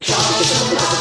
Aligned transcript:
people 0.00 0.96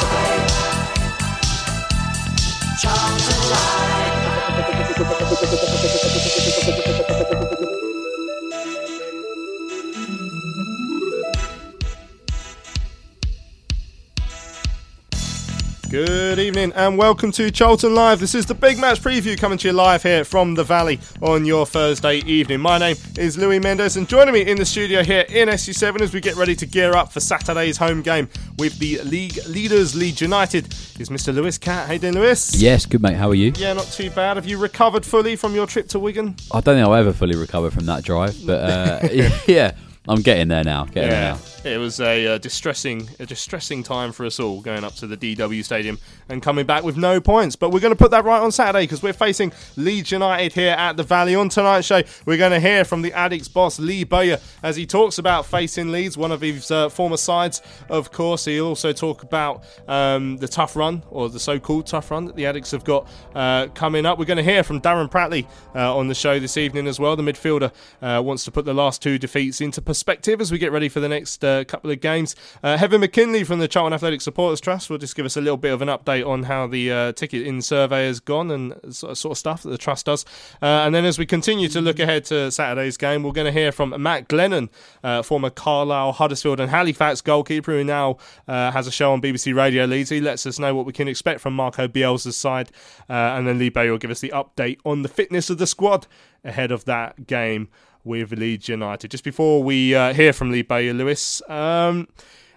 Good 15.89 16.39
evening 16.39 16.73
and 16.75 16.97
welcome 16.97 17.31
to 17.33 17.51
Charlton 17.51 17.93
Live. 17.93 18.19
This 18.19 18.33
is 18.33 18.47
the 18.47 18.55
big 18.55 18.79
match 18.79 19.01
preview 19.01 19.37
coming 19.37 19.57
to 19.59 19.67
you 19.67 19.73
live 19.73 20.01
here 20.01 20.25
from 20.25 20.55
the 20.55 20.63
Valley 20.63 20.99
on 21.21 21.45
your 21.45 21.65
Thursday 21.65 22.17
evening. 22.25 22.59
My 22.59 22.79
name 22.79 22.95
is 23.17 23.37
Louis 23.37 23.59
Mendes 23.59 23.95
and 23.95 24.09
joining 24.09 24.33
me 24.33 24.41
in 24.41 24.57
the 24.57 24.65
studio 24.65 25.03
here 25.03 25.25
in 25.29 25.47
SE7 25.47 26.01
as 26.01 26.11
we 26.11 26.21
get 26.21 26.35
ready 26.37 26.55
to 26.55 26.65
gear 26.65 26.95
up 26.95 27.11
for 27.11 27.19
Saturday's 27.19 27.77
home 27.77 28.01
game 28.01 28.27
with 28.57 28.79
the 28.79 28.99
league 29.03 29.37
leaders, 29.45 29.95
Leeds 29.95 30.21
United, 30.21 30.65
is 30.99 31.09
Mr. 31.09 31.33
Lewis 31.33 31.59
Cat. 31.59 31.87
Hey, 31.87 31.99
doing, 31.99 32.15
Lewis? 32.15 32.55
Yes, 32.55 32.87
good 32.87 33.03
mate. 33.03 33.15
How 33.15 33.29
are 33.29 33.35
you? 33.35 33.53
Yeah, 33.55 33.73
not 33.73 33.85
too 33.85 34.09
bad. 34.09 34.37
Have 34.37 34.47
you 34.47 34.57
recovered 34.57 35.05
fully 35.05 35.35
from 35.35 35.53
your 35.53 35.67
trip 35.67 35.87
to 35.89 35.99
Wigan? 35.99 36.35
I 36.51 36.61
don't 36.61 36.75
think 36.75 36.87
I'll 36.87 36.95
ever 36.95 37.13
fully 37.13 37.35
recover 37.35 37.69
from 37.69 37.85
that 37.85 38.03
drive, 38.03 38.35
but 38.45 38.59
uh, 38.59 39.07
yeah, 39.47 39.75
I'm 40.07 40.21
getting 40.21 40.47
there 40.47 40.63
now. 40.63 40.85
Getting 40.85 41.11
there 41.11 41.33
now. 41.33 41.39
It 41.65 41.79
was 41.79 41.99
a 41.99 42.27
uh, 42.27 42.37
distressing, 42.37 43.09
a 43.19 43.25
distressing 43.25 43.81
time 43.81 44.11
for 44.11 44.23
us 44.23 44.39
all 44.39 44.61
going 44.61 44.83
up 44.83 44.93
to 44.97 45.07
the 45.07 45.17
DW 45.17 45.65
Stadium 45.65 45.97
and 46.29 46.39
coming 46.39 46.67
back 46.67 46.83
with 46.83 46.95
no 46.95 47.19
points. 47.19 47.55
But 47.55 47.71
we're 47.71 47.79
going 47.79 47.91
to 47.93 47.97
put 47.97 48.11
that 48.11 48.23
right 48.23 48.39
on 48.39 48.51
Saturday 48.51 48.83
because 48.83 49.01
we're 49.01 49.13
facing 49.13 49.51
Leeds 49.75 50.11
United 50.11 50.53
here 50.53 50.75
at 50.77 50.95
the 50.95 51.01
Valley. 51.01 51.33
On 51.33 51.49
tonight's 51.49 51.87
show, 51.87 52.03
we're 52.27 52.37
going 52.37 52.51
to 52.51 52.59
hear 52.59 52.85
from 52.85 53.01
the 53.01 53.09
Addicks 53.09 53.51
boss 53.51 53.79
Lee 53.79 54.03
Bowyer 54.03 54.37
as 54.61 54.75
he 54.75 54.85
talks 54.85 55.17
about 55.17 55.47
facing 55.47 55.91
Leeds, 55.91 56.19
one 56.19 56.31
of 56.31 56.41
his 56.41 56.69
uh, 56.69 56.87
former 56.87 57.17
sides. 57.17 57.63
Of 57.89 58.11
course, 58.11 58.45
he'll 58.45 58.67
also 58.67 58.93
talk 58.93 59.23
about 59.23 59.63
um, 59.87 60.37
the 60.37 60.47
tough 60.47 60.75
run 60.75 61.01
or 61.09 61.29
the 61.29 61.39
so-called 61.39 61.87
tough 61.87 62.11
run 62.11 62.25
that 62.25 62.35
the 62.35 62.43
Addicks 62.43 62.73
have 62.73 62.83
got 62.83 63.09
uh, 63.33 63.69
coming 63.73 64.05
up. 64.05 64.19
We're 64.19 64.25
going 64.25 64.37
to 64.37 64.43
hear 64.43 64.61
from 64.61 64.81
Darren 64.81 65.09
Pratley 65.09 65.47
uh, 65.73 65.97
on 65.97 66.09
the 66.09 66.15
show 66.15 66.39
this 66.39 66.57
evening 66.57 66.85
as 66.85 66.99
well. 66.99 67.15
The 67.15 67.23
midfielder 67.23 67.71
uh, 68.03 68.21
wants 68.21 68.45
to 68.45 68.51
put 68.51 68.65
the 68.65 68.73
last 68.75 69.01
two 69.01 69.17
defeats 69.17 69.61
into 69.61 69.81
perspective 69.81 70.39
as 70.39 70.51
we 70.51 70.59
get 70.59 70.71
ready 70.71 70.89
for 70.89 70.99
the 70.99 71.09
next 71.09 71.43
uh, 71.61 71.63
couple 71.63 71.91
of 71.91 71.99
games. 71.99 72.35
Uh, 72.63 72.77
Heather 72.77 72.99
McKinley 72.99 73.43
from 73.43 73.59
the 73.59 73.67
Charlton 73.67 73.93
Athletic 73.93 74.21
Supporters 74.21 74.61
Trust 74.61 74.89
will 74.89 74.97
just 74.97 75.15
give 75.15 75.25
us 75.25 75.37
a 75.37 75.41
little 75.41 75.57
bit 75.57 75.73
of 75.73 75.81
an 75.81 75.87
update 75.87 76.27
on 76.27 76.43
how 76.43 76.67
the 76.67 76.91
uh, 76.91 77.11
ticket 77.13 77.45
in 77.45 77.61
survey 77.61 78.05
has 78.07 78.19
gone 78.19 78.51
and 78.51 78.73
sort 78.93 79.11
of, 79.11 79.17
sort 79.17 79.31
of 79.31 79.37
stuff 79.37 79.63
that 79.63 79.69
the 79.69 79.77
trust 79.77 80.05
does. 80.05 80.25
Uh, 80.61 80.65
and 80.65 80.93
then 80.93 81.05
as 81.05 81.17
we 81.17 81.25
continue 81.25 81.67
to 81.69 81.81
look 81.81 81.99
ahead 81.99 82.25
to 82.25 82.51
Saturday's 82.51 82.97
game, 82.97 83.23
we're 83.23 83.31
going 83.31 83.45
to 83.45 83.51
hear 83.51 83.71
from 83.71 84.01
Matt 84.01 84.27
Glennon, 84.27 84.69
uh, 85.03 85.21
former 85.21 85.49
Carlisle, 85.49 86.13
Huddersfield, 86.13 86.59
and 86.59 86.69
Halifax 86.69 87.21
goalkeeper, 87.21 87.71
who 87.71 87.83
now 87.83 88.17
uh, 88.47 88.71
has 88.71 88.87
a 88.87 88.91
show 88.91 89.13
on 89.13 89.21
BBC 89.21 89.55
Radio 89.55 89.85
Leeds. 89.85 90.09
He 90.09 90.21
lets 90.21 90.45
us 90.45 90.59
know 90.59 90.75
what 90.75 90.85
we 90.85 90.93
can 90.93 91.07
expect 91.07 91.41
from 91.41 91.55
Marco 91.55 91.87
Bielsa's 91.87 92.37
side. 92.37 92.71
Uh, 93.09 93.13
and 93.13 93.47
then 93.47 93.59
Lee 93.59 93.69
Bowyer 93.69 93.91
will 93.91 93.97
give 93.97 94.11
us 94.11 94.19
the 94.19 94.33
update 94.35 94.79
on 94.85 95.01
the 95.01 95.09
fitness 95.09 95.49
of 95.49 95.57
the 95.57 95.67
squad 95.67 96.07
ahead 96.43 96.71
of 96.71 96.85
that 96.85 97.27
game 97.27 97.69
with 98.05 98.31
Leeds 98.31 98.69
United. 98.69 99.11
Just 99.11 99.23
before 99.23 99.61
we 99.61 99.93
uh, 99.93 100.13
hear 100.13 100.31
from 100.31 100.51
Lee 100.51 100.61
Bowyer 100.61 100.93
Lewis, 100.93 101.41
um, 101.49 102.07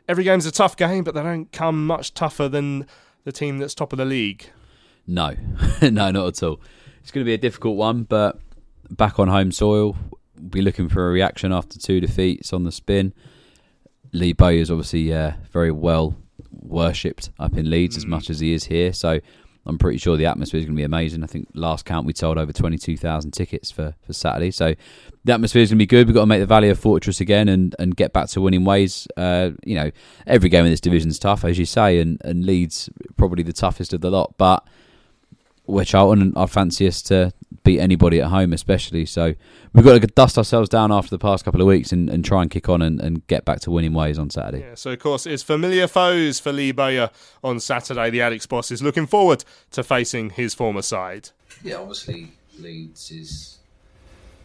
every 0.06 0.22
game's 0.22 0.46
a 0.46 0.52
tough 0.52 0.76
game, 0.76 1.02
but 1.02 1.14
they 1.14 1.22
don't 1.22 1.50
come 1.50 1.86
much 1.86 2.14
tougher 2.14 2.48
than 2.48 2.86
the 3.24 3.32
team 3.32 3.58
that's 3.58 3.74
top 3.74 3.92
of 3.92 3.96
the 3.96 4.04
league. 4.04 4.50
No, 5.06 5.34
no, 5.82 6.10
not 6.10 6.16
at 6.16 6.42
all. 6.42 6.60
It's 7.00 7.10
going 7.10 7.24
to 7.24 7.28
be 7.28 7.34
a 7.34 7.38
difficult 7.38 7.76
one, 7.76 8.04
but 8.04 8.38
back 8.90 9.18
on 9.18 9.28
home 9.28 9.50
soil, 9.50 9.96
we'll 10.36 10.50
be 10.50 10.62
looking 10.62 10.88
for 10.88 11.08
a 11.08 11.10
reaction 11.10 11.52
after 11.52 11.78
two 11.78 11.98
defeats 11.98 12.52
on 12.52 12.64
the 12.64 12.72
spin. 12.72 13.14
Lee 14.12 14.34
Bowyer 14.34 14.58
is 14.58 14.70
obviously 14.70 15.12
uh, 15.12 15.32
very 15.50 15.70
well 15.70 16.14
worshipped 16.50 17.30
up 17.38 17.56
in 17.56 17.70
Leeds 17.70 17.96
as 17.96 18.06
much 18.06 18.30
as 18.30 18.40
he 18.40 18.52
is 18.52 18.64
here, 18.64 18.92
so 18.92 19.20
I'm 19.68 19.78
pretty 19.78 19.98
sure 19.98 20.16
the 20.16 20.26
atmosphere 20.26 20.58
is 20.58 20.64
going 20.64 20.74
to 20.74 20.80
be 20.80 20.84
amazing. 20.84 21.22
I 21.22 21.26
think 21.26 21.48
last 21.54 21.84
count 21.84 22.06
we 22.06 22.14
sold 22.14 22.38
over 22.38 22.52
22,000 22.52 23.30
tickets 23.32 23.70
for, 23.70 23.94
for 24.06 24.12
Saturday, 24.12 24.50
so 24.50 24.74
the 25.24 25.32
atmosphere 25.32 25.62
is 25.62 25.70
going 25.70 25.78
to 25.78 25.82
be 25.82 25.86
good. 25.86 26.06
We've 26.06 26.14
got 26.14 26.22
to 26.22 26.26
make 26.26 26.40
the 26.40 26.46
Valley 26.46 26.70
a 26.70 26.74
fortress 26.74 27.20
again 27.20 27.48
and, 27.48 27.76
and 27.78 27.94
get 27.94 28.12
back 28.12 28.28
to 28.30 28.40
winning 28.40 28.64
ways. 28.64 29.06
Uh, 29.16 29.50
you 29.64 29.74
know, 29.74 29.90
every 30.26 30.48
game 30.48 30.64
in 30.64 30.70
this 30.70 30.80
division 30.80 31.10
is 31.10 31.18
tough, 31.18 31.44
as 31.44 31.58
you 31.58 31.66
say, 31.66 32.00
and, 32.00 32.20
and 32.24 32.44
Leeds 32.44 32.88
probably 33.16 33.42
the 33.42 33.52
toughest 33.52 33.92
of 33.92 34.00
the 34.00 34.10
lot, 34.10 34.34
but 34.38 34.66
we're 35.66 35.84
Charlton 35.84 36.22
and 36.22 36.32
I 36.36 36.46
fancy 36.46 36.88
us 36.88 37.02
to 37.02 37.32
beat 37.68 37.80
anybody 37.80 38.18
at 38.18 38.28
home, 38.28 38.54
especially. 38.54 39.04
So 39.04 39.34
we've 39.74 39.84
got 39.84 40.00
to 40.00 40.06
dust 40.06 40.38
ourselves 40.38 40.70
down 40.70 40.90
after 40.90 41.10
the 41.10 41.18
past 41.18 41.44
couple 41.44 41.60
of 41.60 41.66
weeks 41.66 41.92
and, 41.92 42.08
and 42.08 42.24
try 42.24 42.40
and 42.40 42.50
kick 42.50 42.66
on 42.70 42.80
and, 42.80 42.98
and 42.98 43.26
get 43.26 43.44
back 43.44 43.60
to 43.60 43.70
winning 43.70 43.92
ways 43.92 44.18
on 44.18 44.30
Saturday. 44.30 44.60
Yeah, 44.60 44.74
so 44.74 44.92
of 44.92 44.98
course 45.00 45.26
it's 45.26 45.42
familiar 45.42 45.86
foes 45.86 46.40
for 46.40 46.50
Lee 46.50 46.72
Bowyer 46.72 47.10
on 47.44 47.60
Saturday. 47.60 48.08
The 48.08 48.20
Addicks 48.20 48.48
boss 48.48 48.70
is 48.70 48.82
looking 48.82 49.06
forward 49.06 49.44
to 49.72 49.82
facing 49.82 50.30
his 50.30 50.54
former 50.54 50.80
side. 50.80 51.28
Yeah, 51.62 51.74
obviously 51.74 52.32
Leeds 52.58 53.10
is 53.10 53.58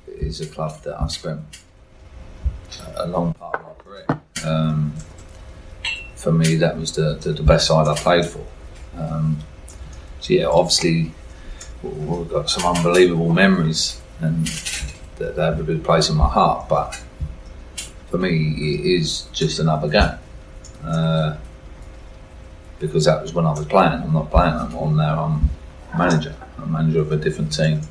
is 0.07 0.41
a 0.41 0.47
club 0.47 0.81
that 0.81 1.01
I 1.01 1.07
spent 1.07 1.39
a 2.97 3.07
long 3.07 3.33
part 3.35 3.56
of 3.56 3.62
my 3.62 3.83
career. 3.85 4.22
Um, 4.45 4.94
for 6.16 6.33
me, 6.33 6.57
that 6.57 6.78
was 6.78 6.91
the, 6.91 7.13
the, 7.16 7.31
the 7.31 7.44
best 7.44 7.67
side 7.67 7.88
I 7.88 7.95
played 7.95 8.25
for. 8.25 8.45
Um, 8.97 9.39
so 10.19 10.33
yeah, 10.33 10.47
obviously 10.47 11.13
we've 11.83 12.29
got 12.29 12.49
some 12.49 12.75
unbelievable 12.75 13.33
memories, 13.33 14.01
and 14.19 14.47
that 15.17 15.35
they 15.35 15.44
have 15.44 15.59
a 15.59 15.63
big 15.63 15.83
place 15.83 16.09
in 16.09 16.16
my 16.16 16.27
heart. 16.27 16.69
But 16.69 17.01
for 18.09 18.17
me, 18.17 18.29
it 18.29 18.85
is 18.85 19.23
just 19.33 19.59
another 19.59 19.88
game. 19.88 20.17
Uh, 20.83 21.38
because 22.79 23.05
that 23.05 23.21
was 23.21 23.33
when 23.33 23.45
I 23.45 23.51
was 23.51 23.66
playing. 23.66 23.94
I'm 23.94 24.13
not 24.13 24.29
playing 24.29 24.55
anymore. 24.55 24.91
Now 24.91 25.23
I'm 25.23 25.49
manager. 25.97 26.35
I'm 26.57 26.71
manager 26.71 26.99
of 26.99 27.11
a 27.11 27.17
different 27.17 27.53
team. 27.53 27.81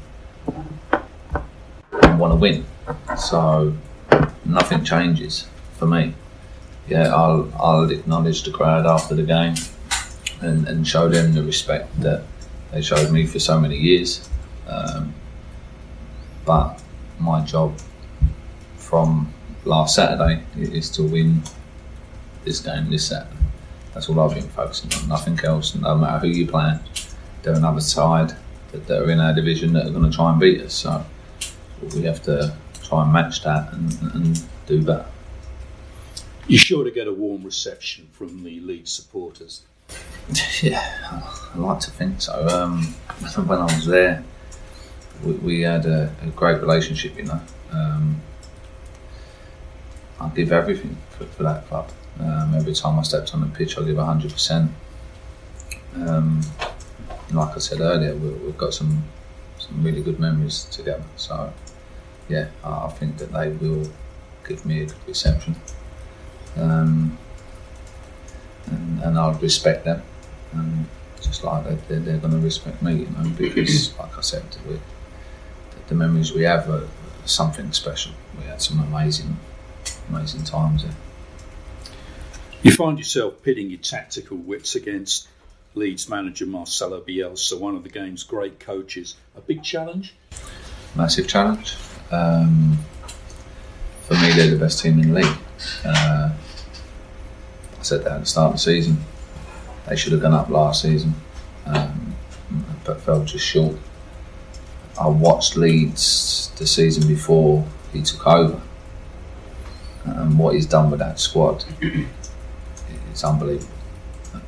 I 0.92 2.14
want 2.16 2.32
to 2.32 2.36
win. 2.36 2.66
So 3.16 3.74
nothing 4.44 4.84
changes 4.84 5.46
for 5.78 5.86
me. 5.86 6.14
Yeah, 6.88 7.14
I'll, 7.14 7.50
I'll 7.58 7.90
acknowledge 7.90 8.42
the 8.42 8.50
crowd 8.50 8.86
after 8.86 9.14
the 9.14 9.22
game 9.22 9.54
and, 10.40 10.68
and 10.68 10.86
show 10.86 11.08
them 11.08 11.32
the 11.32 11.42
respect 11.42 12.00
that 12.00 12.24
they 12.72 12.82
showed 12.82 13.10
me 13.10 13.26
for 13.26 13.38
so 13.38 13.60
many 13.60 13.76
years. 13.76 14.28
Um, 14.66 15.14
but 16.44 16.82
my 17.18 17.44
job 17.44 17.78
from 18.76 19.32
last 19.64 19.94
Saturday 19.94 20.42
is 20.56 20.90
to 20.90 21.02
win 21.02 21.42
this 22.44 22.60
game 22.60 22.90
this 22.90 23.08
Saturday. 23.08 23.36
That's 23.94 24.08
all 24.08 24.18
I've 24.20 24.34
been 24.34 24.48
focusing 24.48 24.92
on, 24.94 25.08
nothing 25.08 25.38
else. 25.44 25.74
No 25.74 25.96
matter 25.96 26.20
who 26.20 26.28
you're 26.28 26.48
playing, 26.48 26.80
they're 27.42 27.54
another 27.54 27.80
side 27.80 28.34
that, 28.72 28.86
that 28.86 29.02
are 29.02 29.10
in 29.10 29.20
our 29.20 29.34
division 29.34 29.72
that 29.74 29.86
are 29.86 29.90
going 29.90 30.10
to 30.10 30.16
try 30.16 30.30
and 30.30 30.40
beat 30.40 30.60
us. 30.62 30.74
So 30.74 31.04
we 31.94 32.02
have 32.02 32.22
to 32.22 32.56
try 32.82 33.02
and 33.02 33.12
match 33.12 33.44
that 33.44 33.72
and, 33.72 33.92
and 34.14 34.42
do 34.66 34.82
better. 34.82 35.06
You're 36.48 36.58
sure 36.58 36.84
to 36.84 36.90
get 36.90 37.06
a 37.06 37.12
warm 37.12 37.44
reception 37.44 38.08
from 38.12 38.42
the 38.42 38.60
Leeds 38.60 38.90
supporters. 38.90 39.62
Yeah, 40.62 40.80
I 41.54 41.58
like 41.58 41.80
to 41.80 41.90
think 41.90 42.20
so. 42.20 42.46
Um, 42.48 42.82
when 43.46 43.58
I 43.58 43.64
was 43.64 43.86
there, 43.86 44.24
we, 45.24 45.32
we 45.32 45.60
had 45.62 45.86
a, 45.86 46.14
a, 46.22 46.26
great 46.28 46.60
relationship, 46.60 47.16
you 47.16 47.24
know. 47.24 47.40
Um, 47.72 48.20
I 50.20 50.28
give 50.28 50.52
everything 50.52 50.96
for, 51.10 51.26
for 51.26 51.42
that 51.42 51.66
club. 51.66 51.90
Um, 52.20 52.54
every 52.54 52.74
time 52.74 52.98
I 52.98 53.02
stepped 53.02 53.34
on 53.34 53.40
the 53.40 53.48
pitch, 53.48 53.76
I 53.76 53.82
give 53.82 53.96
100%. 53.96 54.68
Um, 55.96 56.42
like 57.32 57.56
I 57.56 57.58
said 57.58 57.80
earlier, 57.80 58.14
we, 58.14 58.30
we've 58.30 58.58
got 58.58 58.72
some 58.72 59.04
some 59.62 59.82
really 59.84 60.02
good 60.02 60.18
memories 60.18 60.64
together. 60.64 61.04
So, 61.16 61.52
yeah, 62.28 62.48
I, 62.64 62.86
I 62.86 62.88
think 62.90 63.18
that 63.18 63.32
they 63.32 63.48
will 63.48 63.88
give 64.46 64.66
me 64.66 64.82
a 64.82 64.86
good 64.86 65.06
reception. 65.06 65.56
Um, 66.56 67.18
and, 68.66 69.02
and 69.02 69.18
I'll 69.18 69.34
respect 69.34 69.84
them, 69.84 70.02
and 70.52 70.86
just 71.20 71.44
like 71.44 71.64
they, 71.64 71.74
they're, 71.88 72.00
they're 72.00 72.18
going 72.18 72.32
to 72.32 72.38
respect 72.38 72.82
me, 72.82 72.94
you 72.94 73.06
know, 73.06 73.28
because, 73.36 73.96
like 73.98 74.16
I 74.16 74.20
said, 74.20 74.44
we, 74.68 74.78
the 75.88 75.94
memories 75.94 76.32
we 76.32 76.42
have 76.42 76.68
are 76.68 76.88
something 77.24 77.72
special. 77.72 78.12
We 78.38 78.44
had 78.44 78.60
some 78.60 78.80
amazing, 78.80 79.36
amazing 80.08 80.44
times 80.44 80.82
there. 80.82 80.94
You 82.62 82.72
find 82.72 82.98
yourself 82.98 83.42
pitting 83.42 83.70
your 83.70 83.80
tactical 83.80 84.36
wits 84.36 84.74
against 84.74 85.28
Leeds 85.74 86.08
manager 86.08 86.46
Marcelo 86.46 87.00
Bielsa, 87.00 87.58
one 87.58 87.74
of 87.74 87.82
the 87.82 87.88
game's 87.88 88.22
great 88.22 88.60
coaches. 88.60 89.16
A 89.36 89.40
big 89.40 89.62
challenge? 89.62 90.14
Massive 90.94 91.26
challenge. 91.26 91.76
Um, 92.10 92.78
for 94.02 94.14
me, 94.14 94.32
they're 94.32 94.50
the 94.50 94.58
best 94.58 94.82
team 94.82 95.00
in 95.00 95.12
the 95.12 95.20
league. 95.20 95.38
Uh, 95.84 96.30
I 97.78 97.82
said 97.82 98.04
that 98.04 98.12
at 98.12 98.20
the 98.20 98.26
start 98.26 98.48
of 98.48 98.52
the 98.54 98.58
season. 98.58 98.98
They 99.88 99.96
should 99.96 100.12
have 100.12 100.22
gone 100.22 100.34
up 100.34 100.48
last 100.48 100.82
season, 100.82 101.14
um, 101.66 102.14
but 102.84 103.00
fell 103.00 103.24
just 103.24 103.44
short. 103.44 103.76
I 105.00 105.08
watched 105.08 105.56
Leeds 105.56 106.52
the 106.58 106.66
season 106.66 107.08
before 107.08 107.66
he 107.92 108.02
took 108.02 108.26
over, 108.26 108.60
and 110.04 110.38
what 110.38 110.54
he's 110.54 110.66
done 110.66 110.90
with 110.90 111.00
that 111.00 111.18
squad 111.18 111.64
is 111.80 113.24
unbelievable. 113.24 113.72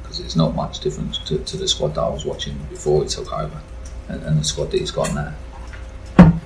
Because 0.03 0.21
it's 0.21 0.37
not 0.37 0.55
much 0.55 0.81
different 0.81 1.15
to, 1.27 1.39
to, 1.39 1.57
the 1.57 1.67
squad 1.67 1.95
that 1.95 2.03
I 2.03 2.09
was 2.09 2.25
watching 2.25 2.57
before 2.71 3.03
he 3.03 3.09
took 3.09 3.33
over, 3.33 3.61
and, 4.09 4.23
and 4.23 4.39
the 4.39 4.45
squad 4.45 4.71
that 4.71 4.79
he's 4.79 4.91
got 4.91 5.13
now. 5.15 5.35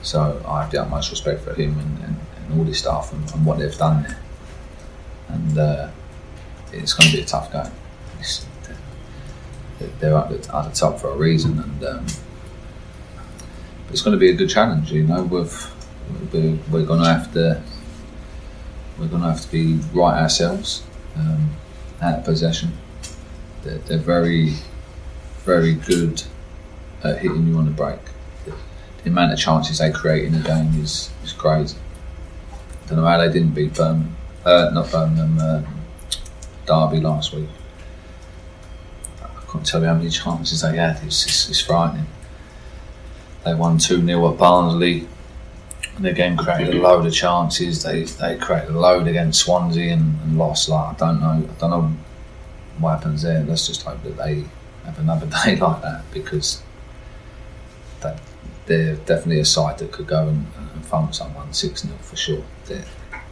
So 0.02 0.42
I 0.46 0.62
have 0.62 0.70
the 0.70 0.82
utmost 0.82 1.10
respect 1.10 1.42
for 1.42 1.54
him 1.54 1.78
and, 1.78 2.04
and, 2.04 2.16
and 2.36 2.58
all 2.58 2.64
his 2.64 2.78
staff 2.78 3.12
and, 3.12 3.30
and, 3.32 3.44
what 3.44 3.58
they've 3.58 3.76
done 3.76 4.04
there. 4.04 4.18
And 5.28 5.58
uh, 5.58 5.90
it's 6.72 6.94
going 6.94 7.10
to 7.10 7.16
be 7.16 7.22
a 7.22 7.26
tough 7.26 7.52
game. 7.52 7.70
It's, 8.18 8.46
they're 9.78 10.16
at 10.16 10.28
the, 10.28 10.56
at 10.56 10.64
the, 10.64 10.70
top 10.72 10.98
for 10.98 11.10
a 11.10 11.16
reason, 11.16 11.58
and 11.58 11.84
um, 11.84 12.06
it's 13.90 14.02
going 14.02 14.12
to 14.12 14.18
be 14.18 14.30
a 14.30 14.34
good 14.34 14.50
challenge. 14.50 14.92
You 14.92 15.04
know, 15.04 15.22
we've, 15.22 15.70
we're, 16.32 16.58
we're 16.70 16.86
going 16.86 17.02
to 17.02 17.08
have 17.08 17.32
to 17.34 17.62
we're 18.98 19.06
going 19.06 19.22
to 19.22 19.28
have 19.28 19.40
to 19.40 19.52
be 19.52 19.74
right 19.92 20.20
ourselves 20.20 20.82
um, 21.16 21.50
at 22.00 22.24
possession. 22.24 22.72
They're, 23.62 23.78
they're 23.78 23.98
very 23.98 24.54
very 25.44 25.74
good 25.74 26.22
at 27.04 27.18
hitting 27.18 27.46
you 27.46 27.56
on 27.58 27.64
the 27.64 27.70
break 27.70 28.00
the 29.04 29.10
amount 29.10 29.32
of 29.32 29.38
chances 29.38 29.78
they 29.78 29.90
create 29.90 30.24
in 30.24 30.32
the 30.32 30.46
game 30.46 30.82
is, 30.82 31.10
is 31.24 31.32
crazy. 31.32 31.76
I 32.84 32.88
don't 32.88 32.98
know 32.98 33.06
how 33.06 33.18
they 33.18 33.32
didn't 33.32 33.54
beat 33.54 33.74
Birmingham, 33.74 34.16
uh, 34.44 34.70
not 34.72 34.90
Birmingham, 34.90 35.38
um, 35.38 35.66
Derby 36.66 37.00
last 37.00 37.32
week. 37.32 37.48
Can't 39.50 39.64
tell 39.64 39.80
you 39.80 39.86
how 39.86 39.94
many 39.94 40.10
chances 40.10 40.60
they 40.60 40.76
had. 40.76 41.00
It's, 41.04 41.26
it's, 41.26 41.48
it's 41.48 41.60
frightening. 41.60 42.06
They 43.44 43.54
won 43.54 43.78
2 43.78 44.04
0 44.04 44.32
at 44.32 44.38
Barnsley. 44.38 45.08
And 45.96 46.04
the 46.04 46.12
game 46.12 46.36
created 46.36 46.74
a 46.74 46.80
load 46.80 47.06
of 47.06 47.14
chances. 47.14 47.82
They 47.82 48.02
they 48.04 48.36
created 48.36 48.70
a 48.70 48.78
load 48.78 49.08
against 49.08 49.40
Swansea 49.40 49.92
and, 49.92 50.20
and 50.22 50.38
lost. 50.38 50.68
Like 50.68 51.00
I 51.02 51.06
don't 51.06 51.20
know, 51.20 51.48
I 51.48 51.60
don't 51.60 51.70
know 51.70 51.92
what 52.78 52.98
happens 52.98 53.22
there. 53.22 53.42
Let's 53.42 53.66
just 53.66 53.82
hope 53.82 54.02
that 54.02 54.16
they 54.16 54.44
have 54.84 54.98
another 54.98 55.26
day 55.44 55.56
like 55.56 55.82
that 55.82 56.02
because 56.12 56.62
that 58.00 58.20
they're 58.66 58.96
definitely 58.96 59.40
a 59.40 59.44
side 59.44 59.78
that 59.78 59.92
could 59.92 60.06
go 60.06 60.28
and, 60.28 60.46
and 60.74 60.84
thump 60.84 61.14
someone 61.14 61.52
6 61.52 61.82
0 61.82 61.94
for 62.00 62.16
sure. 62.16 62.44
They're, 62.66 62.84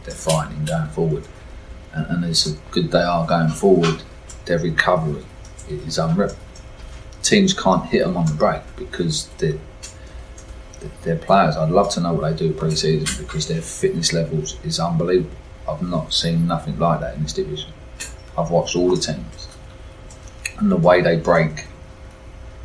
they're 0.03 0.15
fighting 0.15 0.65
going 0.65 0.89
forward. 0.89 1.27
And, 1.93 2.07
and 2.07 2.25
it's 2.25 2.47
a 2.47 2.57
good 2.71 2.91
they 2.91 3.03
are 3.03 3.25
going 3.27 3.49
forward. 3.49 4.01
Their 4.45 4.59
recovery 4.59 5.23
is 5.69 5.97
unreal. 5.97 6.35
Teams 7.23 7.53
can't 7.53 7.85
hit 7.85 8.05
them 8.05 8.15
on 8.15 8.25
the 8.25 8.33
break 8.33 8.61
because 8.75 9.27
they're, 9.37 9.59
they're 11.03 11.17
players. 11.17 11.57
I'd 11.57 11.69
love 11.69 11.89
to 11.91 11.99
know 11.99 12.13
what 12.13 12.29
they 12.29 12.37
do 12.37 12.53
pre 12.53 12.75
season 12.75 13.23
because 13.23 13.47
their 13.47 13.61
fitness 13.61 14.13
levels 14.13 14.57
is 14.63 14.79
unbelievable. 14.79 15.35
I've 15.67 15.81
not 15.81 16.13
seen 16.13 16.47
nothing 16.47 16.79
like 16.79 17.01
that 17.01 17.15
in 17.15 17.23
this 17.23 17.33
division. 17.33 17.71
I've 18.37 18.51
watched 18.51 18.75
all 18.75 18.95
the 18.95 19.01
teams 19.01 19.47
and 20.59 20.71
the 20.71 20.77
way 20.77 21.01
they 21.01 21.17
break, 21.17 21.65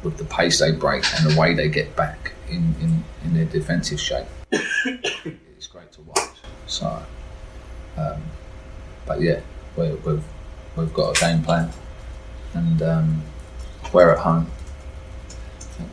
with 0.02 0.16
the 0.16 0.25
pace 0.25 0.58
they 0.58 0.72
break 0.72 1.04
and 1.14 1.31
the 1.31 1.40
way 1.40 1.54
they 1.54 1.69
get 1.69 1.94
back 1.96 2.32
in, 2.49 2.75
in, 2.81 3.04
in 3.25 3.34
their 3.34 3.44
defensive 3.44 4.00
shape. 4.00 4.26
it's 4.50 5.66
great 5.66 5.90
to 5.93 6.00
watch. 6.02 6.28
So, 6.66 7.02
um, 7.96 8.22
but 9.06 9.20
yeah, 9.20 9.40
we 9.76 9.90
we've, 9.90 10.25
we've 10.76 10.94
got 10.94 11.16
a 11.16 11.20
game 11.20 11.43
plan, 11.43 11.70
and 12.54 12.82
um, 12.82 13.22
we're 13.93 14.10
at 14.10 14.19
home. 14.19 14.50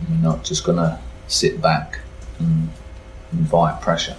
We're 0.09 0.17
not 0.17 0.43
just 0.43 0.63
gonna 0.63 1.01
sit 1.27 1.61
back 1.61 1.99
and 2.39 2.69
invite 3.31 3.81
pressure 3.81 4.17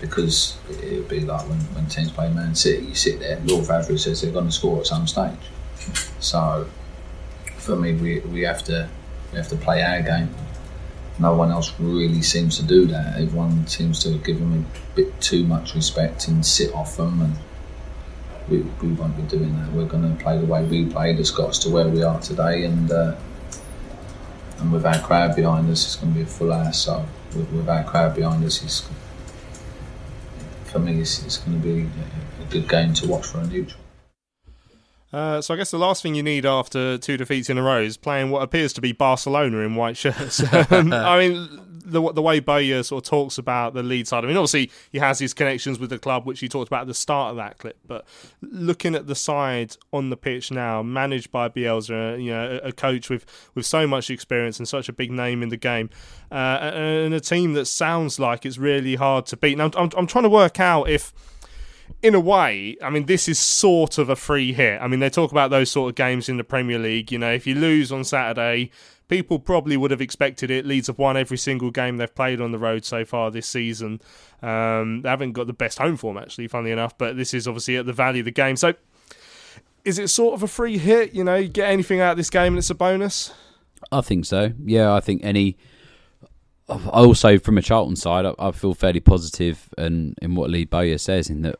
because 0.00 0.56
it 0.68 0.98
would 0.98 1.08
be 1.08 1.20
like 1.20 1.48
when, 1.48 1.58
when 1.74 1.86
teams 1.86 2.10
play 2.10 2.32
Man 2.32 2.54
City, 2.54 2.86
you 2.86 2.94
sit 2.94 3.20
there, 3.20 3.40
law 3.44 3.60
of 3.60 3.70
average 3.70 4.02
says 4.02 4.20
they're 4.20 4.32
going 4.32 4.46
to 4.46 4.52
score 4.52 4.80
at 4.80 4.86
some 4.86 5.06
stage. 5.06 5.38
So 6.18 6.68
for 7.56 7.76
me, 7.76 7.92
we, 7.94 8.20
we 8.20 8.42
have 8.42 8.64
to 8.64 8.88
we 9.30 9.38
have 9.38 9.48
to 9.48 9.56
play 9.56 9.82
our 9.82 10.02
game 10.02 10.34
no 11.18 11.34
one 11.34 11.50
else 11.50 11.72
really 11.78 12.22
seems 12.22 12.56
to 12.58 12.64
do 12.64 12.86
that. 12.86 13.14
Everyone 13.20 13.66
seems 13.66 14.02
to 14.02 14.18
give 14.18 14.38
them 14.38 14.64
a 14.64 14.96
bit 14.96 15.20
too 15.20 15.44
much 15.44 15.74
respect 15.74 16.28
and 16.28 16.44
sit 16.44 16.74
off 16.74 16.96
them, 16.96 17.22
and 17.22 17.36
we, 18.48 18.58
we 18.58 18.92
won't 18.92 19.16
be 19.16 19.22
doing 19.22 19.56
that. 19.58 19.72
We're 19.72 19.86
going 19.86 20.16
to 20.16 20.22
play 20.22 20.38
the 20.38 20.46
way 20.46 20.64
we 20.64 20.86
played 20.86 21.18
that's 21.18 21.30
got 21.30 21.50
us 21.50 21.58
to 21.60 21.70
where 21.70 21.88
we 21.88 22.02
are 22.02 22.20
today, 22.20 22.64
and 22.64 22.90
uh, 22.90 23.16
and 24.62 24.72
with 24.72 24.86
our 24.86 24.98
crowd 25.00 25.34
behind 25.34 25.68
us, 25.70 25.84
it's 25.84 25.96
going 25.96 26.12
to 26.12 26.18
be 26.20 26.24
a 26.24 26.26
full 26.26 26.52
house. 26.52 26.84
So 26.84 27.04
with, 27.34 27.50
with 27.50 27.68
our 27.68 27.82
crowd 27.84 28.14
behind 28.14 28.44
us, 28.44 28.62
it's, 28.62 28.88
for 30.64 30.78
me, 30.78 31.00
it's, 31.00 31.24
it's 31.24 31.38
going 31.38 31.60
to 31.60 31.66
be 31.66 31.80
a, 31.82 32.42
a 32.42 32.46
good 32.48 32.68
game 32.68 32.94
to 32.94 33.08
watch 33.08 33.26
for 33.26 33.38
a 33.38 33.46
neutral. 33.46 33.80
Uh, 35.12 35.42
so 35.42 35.52
I 35.52 35.56
guess 35.58 35.70
the 35.70 35.78
last 35.78 36.02
thing 36.02 36.14
you 36.14 36.22
need 36.22 36.46
after 36.46 36.96
two 36.96 37.18
defeats 37.18 37.50
in 37.50 37.58
a 37.58 37.62
row 37.62 37.82
is 37.82 37.98
playing 37.98 38.30
what 38.30 38.42
appears 38.42 38.72
to 38.74 38.80
be 38.80 38.92
Barcelona 38.92 39.58
in 39.58 39.74
white 39.74 39.96
shirts. 39.96 40.42
Um, 40.70 40.92
I 40.92 41.18
mean, 41.18 41.71
the 41.84 42.12
the 42.12 42.22
way 42.22 42.40
Bowyer 42.40 42.82
sort 42.82 43.04
of 43.04 43.10
talks 43.10 43.38
about 43.38 43.74
the 43.74 43.82
lead 43.82 44.08
side. 44.08 44.24
I 44.24 44.28
mean, 44.28 44.36
obviously 44.36 44.70
he 44.90 44.98
has 44.98 45.18
his 45.18 45.34
connections 45.34 45.78
with 45.78 45.90
the 45.90 45.98
club, 45.98 46.26
which 46.26 46.40
he 46.40 46.48
talked 46.48 46.68
about 46.68 46.82
at 46.82 46.86
the 46.86 46.94
start 46.94 47.30
of 47.30 47.36
that 47.36 47.58
clip. 47.58 47.78
But 47.86 48.06
looking 48.40 48.94
at 48.94 49.06
the 49.06 49.14
side 49.14 49.76
on 49.92 50.10
the 50.10 50.16
pitch 50.16 50.50
now, 50.50 50.82
managed 50.82 51.30
by 51.30 51.48
Bielsa, 51.48 52.22
you 52.22 52.30
know, 52.30 52.60
a, 52.62 52.72
coach 52.72 53.10
with 53.10 53.26
with 53.54 53.66
so 53.66 53.86
much 53.86 54.10
experience 54.10 54.58
and 54.58 54.66
such 54.66 54.88
a 54.88 54.92
big 54.92 55.10
name 55.10 55.42
in 55.42 55.48
the 55.48 55.56
game, 55.56 55.90
uh, 56.30 56.70
and 56.74 57.14
a 57.14 57.20
team 57.20 57.52
that 57.54 57.66
sounds 57.66 58.18
like 58.18 58.46
it's 58.46 58.58
really 58.58 58.94
hard 58.94 59.26
to 59.26 59.36
beat. 59.36 59.58
Now, 59.58 59.70
I'm, 59.76 59.90
I'm 59.96 60.06
trying 60.06 60.24
to 60.24 60.30
work 60.30 60.60
out 60.60 60.88
if 60.88 61.12
in 62.02 62.14
a 62.14 62.20
way, 62.20 62.76
I 62.82 62.90
mean, 62.90 63.06
this 63.06 63.28
is 63.28 63.38
sort 63.38 63.98
of 63.98 64.08
a 64.08 64.16
free 64.16 64.52
hit. 64.52 64.80
I 64.80 64.88
mean, 64.88 65.00
they 65.00 65.10
talk 65.10 65.30
about 65.30 65.50
those 65.50 65.70
sort 65.70 65.90
of 65.90 65.94
games 65.94 66.28
in 66.28 66.36
the 66.36 66.44
Premier 66.44 66.78
League. 66.78 67.12
You 67.12 67.18
know, 67.18 67.32
if 67.32 67.46
you 67.46 67.54
lose 67.54 67.92
on 67.92 68.04
Saturday, 68.04 68.70
people 69.12 69.38
probably 69.38 69.76
would 69.76 69.90
have 69.90 70.00
expected 70.00 70.50
it. 70.50 70.64
Leeds 70.64 70.86
have 70.86 70.98
won 70.98 71.18
every 71.18 71.36
single 71.36 71.70
game 71.70 71.98
they've 71.98 72.14
played 72.14 72.40
on 72.40 72.50
the 72.50 72.58
road 72.58 72.82
so 72.82 73.04
far 73.04 73.30
this 73.30 73.46
season. 73.46 74.00
Um, 74.40 75.02
they 75.02 75.08
haven't 75.10 75.32
got 75.32 75.46
the 75.46 75.52
best 75.52 75.76
home 75.76 75.98
form, 75.98 76.16
actually, 76.16 76.48
funnily 76.48 76.72
enough, 76.72 76.96
but 76.96 77.18
this 77.18 77.34
is 77.34 77.46
obviously 77.46 77.76
at 77.76 77.84
the 77.84 77.92
value 77.92 78.20
of 78.20 78.24
the 78.24 78.30
game. 78.30 78.56
So, 78.56 78.72
is 79.84 79.98
it 79.98 80.08
sort 80.08 80.32
of 80.32 80.42
a 80.42 80.48
free 80.48 80.78
hit? 80.78 81.12
You 81.12 81.24
know, 81.24 81.36
you 81.36 81.48
get 81.48 81.68
anything 81.68 82.00
out 82.00 82.12
of 82.12 82.16
this 82.16 82.30
game 82.30 82.54
and 82.54 82.58
it's 82.58 82.70
a 82.70 82.74
bonus? 82.74 83.34
I 83.90 84.00
think 84.00 84.24
so. 84.24 84.52
Yeah, 84.64 84.94
I 84.94 85.00
think 85.00 85.22
any 85.22 85.58
also 86.68 87.38
from 87.38 87.58
a 87.58 87.62
Charlton 87.62 87.96
side, 87.96 88.24
I, 88.24 88.32
I, 88.38 88.52
feel 88.52 88.72
fairly 88.72 89.00
positive 89.00 89.68
and 89.76 90.14
in 90.22 90.36
what 90.36 90.48
Lee 90.48 90.64
Bowyer 90.64 90.96
says 90.96 91.28
in 91.28 91.42
that 91.42 91.56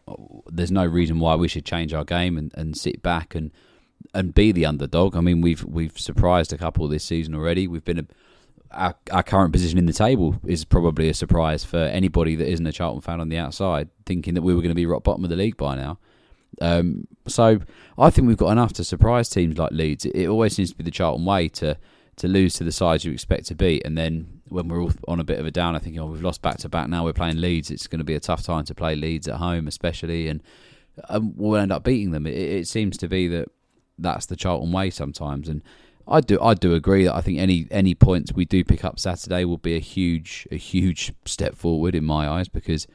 there's 0.46 0.72
no 0.72 0.86
reason 0.86 1.18
why 1.18 1.34
we 1.34 1.48
should 1.48 1.66
change 1.66 1.92
our 1.92 2.04
game 2.04 2.38
and, 2.38 2.50
and 2.54 2.74
sit 2.78 3.02
back 3.02 3.34
and 3.34 3.50
and 4.14 4.34
be 4.34 4.52
the 4.52 4.66
underdog. 4.66 5.16
I 5.16 5.20
mean, 5.20 5.40
we've 5.40 5.64
we've 5.64 5.98
surprised 5.98 6.52
a 6.52 6.58
couple 6.58 6.86
this 6.88 7.04
season 7.04 7.34
already. 7.34 7.66
We've 7.66 7.84
been 7.84 8.00
a, 8.00 8.06
our, 8.70 8.94
our 9.10 9.22
current 9.22 9.52
position 9.52 9.78
in 9.78 9.86
the 9.86 9.92
table 9.92 10.40
is 10.46 10.64
probably 10.64 11.08
a 11.08 11.14
surprise 11.14 11.64
for 11.64 11.78
anybody 11.78 12.36
that 12.36 12.48
isn't 12.48 12.66
a 12.66 12.72
Charlton 12.72 13.00
fan 13.00 13.20
on 13.20 13.28
the 13.28 13.38
outside, 13.38 13.88
thinking 14.06 14.34
that 14.34 14.42
we 14.42 14.54
were 14.54 14.60
going 14.60 14.70
to 14.70 14.74
be 14.74 14.86
rock 14.86 15.04
bottom 15.04 15.24
of 15.24 15.30
the 15.30 15.36
league 15.36 15.56
by 15.56 15.76
now. 15.76 15.98
Um, 16.60 17.06
so 17.26 17.60
I 17.98 18.10
think 18.10 18.28
we've 18.28 18.36
got 18.36 18.50
enough 18.50 18.72
to 18.74 18.84
surprise 18.84 19.28
teams 19.28 19.56
like 19.56 19.72
Leeds. 19.72 20.04
It, 20.04 20.26
always 20.26 20.54
seems 20.54 20.70
to 20.70 20.76
be 20.76 20.84
the 20.84 20.90
Charlton 20.90 21.24
way 21.24 21.48
to 21.48 21.78
to 22.16 22.28
lose 22.28 22.52
to 22.52 22.64
the 22.64 22.72
sides 22.72 23.06
you 23.06 23.12
expect 23.12 23.46
to 23.46 23.54
beat, 23.54 23.82
and 23.86 23.96
then 23.96 24.42
when 24.48 24.68
we're 24.68 24.82
all 24.82 24.92
on 25.08 25.18
a 25.18 25.24
bit 25.24 25.38
of 25.40 25.46
a 25.46 25.50
down, 25.50 25.74
I 25.74 25.78
think 25.78 25.98
oh 25.98 26.06
we've 26.06 26.22
lost 26.22 26.42
back 26.42 26.58
to 26.58 26.68
back. 26.68 26.88
Now 26.88 27.04
we're 27.04 27.14
playing 27.14 27.40
Leeds. 27.40 27.70
It's 27.70 27.86
going 27.86 28.00
to 28.00 28.04
be 28.04 28.14
a 28.14 28.20
tough 28.20 28.42
time 28.42 28.64
to 28.66 28.74
play 28.74 28.94
Leeds 28.94 29.28
at 29.28 29.36
home, 29.36 29.66
especially, 29.66 30.28
and 30.28 30.42
um, 31.08 31.32
we'll 31.36 31.60
end 31.60 31.72
up 31.72 31.84
beating 31.84 32.10
them. 32.10 32.26
It, 32.26 32.36
it, 32.36 32.68
seems 32.68 32.98
to 32.98 33.08
be 33.08 33.28
that 33.28 33.48
that's 33.98 34.26
the 34.26 34.36
Charlton 34.36 34.72
way 34.72 34.90
sometimes, 34.90 35.48
and 35.48 35.62
I 36.06 36.20
do 36.20 36.40
I 36.40 36.54
do 36.54 36.74
agree 36.74 37.04
that 37.04 37.14
I 37.14 37.20
think 37.20 37.38
any 37.38 37.66
any 37.70 37.94
points 37.94 38.32
we 38.32 38.44
do 38.44 38.64
pick 38.64 38.84
up 38.84 38.98
Saturday 38.98 39.44
will 39.44 39.58
be 39.58 39.76
a 39.76 39.80
huge 39.80 40.46
a 40.50 40.56
huge 40.56 41.12
step 41.24 41.54
forward 41.54 41.94
in 41.94 42.04
my 42.04 42.28
eyes 42.28 42.48
because 42.48 42.86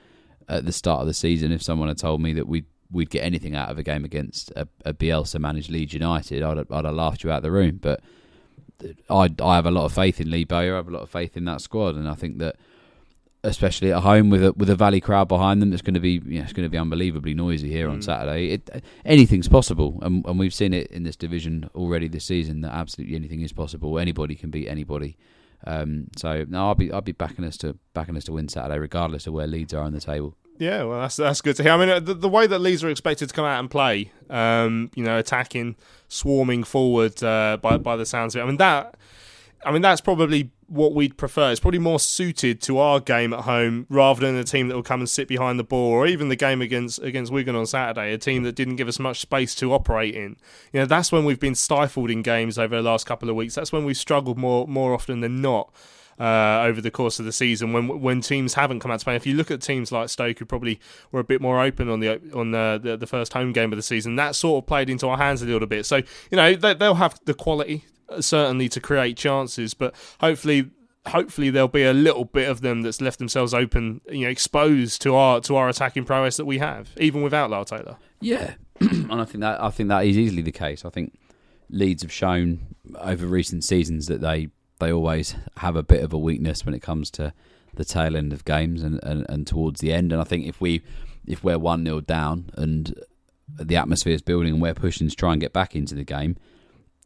at 0.49 0.65
the 0.65 0.71
start 0.71 1.01
of 1.01 1.07
the 1.07 1.13
season, 1.13 1.51
if 1.51 1.61
someone 1.61 1.87
had 1.87 1.97
told 1.97 2.21
me 2.21 2.33
that 2.33 2.47
we'd 2.47 2.65
we'd 2.91 3.09
get 3.09 3.23
anything 3.23 3.55
out 3.55 3.69
of 3.69 3.77
a 3.77 3.83
game 3.83 4.05
against 4.05 4.51
a, 4.55 4.67
a 4.85 4.93
Bielsa 4.93 5.39
managed 5.39 5.69
Leeds 5.69 5.93
United, 5.93 6.43
I'd 6.43 6.71
I'd 6.71 6.85
have 6.85 6.93
laughed 6.93 7.23
you 7.23 7.31
out 7.31 7.37
of 7.37 7.43
the 7.43 7.51
room, 7.51 7.79
but 7.81 8.01
I 9.09 9.29
I 9.41 9.55
have 9.55 9.65
a 9.65 9.71
lot 9.71 9.85
of 9.85 9.93
faith 9.93 10.19
in 10.19 10.29
Lee 10.29 10.43
Bowyer. 10.43 10.73
I 10.73 10.77
have 10.77 10.87
a 10.87 10.91
lot 10.91 11.03
of 11.03 11.09
faith 11.09 11.37
in 11.37 11.45
that 11.45 11.61
squad, 11.61 11.95
and 11.95 12.07
I 12.07 12.15
think 12.15 12.39
that 12.39 12.57
especially 13.43 13.93
at 13.93 14.01
home 14.01 14.29
with 14.29 14.43
a 14.43 14.53
with 14.53 14.69
a 14.69 14.75
Valley 14.75 14.99
crowd 14.99 15.27
behind 15.27 15.61
them. 15.61 15.73
It's 15.73 15.81
going 15.81 15.93
to 15.93 15.99
be 15.99 16.21
you 16.25 16.39
know, 16.39 16.43
it's 16.43 16.53
going 16.53 16.65
to 16.65 16.69
be 16.69 16.77
unbelievably 16.77 17.33
noisy 17.33 17.69
here 17.69 17.89
on 17.89 18.01
Saturday. 18.01 18.53
It, 18.53 18.83
anything's 19.05 19.47
possible, 19.47 19.99
and, 20.01 20.25
and 20.25 20.39
we've 20.39 20.53
seen 20.53 20.73
it 20.73 20.87
in 20.91 21.03
this 21.03 21.15
division 21.15 21.69
already 21.75 22.07
this 22.07 22.25
season 22.25 22.61
that 22.61 22.73
absolutely 22.73 23.15
anything 23.15 23.41
is 23.41 23.53
possible. 23.53 23.99
Anybody 23.99 24.35
can 24.35 24.49
beat 24.49 24.67
anybody. 24.67 25.17
Um, 25.65 26.07
so 26.15 26.45
no, 26.47 26.67
I'll 26.67 26.75
be 26.75 26.91
I'll 26.91 27.01
be 27.01 27.13
backing 27.13 27.45
us 27.45 27.57
to 27.57 27.77
backing 27.93 28.15
us 28.17 28.25
to 28.25 28.33
win 28.33 28.49
Saturday, 28.49 28.79
regardless 28.79 29.27
of 29.27 29.33
where 29.33 29.47
Leeds 29.47 29.73
are 29.73 29.83
on 29.83 29.93
the 29.93 30.01
table. 30.01 30.35
Yeah, 30.59 30.83
well, 30.83 31.01
that's 31.01 31.15
that's 31.15 31.41
good 31.41 31.55
to 31.57 31.63
hear. 31.63 31.73
I 31.73 31.77
mean, 31.77 31.89
uh, 31.89 31.99
the, 31.99 32.13
the 32.13 32.29
way 32.29 32.47
that 32.47 32.59
Leeds 32.59 32.83
are 32.83 32.89
expected 32.89 33.29
to 33.29 33.33
come 33.35 33.45
out 33.45 33.59
and 33.59 33.69
play, 33.69 34.11
um, 34.29 34.89
you 34.95 35.03
know, 35.03 35.17
attacking, 35.17 35.75
swarming 36.07 36.63
forward 36.63 37.21
uh, 37.23 37.57
by 37.61 37.77
by 37.77 37.95
the 37.95 38.05
sounds 38.05 38.35
of 38.35 38.39
it. 38.39 38.43
I 38.43 38.47
mean 38.47 38.57
that, 38.57 38.95
I 39.63 39.71
mean 39.71 39.81
that's 39.81 40.01
probably 40.01 40.51
what 40.67 40.93
we'd 40.93 41.17
prefer. 41.17 41.51
It's 41.51 41.59
probably 41.59 41.79
more 41.79 41.99
suited 41.99 42.61
to 42.63 42.77
our 42.77 42.99
game 42.99 43.33
at 43.33 43.41
home 43.41 43.85
rather 43.89 44.25
than 44.25 44.35
a 44.35 44.43
team 44.43 44.67
that 44.67 44.75
will 44.75 44.83
come 44.83 44.99
and 44.99 45.09
sit 45.09 45.27
behind 45.27 45.59
the 45.59 45.63
ball, 45.63 45.91
or 45.91 46.07
even 46.07 46.29
the 46.29 46.35
game 46.35 46.61
against 46.61 46.99
against 46.99 47.31
Wigan 47.31 47.55
on 47.55 47.65
Saturday, 47.65 48.13
a 48.13 48.17
team 48.17 48.43
that 48.43 48.55
didn't 48.55 48.75
give 48.75 48.87
us 48.87 48.99
much 48.99 49.19
space 49.19 49.55
to 49.55 49.73
operate 49.73 50.15
in. 50.15 50.37
You 50.73 50.81
know, 50.81 50.85
that's 50.85 51.11
when 51.11 51.25
we've 51.25 51.39
been 51.39 51.55
stifled 51.55 52.11
in 52.11 52.21
games 52.21 52.57
over 52.57 52.75
the 52.75 52.81
last 52.81 53.05
couple 53.05 53.29
of 53.29 53.35
weeks. 53.35 53.55
That's 53.55 53.71
when 53.71 53.85
we've 53.85 53.97
struggled 53.97 54.37
more 54.37 54.67
more 54.67 54.93
often 54.93 55.21
than 55.21 55.41
not 55.41 55.73
uh, 56.19 56.63
over 56.63 56.81
the 56.81 56.91
course 56.91 57.19
of 57.19 57.25
the 57.25 57.31
season 57.31 57.73
when 57.73 58.01
when 58.01 58.21
teams 58.21 58.55
haven't 58.55 58.79
come 58.79 58.91
out 58.91 58.99
to 58.99 59.05
play. 59.05 59.15
If 59.15 59.25
you 59.25 59.35
look 59.35 59.51
at 59.51 59.61
teams 59.61 59.91
like 59.91 60.09
Stoke, 60.09 60.39
who 60.39 60.45
probably 60.45 60.79
were 61.11 61.19
a 61.19 61.23
bit 61.23 61.41
more 61.41 61.61
open 61.61 61.89
on 61.89 61.99
the 61.99 62.19
on 62.33 62.51
the, 62.51 62.79
the, 62.81 62.97
the 62.97 63.07
first 63.07 63.33
home 63.33 63.53
game 63.53 63.71
of 63.71 63.77
the 63.77 63.83
season, 63.83 64.15
that 64.15 64.35
sort 64.35 64.63
of 64.63 64.67
played 64.67 64.89
into 64.89 65.07
our 65.07 65.17
hands 65.17 65.41
a 65.41 65.45
little 65.45 65.67
bit. 65.67 65.85
So 65.85 65.97
you 65.97 66.37
know 66.37 66.55
they, 66.55 66.73
they'll 66.73 66.95
have 66.95 67.19
the 67.25 67.33
quality 67.33 67.85
certainly 68.19 68.69
to 68.69 68.79
create 68.79 69.17
chances, 69.17 69.73
but 69.73 69.95
hopefully. 70.19 70.71
Hopefully 71.07 71.49
there'll 71.49 71.69
be 71.69 71.85
a 71.85 71.93
little 71.93 72.25
bit 72.25 72.49
of 72.49 72.59
them 72.59 72.81
that's 72.81 72.99
left 72.99 73.17
themselves 73.17 73.53
open, 73.53 74.01
you 74.09 74.25
know, 74.25 74.29
exposed 74.29 75.01
to 75.03 75.15
our 75.15 75.39
to 75.39 75.55
our 75.55 75.69
attacking 75.69 76.03
prowess 76.03 76.35
that 76.35 76.43
we 76.43 76.57
have, 76.57 76.89
even 76.97 77.21
without 77.21 77.49
Lyle 77.49 77.63
Taylor. 77.63 77.95
Yeah, 78.19 78.55
and 78.81 79.13
I 79.13 79.23
think 79.23 79.39
that 79.39 79.63
I 79.63 79.69
think 79.69 79.87
that 79.87 80.05
is 80.05 80.17
easily 80.17 80.41
the 80.41 80.51
case. 80.51 80.83
I 80.83 80.89
think 80.89 81.17
Leeds 81.69 82.01
have 82.01 82.11
shown 82.11 82.75
over 82.99 83.25
recent 83.25 83.63
seasons 83.63 84.07
that 84.07 84.19
they 84.19 84.49
they 84.79 84.91
always 84.91 85.35
have 85.57 85.75
a 85.75 85.83
bit 85.83 86.03
of 86.03 86.13
a 86.13 86.17
weakness 86.17 86.65
when 86.65 86.75
it 86.75 86.81
comes 86.81 87.09
to 87.11 87.33
the 87.75 87.85
tail 87.85 88.15
end 88.15 88.33
of 88.33 88.45
games 88.45 88.83
and, 88.83 88.99
and, 89.03 89.25
and 89.29 89.47
towards 89.47 89.79
the 89.79 89.93
end. 89.93 90.11
And 90.11 90.21
I 90.21 90.23
think 90.23 90.45
if 90.45 90.59
we 90.59 90.81
if 91.25 91.43
we're 91.43 91.59
one 91.59 91.85
0 91.85 92.01
down 92.01 92.49
and 92.55 92.93
the 93.47 93.75
atmosphere 93.75 94.13
is 94.13 94.21
building 94.21 94.53
and 94.53 94.61
we're 94.61 94.73
pushing 94.73 95.09
to 95.09 95.15
try 95.15 95.31
and 95.31 95.41
get 95.41 95.53
back 95.53 95.75
into 95.75 95.95
the 95.95 96.03
game, 96.03 96.37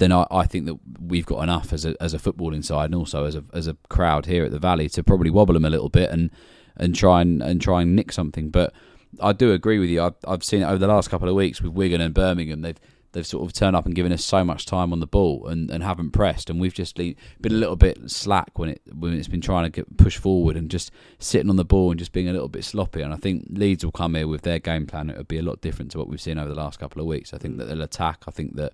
then 0.01 0.11
I, 0.11 0.25
I 0.31 0.47
think 0.47 0.65
that 0.65 0.79
we've 0.99 1.25
got 1.25 1.43
enough 1.43 1.71
as 1.71 1.85
a 1.85 1.95
as 2.01 2.13
a 2.13 2.17
footballing 2.17 2.65
side 2.65 2.85
and 2.85 2.95
also 2.95 3.25
as 3.25 3.35
a 3.35 3.43
as 3.53 3.67
a 3.67 3.77
crowd 3.87 4.25
here 4.25 4.43
at 4.43 4.51
the 4.51 4.59
Valley 4.59 4.89
to 4.89 5.03
probably 5.03 5.29
wobble 5.29 5.53
them 5.53 5.65
a 5.65 5.69
little 5.69 5.89
bit 5.89 6.09
and 6.09 6.31
and 6.75 6.95
try 6.95 7.21
and 7.21 7.41
and 7.41 7.61
try 7.61 7.83
and 7.83 7.95
nick 7.95 8.11
something. 8.11 8.49
But 8.49 8.73
I 9.21 9.33
do 9.33 9.51
agree 9.51 9.77
with 9.77 9.89
you. 9.89 10.01
I've, 10.01 10.15
I've 10.27 10.43
seen 10.43 10.63
it 10.63 10.65
over 10.65 10.79
the 10.79 10.87
last 10.87 11.09
couple 11.09 11.29
of 11.29 11.35
weeks 11.35 11.61
with 11.61 11.73
Wigan 11.73 12.01
and 12.01 12.13
Birmingham. 12.15 12.61
They've 12.61 12.79
they've 13.11 13.27
sort 13.27 13.45
of 13.45 13.53
turned 13.53 13.75
up 13.75 13.85
and 13.85 13.93
given 13.93 14.11
us 14.11 14.25
so 14.25 14.43
much 14.43 14.65
time 14.65 14.91
on 14.91 15.01
the 15.01 15.07
ball 15.07 15.45
and, 15.47 15.69
and 15.69 15.83
haven't 15.83 16.11
pressed, 16.11 16.49
and 16.49 16.59
we've 16.59 16.73
just 16.73 16.95
been 16.95 17.15
a 17.45 17.49
little 17.49 17.75
bit 17.75 18.09
slack 18.09 18.57
when 18.57 18.69
it 18.69 18.81
when 18.91 19.13
it's 19.13 19.27
been 19.27 19.41
trying 19.41 19.65
to 19.65 19.69
get 19.69 19.97
push 19.97 20.17
forward 20.17 20.57
and 20.57 20.71
just 20.71 20.91
sitting 21.19 21.49
on 21.49 21.57
the 21.57 21.65
ball 21.65 21.91
and 21.91 21.99
just 21.99 22.11
being 22.11 22.27
a 22.27 22.33
little 22.33 22.49
bit 22.49 22.63
sloppy. 22.63 23.01
And 23.01 23.13
I 23.13 23.17
think 23.17 23.45
Leeds 23.51 23.85
will 23.85 23.91
come 23.91 24.15
here 24.15 24.27
with 24.27 24.41
their 24.41 24.57
game 24.57 24.87
plan. 24.87 25.11
It 25.11 25.17
would 25.17 25.27
be 25.27 25.37
a 25.37 25.43
lot 25.43 25.61
different 25.61 25.91
to 25.91 25.99
what 25.99 26.07
we've 26.07 26.21
seen 26.21 26.39
over 26.39 26.49
the 26.49 26.55
last 26.55 26.79
couple 26.79 27.01
of 27.01 27.07
weeks. 27.07 27.35
I 27.35 27.37
think 27.37 27.53
mm. 27.53 27.57
that 27.59 27.65
they'll 27.65 27.83
attack. 27.83 28.23
I 28.27 28.31
think 28.31 28.55
that 28.55 28.73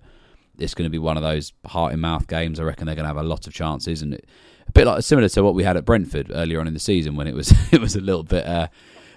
it's 0.58 0.74
going 0.74 0.86
to 0.86 0.90
be 0.90 0.98
one 0.98 1.16
of 1.16 1.22
those 1.22 1.52
heart 1.66 1.92
in 1.92 2.00
mouth 2.00 2.26
games. 2.26 2.60
I 2.60 2.64
reckon 2.64 2.86
they're 2.86 2.96
going 2.96 3.04
to 3.04 3.14
have 3.14 3.16
a 3.16 3.28
lot 3.28 3.46
of 3.46 3.52
chances 3.52 4.02
and. 4.02 4.20
A 4.66 4.72
bit 4.72 4.86
like 4.86 5.02
similar 5.02 5.30
to 5.30 5.42
what 5.42 5.54
we 5.54 5.64
had 5.64 5.78
at 5.78 5.86
Brentford 5.86 6.30
earlier 6.30 6.60
on 6.60 6.66
in 6.66 6.74
the 6.74 6.78
season 6.78 7.16
when 7.16 7.26
it 7.26 7.34
was 7.34 7.54
it 7.72 7.80
was 7.80 7.96
a 7.96 8.02
little 8.02 8.22
bit 8.22 8.44
uh, 8.44 8.68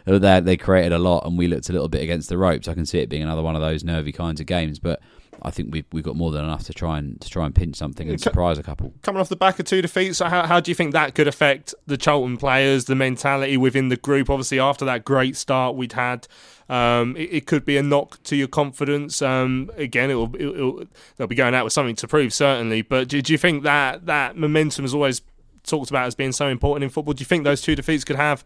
they 0.05 0.39
they 0.39 0.57
created 0.57 0.93
a 0.93 0.99
lot 0.99 1.25
and 1.25 1.37
we 1.37 1.47
looked 1.47 1.69
a 1.69 1.73
little 1.73 1.89
bit 1.89 2.01
against 2.01 2.29
the 2.29 2.37
ropes. 2.37 2.67
I 2.67 2.73
can 2.73 2.85
see 2.85 2.99
it 2.99 3.09
being 3.09 3.23
another 3.23 3.41
one 3.41 3.55
of 3.55 3.61
those 3.61 3.83
nervy 3.83 4.11
kinds 4.11 4.39
of 4.39 4.45
games, 4.45 4.79
but 4.79 5.01
I 5.43 5.51
think 5.51 5.73
we've 5.73 5.85
we've 5.91 6.03
got 6.03 6.15
more 6.15 6.31
than 6.31 6.43
enough 6.43 6.63
to 6.65 6.73
try 6.73 6.97
and 6.97 7.19
to 7.21 7.29
try 7.29 7.45
and 7.45 7.55
pinch 7.55 7.75
something 7.75 8.09
and 8.09 8.19
surprise 8.19 8.57
a 8.57 8.63
couple. 8.63 8.93
Coming 9.01 9.21
off 9.21 9.29
the 9.29 9.35
back 9.35 9.59
of 9.59 9.65
two 9.65 9.81
defeats, 9.81 10.19
how 10.19 10.45
how 10.45 10.59
do 10.59 10.69
you 10.71 10.75
think 10.75 10.93
that 10.93 11.15
could 11.15 11.27
affect 11.27 11.73
the 11.87 11.97
Charlton 11.97 12.37
players, 12.37 12.85
the 12.85 12.95
mentality 12.95 13.57
within 13.57 13.89
the 13.89 13.97
group? 13.97 14.29
Obviously, 14.29 14.59
after 14.59 14.85
that 14.85 15.05
great 15.05 15.35
start 15.35 15.75
we'd 15.75 15.93
had. 15.93 16.27
Um, 16.71 17.17
it, 17.17 17.33
it, 17.33 17.45
could 17.47 17.65
be 17.65 17.75
a 17.75 17.83
knock 17.83 18.23
to 18.23 18.35
your 18.37 18.47
confidence. 18.47 19.21
Um, 19.21 19.69
again, 19.75 20.09
it'll, 20.09 20.33
it'll, 20.37 20.85
they'll 21.17 21.27
be 21.27 21.35
going 21.35 21.53
out 21.53 21.65
with 21.65 21.73
something 21.73 21.97
to 21.97 22.07
prove, 22.07 22.33
certainly. 22.33 22.81
But 22.81 23.09
do, 23.09 23.21
do 23.21 23.33
you 23.33 23.37
think 23.37 23.63
that 23.63 24.05
that 24.05 24.37
momentum 24.37 24.85
is 24.85 24.93
always 24.93 25.21
talked 25.63 25.89
about 25.89 26.07
as 26.07 26.15
being 26.15 26.31
so 26.31 26.47
important 26.47 26.85
in 26.85 26.89
football? 26.89 27.13
Do 27.13 27.21
you 27.21 27.25
think 27.25 27.43
those 27.43 27.61
two 27.61 27.75
defeats 27.75 28.05
could 28.05 28.15
have 28.15 28.45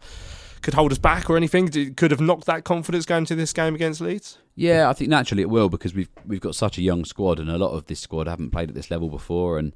could 0.60 0.74
hold 0.74 0.90
us 0.90 0.98
back 0.98 1.30
or 1.30 1.36
anything? 1.36 1.94
Could 1.94 2.10
have 2.10 2.20
knocked 2.20 2.46
that 2.46 2.64
confidence 2.64 3.06
going 3.06 3.26
to 3.26 3.36
this 3.36 3.52
game 3.52 3.76
against 3.76 4.00
Leeds? 4.00 4.38
Yeah, 4.56 4.90
I 4.90 4.92
think 4.92 5.08
naturally 5.08 5.42
it 5.42 5.50
will 5.50 5.68
because 5.68 5.94
we've 5.94 6.08
we've 6.26 6.40
got 6.40 6.56
such 6.56 6.78
a 6.78 6.82
young 6.82 7.04
squad 7.04 7.38
and 7.38 7.48
a 7.48 7.58
lot 7.58 7.74
of 7.74 7.86
this 7.86 8.00
squad 8.00 8.26
haven't 8.26 8.50
played 8.50 8.70
at 8.70 8.74
this 8.74 8.90
level 8.90 9.08
before 9.08 9.60
and 9.60 9.72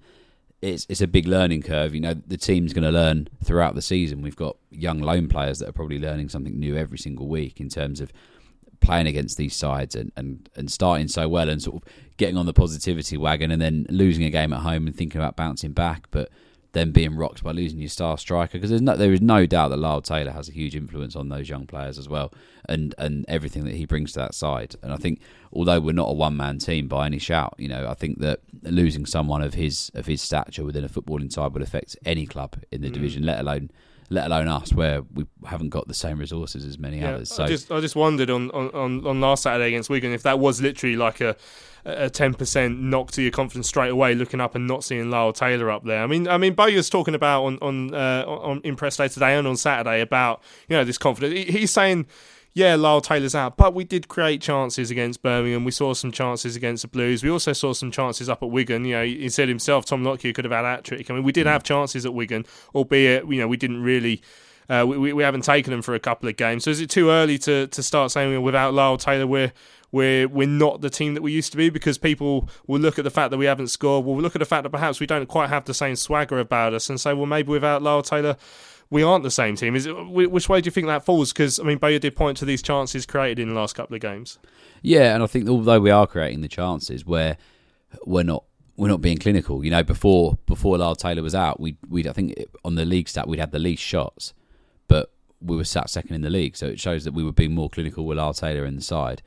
it's 0.61 0.87
it's 0.89 1.01
a 1.01 1.07
big 1.07 1.29
learning 1.29 1.63
curve. 1.63 1.95
You 1.95 2.01
know, 2.01 2.15
the 2.15 2.37
team's 2.37 2.73
going 2.73 2.83
to 2.83 2.91
learn 2.91 3.29
throughout 3.45 3.77
the 3.77 3.83
season. 3.83 4.23
We've 4.23 4.35
got 4.35 4.57
young 4.71 4.99
loan 4.99 5.29
players 5.29 5.61
that 5.61 5.69
are 5.69 5.73
probably 5.73 6.01
learning 6.01 6.31
something 6.31 6.59
new 6.59 6.77
every 6.77 6.99
single 6.99 7.29
week 7.29 7.61
in 7.61 7.69
terms 7.69 8.01
of 8.01 8.13
playing 8.81 9.07
against 9.07 9.37
these 9.37 9.55
sides 9.55 9.95
and, 9.95 10.13
and, 10.17 10.49
and 10.57 10.71
starting 10.71 11.09
so 11.09 11.29
well 11.29 11.49
and 11.49 11.63
sort 11.63 11.77
of 11.77 11.89
getting 12.17 12.37
on 12.37 12.47
the 12.47 12.53
positivity 12.53 13.17
wagon 13.17 13.51
and 13.51 13.61
then 13.61 13.87
losing 13.89 14.25
a 14.25 14.31
game 14.31 14.53
at 14.53 14.61
home 14.61 14.87
and 14.87 14.97
thinking 14.97 15.21
about 15.21 15.37
bouncing 15.37 15.73
back. 15.73 16.07
But 16.11 16.31
then 16.73 16.93
being 16.93 17.17
rocked 17.17 17.43
by 17.43 17.51
losing 17.51 17.79
your 17.79 17.89
star 17.89 18.17
striker 18.17 18.53
because 18.53 18.71
there's 18.71 18.83
no, 18.83 18.97
there 18.97 19.13
is 19.13 19.21
no 19.21 19.45
doubt 19.47 19.69
that 19.69 19.77
Lyle 19.77 20.01
Taylor 20.01 20.31
has 20.31 20.49
a 20.49 20.53
huge 20.53 20.77
influence 20.77 21.17
on 21.17 21.29
those 21.29 21.49
young 21.49 21.67
players 21.67 21.99
as 21.99 22.09
well 22.09 22.33
and 22.69 22.95
and 22.99 23.25
everything 23.29 23.65
that 23.65 23.75
he 23.75 23.87
brings 23.87 24.13
to 24.13 24.21
that 24.21 24.35
side 24.35 24.77
and 24.83 24.93
I 24.93 24.97
think 24.97 25.21
although 25.53 25.81
we're 25.81 25.93
not 25.93 26.11
a 26.11 26.13
one 26.13 26.37
man 26.37 26.59
team 26.59 26.87
by 26.87 27.07
any 27.07 27.19
shout 27.19 27.55
you 27.59 27.69
know 27.69 27.89
I 27.89 27.95
think 27.95 28.21
that 28.21 28.41
losing 28.63 29.05
someone 29.05 29.43
of 29.43 29.55
his 29.55 29.91
of 29.95 30.07
his 30.07 30.23
stature 30.23 30.65
within 30.65 30.85
a 30.85 30.89
footballing 30.89 31.33
side 31.33 31.53
would 31.53 31.63
affect 31.63 31.97
any 32.05 32.27
club 32.27 32.63
in 32.71 32.83
the 32.83 32.91
mm. 32.91 32.95
division 32.95 33.25
let 33.25 33.41
alone 33.41 33.71
let 34.11 34.27
alone 34.27 34.49
us, 34.49 34.73
where 34.73 35.03
we 35.15 35.25
haven't 35.47 35.71
got 35.71 35.89
the 35.89 35.95
same 35.95 36.19
resources 36.19 36.65
as 36.65 36.79
many 36.79 36.99
yeah, 36.99 37.15
others. 37.15 37.31
So 37.33 37.45
I 37.45 37.49
just, 37.49 37.71
I 37.71 37.81
just 37.81 37.97
wondered 37.97 38.29
on, 38.29 38.51
on, 38.51 39.07
on 39.07 39.21
last 39.21 39.45
Saturday 39.45 39.69
against 39.69 39.89
Wigan 39.89 40.13
if 40.13 40.25
that 40.25 40.39
was 40.39 40.61
literally 40.61 40.97
like 40.97 41.21
a 41.21 41.37
a 41.85 42.11
ten 42.11 42.35
percent 42.35 42.81
knock 42.81 43.11
to 43.13 43.23
your 43.23 43.31
confidence 43.31 43.69
straight 43.69 43.91
away, 43.91 44.15
looking 44.15 44.41
up 44.41 44.55
and 44.55 44.67
not 44.67 44.85
seeing 44.85 45.11
Lyle 45.11 45.33
Taylor 45.33 45.71
up 45.71 45.85
there. 45.85 46.03
I 46.03 46.07
mean, 46.07 46.29
I 46.29 46.37
mean, 46.37 46.55
Bowyer's 46.55 46.91
talking 46.91 47.15
about 47.15 47.45
on 47.45 47.59
on 47.63 47.95
uh, 47.95 48.25
on 48.27 48.61
in 48.65 48.77
press 48.77 48.97
day 48.97 49.09
today 49.09 49.37
and 49.37 49.47
on 49.47 49.57
Saturday 49.57 50.01
about 50.01 50.43
you 50.69 50.77
know 50.77 50.85
this 50.85 50.99
confidence. 50.99 51.33
He, 51.35 51.45
he's 51.61 51.71
saying 51.71 52.07
yeah, 52.53 52.75
Lyle 52.75 53.01
Taylor's 53.01 53.35
out, 53.35 53.57
but 53.57 53.75
we 53.75 53.85
did 53.85 54.09
create 54.09 54.41
chances 54.41 54.91
against 54.91 55.23
Birmingham. 55.23 55.65
We 55.65 55.71
saw 55.71 55.95
some 55.95 56.11
chances 56.11 56.57
against 56.57 56.83
the 56.83 56.89
Blues. 56.89 57.23
We 57.23 57.31
also 57.31 57.53
saw 57.53 57.73
some 57.73 57.93
chances 57.93 58.29
up 58.29 58.43
at 58.43 58.51
Wigan. 58.51 58.85
You 58.85 58.95
know, 58.97 59.05
he 59.05 59.29
said 59.29 59.49
himself, 59.49 59.85
Tom 59.85 60.03
Lockyer 60.03 60.33
could 60.33 60.45
have 60.45 60.53
had 60.53 60.63
that 60.63 60.85
trick. 60.85 61.09
I 61.11 61.15
mean, 61.15 61.23
we 61.23 61.31
did 61.31 61.47
have 61.47 61.63
chances 61.63 62.05
at 62.05 62.13
Wigan, 62.13 62.45
albeit 62.75 63.27
you 63.29 63.41
know 63.41 63.49
we 63.49 63.57
didn't 63.57 63.83
really. 63.83 64.23
Uh, 64.69 64.87
we, 64.87 65.13
we 65.13 65.25
haven't 65.25 65.43
taken 65.43 65.73
them 65.73 65.83
for 65.83 65.97
a 65.97 65.99
couple 65.99 66.29
of 66.29 66.37
games. 66.37 66.63
So 66.63 66.71
is 66.71 66.81
it 66.81 66.89
too 66.89 67.11
early 67.11 67.39
to, 67.39 67.67
to 67.67 67.83
start 67.83 68.13
saying 68.13 68.41
without 68.41 68.73
Lyle 68.73 68.97
Taylor 68.97 69.27
we're 69.27 69.53
we're 69.91 70.29
we're 70.29 70.47
not 70.47 70.81
the 70.81 70.89
team 70.89 71.15
that 71.15 71.23
we 71.23 71.33
used 71.33 71.51
to 71.51 71.57
be? 71.57 71.71
Because 71.71 71.99
people 71.99 72.49
will 72.69 72.79
look 72.79 72.97
at 72.97 73.03
the 73.03 73.11
fact 73.11 73.33
that 73.33 73.37
we 73.37 73.47
haven't 73.47 73.69
scored. 73.69 74.05
We'll 74.05 74.21
look 74.21 74.37
at 74.37 74.39
the 74.39 74.45
fact 74.45 74.63
that 74.63 74.71
perhaps 74.71 75.01
we 75.01 75.07
don't 75.07 75.27
quite 75.27 75.49
have 75.49 75.65
the 75.65 75.75
same 75.75 75.97
swagger 75.97 76.39
about 76.39 76.73
us, 76.73 76.89
and 76.89 77.01
say, 77.01 77.13
well, 77.15 77.27
maybe 77.27 77.51
without 77.51 77.83
Lyle 77.83 78.03
Taylor 78.03 78.37
we 78.91 79.03
aren't 79.03 79.23
the 79.23 79.31
same 79.31 79.55
team. 79.55 79.77
Is 79.77 79.87
it, 79.87 79.93
which 79.93 80.49
way 80.49 80.61
do 80.61 80.67
you 80.67 80.73
think 80.73 80.89
that 80.89 81.05
falls? 81.05 81.33
Because 81.33 81.61
I 81.61 81.63
mean, 81.63 81.79
Bowyer 81.79 81.99
did 81.99 82.17
point 82.17 82.37
to 82.39 82.45
these 82.45 82.61
chances 82.61 83.07
created 83.07 83.39
in 83.39 83.49
the 83.49 83.55
last 83.55 83.75
couple 83.75 83.95
of 83.95 84.03
games. 84.03 84.39
Yeah, 84.83 85.15
and 85.15 85.23
I 85.23 85.27
think 85.27 85.49
although 85.49 85.81
we 85.81 85.91
are 85.91 86.07
creating 86.07 86.41
the 86.41 86.49
chances, 86.49 87.07
where 87.07 87.37
we're 88.05 88.25
not 88.25 88.45
we're 88.77 88.89
not 88.89 89.01
being 89.01 89.19
clinical. 89.19 89.65
You 89.65 89.71
know, 89.71 89.83
before 89.83 90.39
before 90.47 90.79
Lyle 90.79 90.97
Taylor 90.97 91.23
was 91.23 91.35
out, 91.35 91.61
we 91.61 91.77
we 91.89 92.09
I 92.09 92.13
think 92.13 92.35
on 92.65 92.75
the 92.75 92.85
league 92.85 93.09
stat 93.09 93.29
we'd 93.29 93.39
had 93.39 93.53
the 93.53 93.59
least 93.59 93.83
shots, 93.83 94.35
but 94.89 95.13
we 95.41 95.57
were 95.57 95.65
sat 95.65 95.89
second 95.89 96.15
in 96.15 96.23
the 96.23 96.31
league. 96.31 96.57
So 96.57 96.67
it 96.67 96.81
shows 96.81 97.05
that 97.05 97.15
we 97.15 97.23
were 97.23 97.33
being 97.33 97.55
more 97.55 97.71
clinical 97.71 98.05
with 98.05 98.19
Lyle 98.19 98.35
Taylor 98.35 98.65
in 98.65 98.77
the 98.77 98.83
side. 98.83 99.23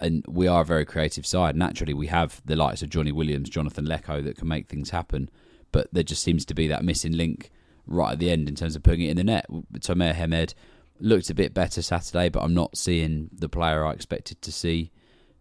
And 0.00 0.24
we 0.26 0.48
are 0.48 0.62
a 0.62 0.64
very 0.64 0.86
creative 0.86 1.26
side. 1.26 1.54
Naturally, 1.54 1.92
we 1.92 2.06
have 2.06 2.40
the 2.44 2.56
likes 2.56 2.82
of 2.82 2.88
Johnny 2.88 3.12
Williams, 3.12 3.50
Jonathan 3.50 3.86
Leko 3.86 4.24
that 4.24 4.38
can 4.38 4.48
make 4.48 4.66
things 4.66 4.90
happen, 4.90 5.30
but 5.70 5.88
there 5.92 6.02
just 6.02 6.22
seems 6.22 6.46
to 6.46 6.54
be 6.54 6.66
that 6.68 6.82
missing 6.82 7.12
link 7.12 7.50
right 7.86 8.12
at 8.12 8.18
the 8.18 8.30
end 8.30 8.48
in 8.48 8.54
terms 8.54 8.76
of 8.76 8.82
putting 8.82 9.02
it 9.02 9.10
in 9.10 9.16
the 9.16 9.24
net. 9.24 9.46
Tomer 9.78 10.14
Hemed 10.14 10.54
looked 11.00 11.30
a 11.30 11.34
bit 11.34 11.52
better 11.54 11.82
Saturday, 11.82 12.28
but 12.28 12.42
I'm 12.42 12.54
not 12.54 12.76
seeing 12.76 13.30
the 13.32 13.48
player 13.48 13.84
I 13.84 13.92
expected 13.92 14.40
to 14.42 14.52
see 14.52 14.92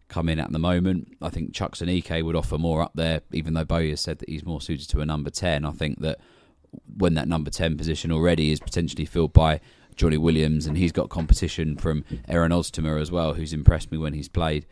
come 0.08 0.28
in 0.28 0.40
at 0.40 0.52
the 0.52 0.60
moment. 0.60 1.16
I 1.22 1.30
think 1.30 1.54
Chuks 1.54 1.82
and 1.82 1.90
Aneke 1.90 2.24
would 2.24 2.36
offer 2.36 2.58
more 2.58 2.82
up 2.82 2.92
there, 2.96 3.22
even 3.32 3.54
though 3.54 3.64
Bowyer 3.64 3.96
said 3.96 4.20
that 4.20 4.30
he's 4.30 4.46
more 4.46 4.60
suited 4.60 4.90
to 4.90 5.00
a 5.00 5.06
number 5.06 5.30
10. 5.30 5.64
I 5.64 5.72
think 5.72 6.02
that 6.02 6.20
when 6.98 7.14
that 7.14 7.28
number 7.28 7.50
10 7.50 7.78
position 7.78 8.12
already 8.12 8.52
is 8.52 8.60
potentially 8.60 9.06
filled 9.06 9.34
by 9.34 9.62
Johnny 9.96 10.18
Williams 10.18 10.68
and 10.68 10.78
he's 10.78 10.92
got 10.92 11.10
competition 11.10 11.78
from 11.78 12.04
Erhun 12.28 12.52
Oztumer 12.52 13.00
as 13.00 13.12
well, 13.12 13.34
who's 13.34 13.54
impressed 13.54 13.92
me 13.92 13.98
when 13.98 14.14
he's 14.14 14.30
played, 14.30 14.66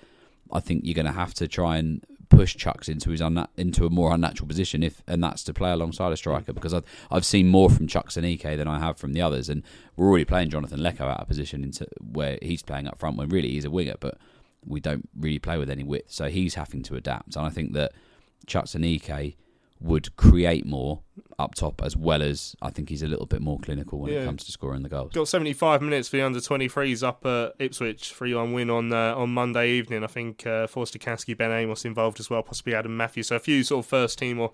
I 0.52 0.60
think 0.60 0.82
you're 0.84 0.96
going 0.96 1.06
to 1.06 1.12
have 1.12 1.34
to 1.36 1.48
try 1.48 1.78
and 1.78 2.04
push 2.30 2.56
Chuks 2.56 2.88
into 2.88 3.10
his 3.10 3.22
unna- 3.22 3.50
into 3.58 3.86
a 3.86 3.90
more 3.90 4.14
unnatural 4.14 4.48
position 4.48 4.84
if 4.84 5.02
and 5.08 5.24
that's 5.24 5.44
to 5.44 5.54
play 5.54 5.72
alongside 5.72 6.12
a 6.14 6.18
striker 6.18 6.54
because 6.54 6.74
I've 6.74 6.86
I've 7.12 7.26
seen 7.26 7.50
more 7.50 7.70
from 7.70 7.88
Chuks 7.88 8.18
Aneke 8.18 8.56
than 8.56 8.68
I 8.68 8.80
have 8.80 8.98
from 8.98 9.14
the 9.14 9.22
others 9.22 9.50
and 9.50 9.64
we're 9.96 10.08
already 10.08 10.26
playing 10.26 10.50
Jonathan 10.50 10.80
Leko 10.80 11.02
out 11.02 11.20
of 11.20 11.28
position 11.28 11.64
into 11.64 11.88
where 12.00 12.38
he's 12.42 12.62
playing 12.62 12.88
up 12.88 13.00
front 13.00 13.18
when 13.18 13.30
really 13.30 13.50
he's 13.50 13.66
a 13.66 13.72
winger 13.72 13.96
but 14.00 14.18
we 14.66 14.80
don't 14.80 15.10
really 15.18 15.40
play 15.40 15.58
with 15.58 15.70
any 15.70 15.84
width 15.84 16.12
so 16.12 16.30
he's 16.30 16.56
having 16.56 16.84
to 16.84 16.96
adapt 16.96 17.36
and 17.36 17.46
I 17.46 17.50
think 17.50 17.74
that 17.74 17.94
Chuks 18.48 18.76
Aneke 18.76 19.36
would 19.82 20.16
create 20.18 20.66
more 20.66 21.02
up 21.38 21.56
top 21.56 21.82
as 21.82 21.96
well 21.96 22.22
as 22.22 22.54
I 22.62 22.70
think 22.70 22.90
he's 22.90 23.02
a 23.02 23.08
little 23.08 23.26
bit 23.26 23.42
more 23.42 23.58
clinical 23.60 24.00
when 24.00 24.12
Yeah. 24.12 24.22
it 24.22 24.26
comes 24.26 24.44
to 24.44 24.52
scoring 24.52 24.84
the 24.84 24.90
goals. 24.90 25.14
Got 25.14 25.28
75 25.30 25.82
minutes 25.82 26.10
for 26.10 26.18
the 26.18 26.24
under 26.26 26.40
23s 26.42 27.02
up 27.02 27.26
at 27.26 27.54
Ipswich, 27.60 28.14
3 28.14 28.34
1 28.36 28.52
win 28.54 28.70
on 28.70 28.92
uh, 28.92 29.16
on 29.16 29.30
Monday 29.34 29.72
evening. 29.72 30.04
I 30.04 30.08
think 30.08 30.46
uh, 30.46 30.68
Forster-Caskey, 30.68 31.38
Ben 31.38 31.52
Amos 31.52 31.86
involved 31.86 32.20
as 32.20 32.30
well, 32.30 32.44
possibly 32.44 32.76
Adam 32.76 32.98
Matthews. 32.98 33.28
So 33.28 33.38
a 33.38 33.40
few 33.40 33.64
sort 33.64 33.86
of 33.86 33.90
first 33.90 34.20
team 34.20 34.40
or 34.40 34.52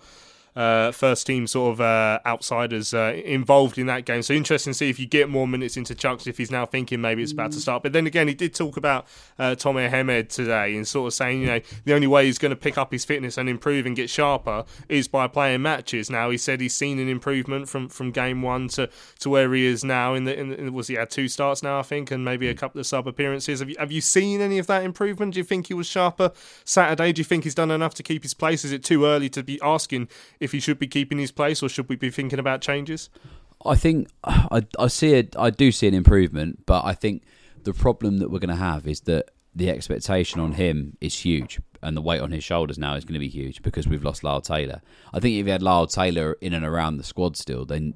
uh, 0.55 0.91
first 0.91 1.27
team 1.27 1.47
sort 1.47 1.73
of 1.73 1.81
uh, 1.81 2.19
outsiders 2.25 2.93
uh, 2.93 3.13
involved 3.25 3.77
in 3.77 3.87
that 3.87 4.05
game. 4.05 4.21
So 4.21 4.33
interesting 4.33 4.71
to 4.71 4.77
see 4.77 4.89
if 4.89 4.99
you 4.99 5.05
get 5.05 5.29
more 5.29 5.47
minutes 5.47 5.77
into 5.77 5.95
Chuks 5.95 6.27
if 6.27 6.37
he's 6.37 6.51
now 6.51 6.65
thinking 6.65 7.01
maybe 7.01 7.23
it's 7.23 7.31
about 7.31 7.51
to 7.53 7.59
start. 7.59 7.83
But 7.83 7.93
then 7.93 8.07
again, 8.07 8.27
he 8.27 8.33
did 8.33 8.53
talk 8.53 8.77
about 8.77 9.07
uh, 9.39 9.55
Tom 9.55 9.77
Hemed 9.77 10.29
today 10.29 10.75
and 10.75 10.87
sort 10.87 11.07
of 11.07 11.13
saying, 11.13 11.41
you 11.41 11.47
know, 11.47 11.59
the 11.83 11.93
only 11.93 12.07
way 12.07 12.25
he's 12.25 12.37
going 12.37 12.51
to 12.51 12.55
pick 12.55 12.77
up 12.77 12.91
his 12.91 13.03
fitness 13.05 13.37
and 13.37 13.49
improve 13.49 13.85
and 13.85 13.95
get 13.95 14.09
sharper 14.09 14.65
is 14.87 15.07
by 15.07 15.27
playing 15.27 15.61
matches. 15.61 16.09
Now 16.09 16.29
he 16.29 16.37
said 16.37 16.61
he's 16.61 16.75
seen 16.75 16.99
an 16.99 17.09
improvement 17.09 17.67
from, 17.67 17.89
from 17.89 18.11
game 18.11 18.41
one 18.41 18.67
to, 18.69 18.89
to 19.19 19.29
where 19.29 19.53
he 19.53 19.65
is 19.65 19.83
now. 19.83 20.13
In 20.13 20.25
the, 20.25 20.39
in 20.39 20.65
the 20.65 20.71
was 20.71 20.87
he 20.87 20.95
had 20.95 21.09
two 21.09 21.27
starts 21.27 21.63
now, 21.63 21.79
I 21.79 21.81
think, 21.81 22.11
and 22.11 22.23
maybe 22.23 22.47
a 22.47 22.53
couple 22.53 22.79
of 22.79 22.85
sub 22.85 23.07
appearances. 23.07 23.59
Have 23.59 23.69
you 23.69 23.75
have 23.79 23.91
you 23.91 24.01
seen 24.01 24.41
any 24.41 24.59
of 24.59 24.67
that 24.67 24.83
improvement? 24.83 25.33
Do 25.33 25.39
you 25.39 25.43
think 25.43 25.67
he 25.67 25.73
was 25.73 25.87
sharper 25.87 26.31
Saturday? 26.63 27.13
Do 27.13 27.19
you 27.19 27.23
think 27.23 27.43
he's 27.43 27.55
done 27.55 27.71
enough 27.71 27.93
to 27.95 28.03
keep 28.03 28.23
his 28.23 28.33
place? 28.33 28.63
Is 28.63 28.71
it 28.71 28.83
too 28.83 29.05
early 29.05 29.29
to 29.29 29.41
be 29.41 29.59
asking 29.61 30.09
if 30.45 30.53
he 30.53 30.61
should 30.61 30.79
be 30.79 30.87
keeping 30.87 31.17
his 31.17 31.31
place 31.31 31.61
or 31.61 31.67
should 31.67 31.89
we 31.89 31.97
be 31.97 32.09
thinking 32.09 32.39
about 32.39 32.61
changes? 32.61 33.09
I 33.65 33.75
think 33.75 34.09
I, 34.23 34.65
I 34.79 34.87
see 34.87 35.13
it. 35.13 35.35
I 35.37 35.49
do 35.49 35.71
see 35.71 35.87
an 35.87 35.93
improvement, 35.93 36.65
but 36.65 36.85
I 36.85 36.93
think 36.93 37.23
the 37.63 37.73
problem 37.73 38.19
that 38.19 38.31
we're 38.31 38.39
going 38.39 38.49
to 38.49 38.55
have 38.55 38.87
is 38.87 39.01
that 39.01 39.31
the 39.53 39.69
expectation 39.69 40.39
on 40.39 40.53
him 40.53 40.97
is 41.01 41.17
huge, 41.17 41.59
and 41.81 41.95
the 41.95 42.01
weight 42.01 42.19
on 42.19 42.31
his 42.31 42.43
shoulders 42.43 42.77
now 42.77 42.95
is 42.95 43.05
going 43.05 43.13
to 43.13 43.19
be 43.19 43.29
huge 43.29 43.61
because 43.61 43.87
we've 43.87 44.03
lost 44.03 44.23
Lyle 44.23 44.41
Taylor. 44.41 44.81
I 45.13 45.19
think 45.19 45.39
if 45.39 45.45
you 45.45 45.51
had 45.51 45.63
Lyle 45.63 45.87
Taylor 45.87 46.37
in 46.41 46.53
and 46.53 46.65
around 46.65 46.97
the 46.97 47.03
squad 47.03 47.37
still, 47.37 47.65
then 47.65 47.95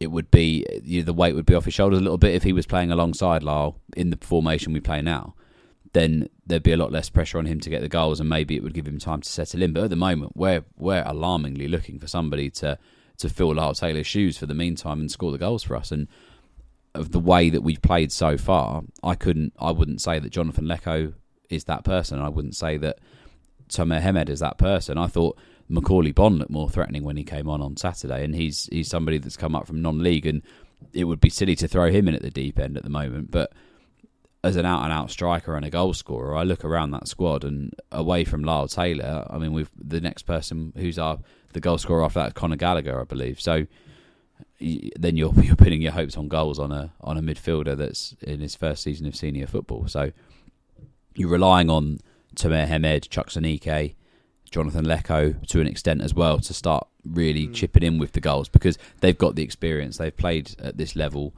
it 0.00 0.08
would 0.08 0.30
be 0.30 0.64
you 0.82 1.00
know, 1.00 1.06
the 1.06 1.12
weight 1.12 1.34
would 1.34 1.46
be 1.46 1.54
off 1.54 1.64
his 1.64 1.74
shoulders 1.74 1.98
a 1.98 2.02
little 2.02 2.18
bit 2.18 2.34
if 2.34 2.42
he 2.42 2.52
was 2.52 2.66
playing 2.66 2.90
alongside 2.90 3.42
Lyle 3.42 3.76
in 3.96 4.10
the 4.10 4.18
formation 4.20 4.72
we 4.72 4.80
play 4.80 5.02
now. 5.02 5.34
Then 5.92 6.28
there'd 6.46 6.62
be 6.62 6.72
a 6.72 6.76
lot 6.76 6.92
less 6.92 7.08
pressure 7.08 7.38
on 7.38 7.46
him 7.46 7.60
to 7.60 7.70
get 7.70 7.80
the 7.80 7.88
goals, 7.88 8.20
and 8.20 8.28
maybe 8.28 8.56
it 8.56 8.62
would 8.62 8.74
give 8.74 8.86
him 8.86 8.98
time 8.98 9.22
to 9.22 9.28
settle 9.28 9.62
in. 9.62 9.72
But 9.72 9.84
at 9.84 9.90
the 9.90 9.96
moment, 9.96 10.32
we're 10.36 10.64
we're 10.76 11.04
alarmingly 11.06 11.68
looking 11.68 11.98
for 11.98 12.06
somebody 12.06 12.50
to 12.50 12.78
to 13.18 13.28
fill 13.28 13.54
Lyle 13.54 13.74
Taylor's 13.74 14.06
shoes 14.06 14.38
for 14.38 14.46
the 14.46 14.54
meantime 14.54 15.00
and 15.00 15.10
score 15.10 15.32
the 15.32 15.38
goals 15.38 15.62
for 15.62 15.76
us. 15.76 15.90
And 15.90 16.08
of 16.94 17.12
the 17.12 17.20
way 17.20 17.50
that 17.50 17.62
we've 17.62 17.82
played 17.82 18.12
so 18.12 18.36
far, 18.38 18.82
I 19.02 19.14
couldn't, 19.14 19.52
I 19.58 19.70
wouldn't 19.70 20.00
say 20.00 20.18
that 20.18 20.30
Jonathan 20.30 20.66
Leko 20.66 21.14
is 21.50 21.64
that 21.64 21.84
person. 21.84 22.20
I 22.20 22.28
wouldn't 22.28 22.56
say 22.56 22.76
that 22.78 22.98
Tomer 23.68 24.00
Hemed 24.00 24.30
is 24.30 24.40
that 24.40 24.58
person. 24.58 24.98
I 24.98 25.06
thought 25.06 25.38
Macauley 25.70 26.14
Bonne 26.14 26.38
looked 26.38 26.50
more 26.50 26.70
threatening 26.70 27.04
when 27.04 27.16
he 27.16 27.24
came 27.24 27.48
on 27.48 27.60
on 27.60 27.76
Saturday, 27.76 28.24
and 28.24 28.34
he's 28.34 28.68
he's 28.72 28.88
somebody 28.88 29.18
that's 29.18 29.36
come 29.36 29.54
up 29.54 29.66
from 29.66 29.82
non-league, 29.82 30.26
and 30.26 30.42
it 30.92 31.04
would 31.04 31.20
be 31.20 31.30
silly 31.30 31.56
to 31.56 31.68
throw 31.68 31.90
him 31.90 32.08
in 32.08 32.14
at 32.14 32.22
the 32.22 32.30
deep 32.30 32.58
end 32.58 32.76
at 32.76 32.84
the 32.84 32.90
moment. 32.90 33.30
But 33.30 33.52
as 34.44 34.56
an 34.56 34.64
out 34.64 34.84
and 34.84 34.92
out 34.92 35.10
striker 35.10 35.56
and 35.56 35.64
a 35.64 35.70
goal 35.70 35.92
scorer, 35.92 36.36
I 36.36 36.44
look 36.44 36.64
around 36.64 36.92
that 36.92 37.08
squad 37.08 37.44
and 37.44 37.74
away 37.90 38.24
from 38.24 38.44
Lyle 38.44 38.68
Taylor, 38.68 39.26
I 39.28 39.38
mean, 39.38 39.52
we've 39.52 39.70
the 39.76 40.00
next 40.00 40.22
person 40.22 40.72
who's 40.76 40.98
our 40.98 41.18
the 41.52 41.60
goal 41.60 41.78
scorer 41.78 42.04
after 42.04 42.20
that 42.20 42.28
is 42.28 42.32
Conor 42.34 42.56
Gallagher, 42.56 43.00
I 43.00 43.04
believe. 43.04 43.40
So 43.40 43.66
then 44.60 45.16
you're 45.16 45.32
you're 45.42 45.56
pinning 45.56 45.82
your 45.82 45.92
hopes 45.92 46.16
on 46.16 46.28
goals 46.28 46.58
on 46.58 46.72
a 46.72 46.92
on 47.00 47.16
a 47.16 47.22
midfielder 47.22 47.76
that's 47.76 48.14
in 48.22 48.40
his 48.40 48.54
first 48.54 48.82
season 48.82 49.06
of 49.06 49.16
senior 49.16 49.46
football. 49.46 49.88
So 49.88 50.12
you're 51.14 51.30
relying 51.30 51.70
on 51.70 51.98
Tomer 52.36 52.66
Hemed, 52.66 53.08
Chuks 53.10 53.36
Aneke, 53.36 53.94
Jonathan 54.50 54.84
Leko 54.84 55.46
to 55.48 55.60
an 55.60 55.66
extent 55.66 56.02
as 56.02 56.14
well 56.14 56.38
to 56.40 56.54
start 56.54 56.86
really 57.04 57.48
mm. 57.48 57.54
chipping 57.54 57.82
in 57.82 57.98
with 57.98 58.12
the 58.12 58.20
goals 58.20 58.48
because 58.48 58.78
they've 59.00 59.18
got 59.18 59.34
the 59.34 59.42
experience. 59.42 59.98
They've 59.98 60.16
played 60.16 60.54
at 60.58 60.76
this 60.76 60.94
level. 60.94 61.34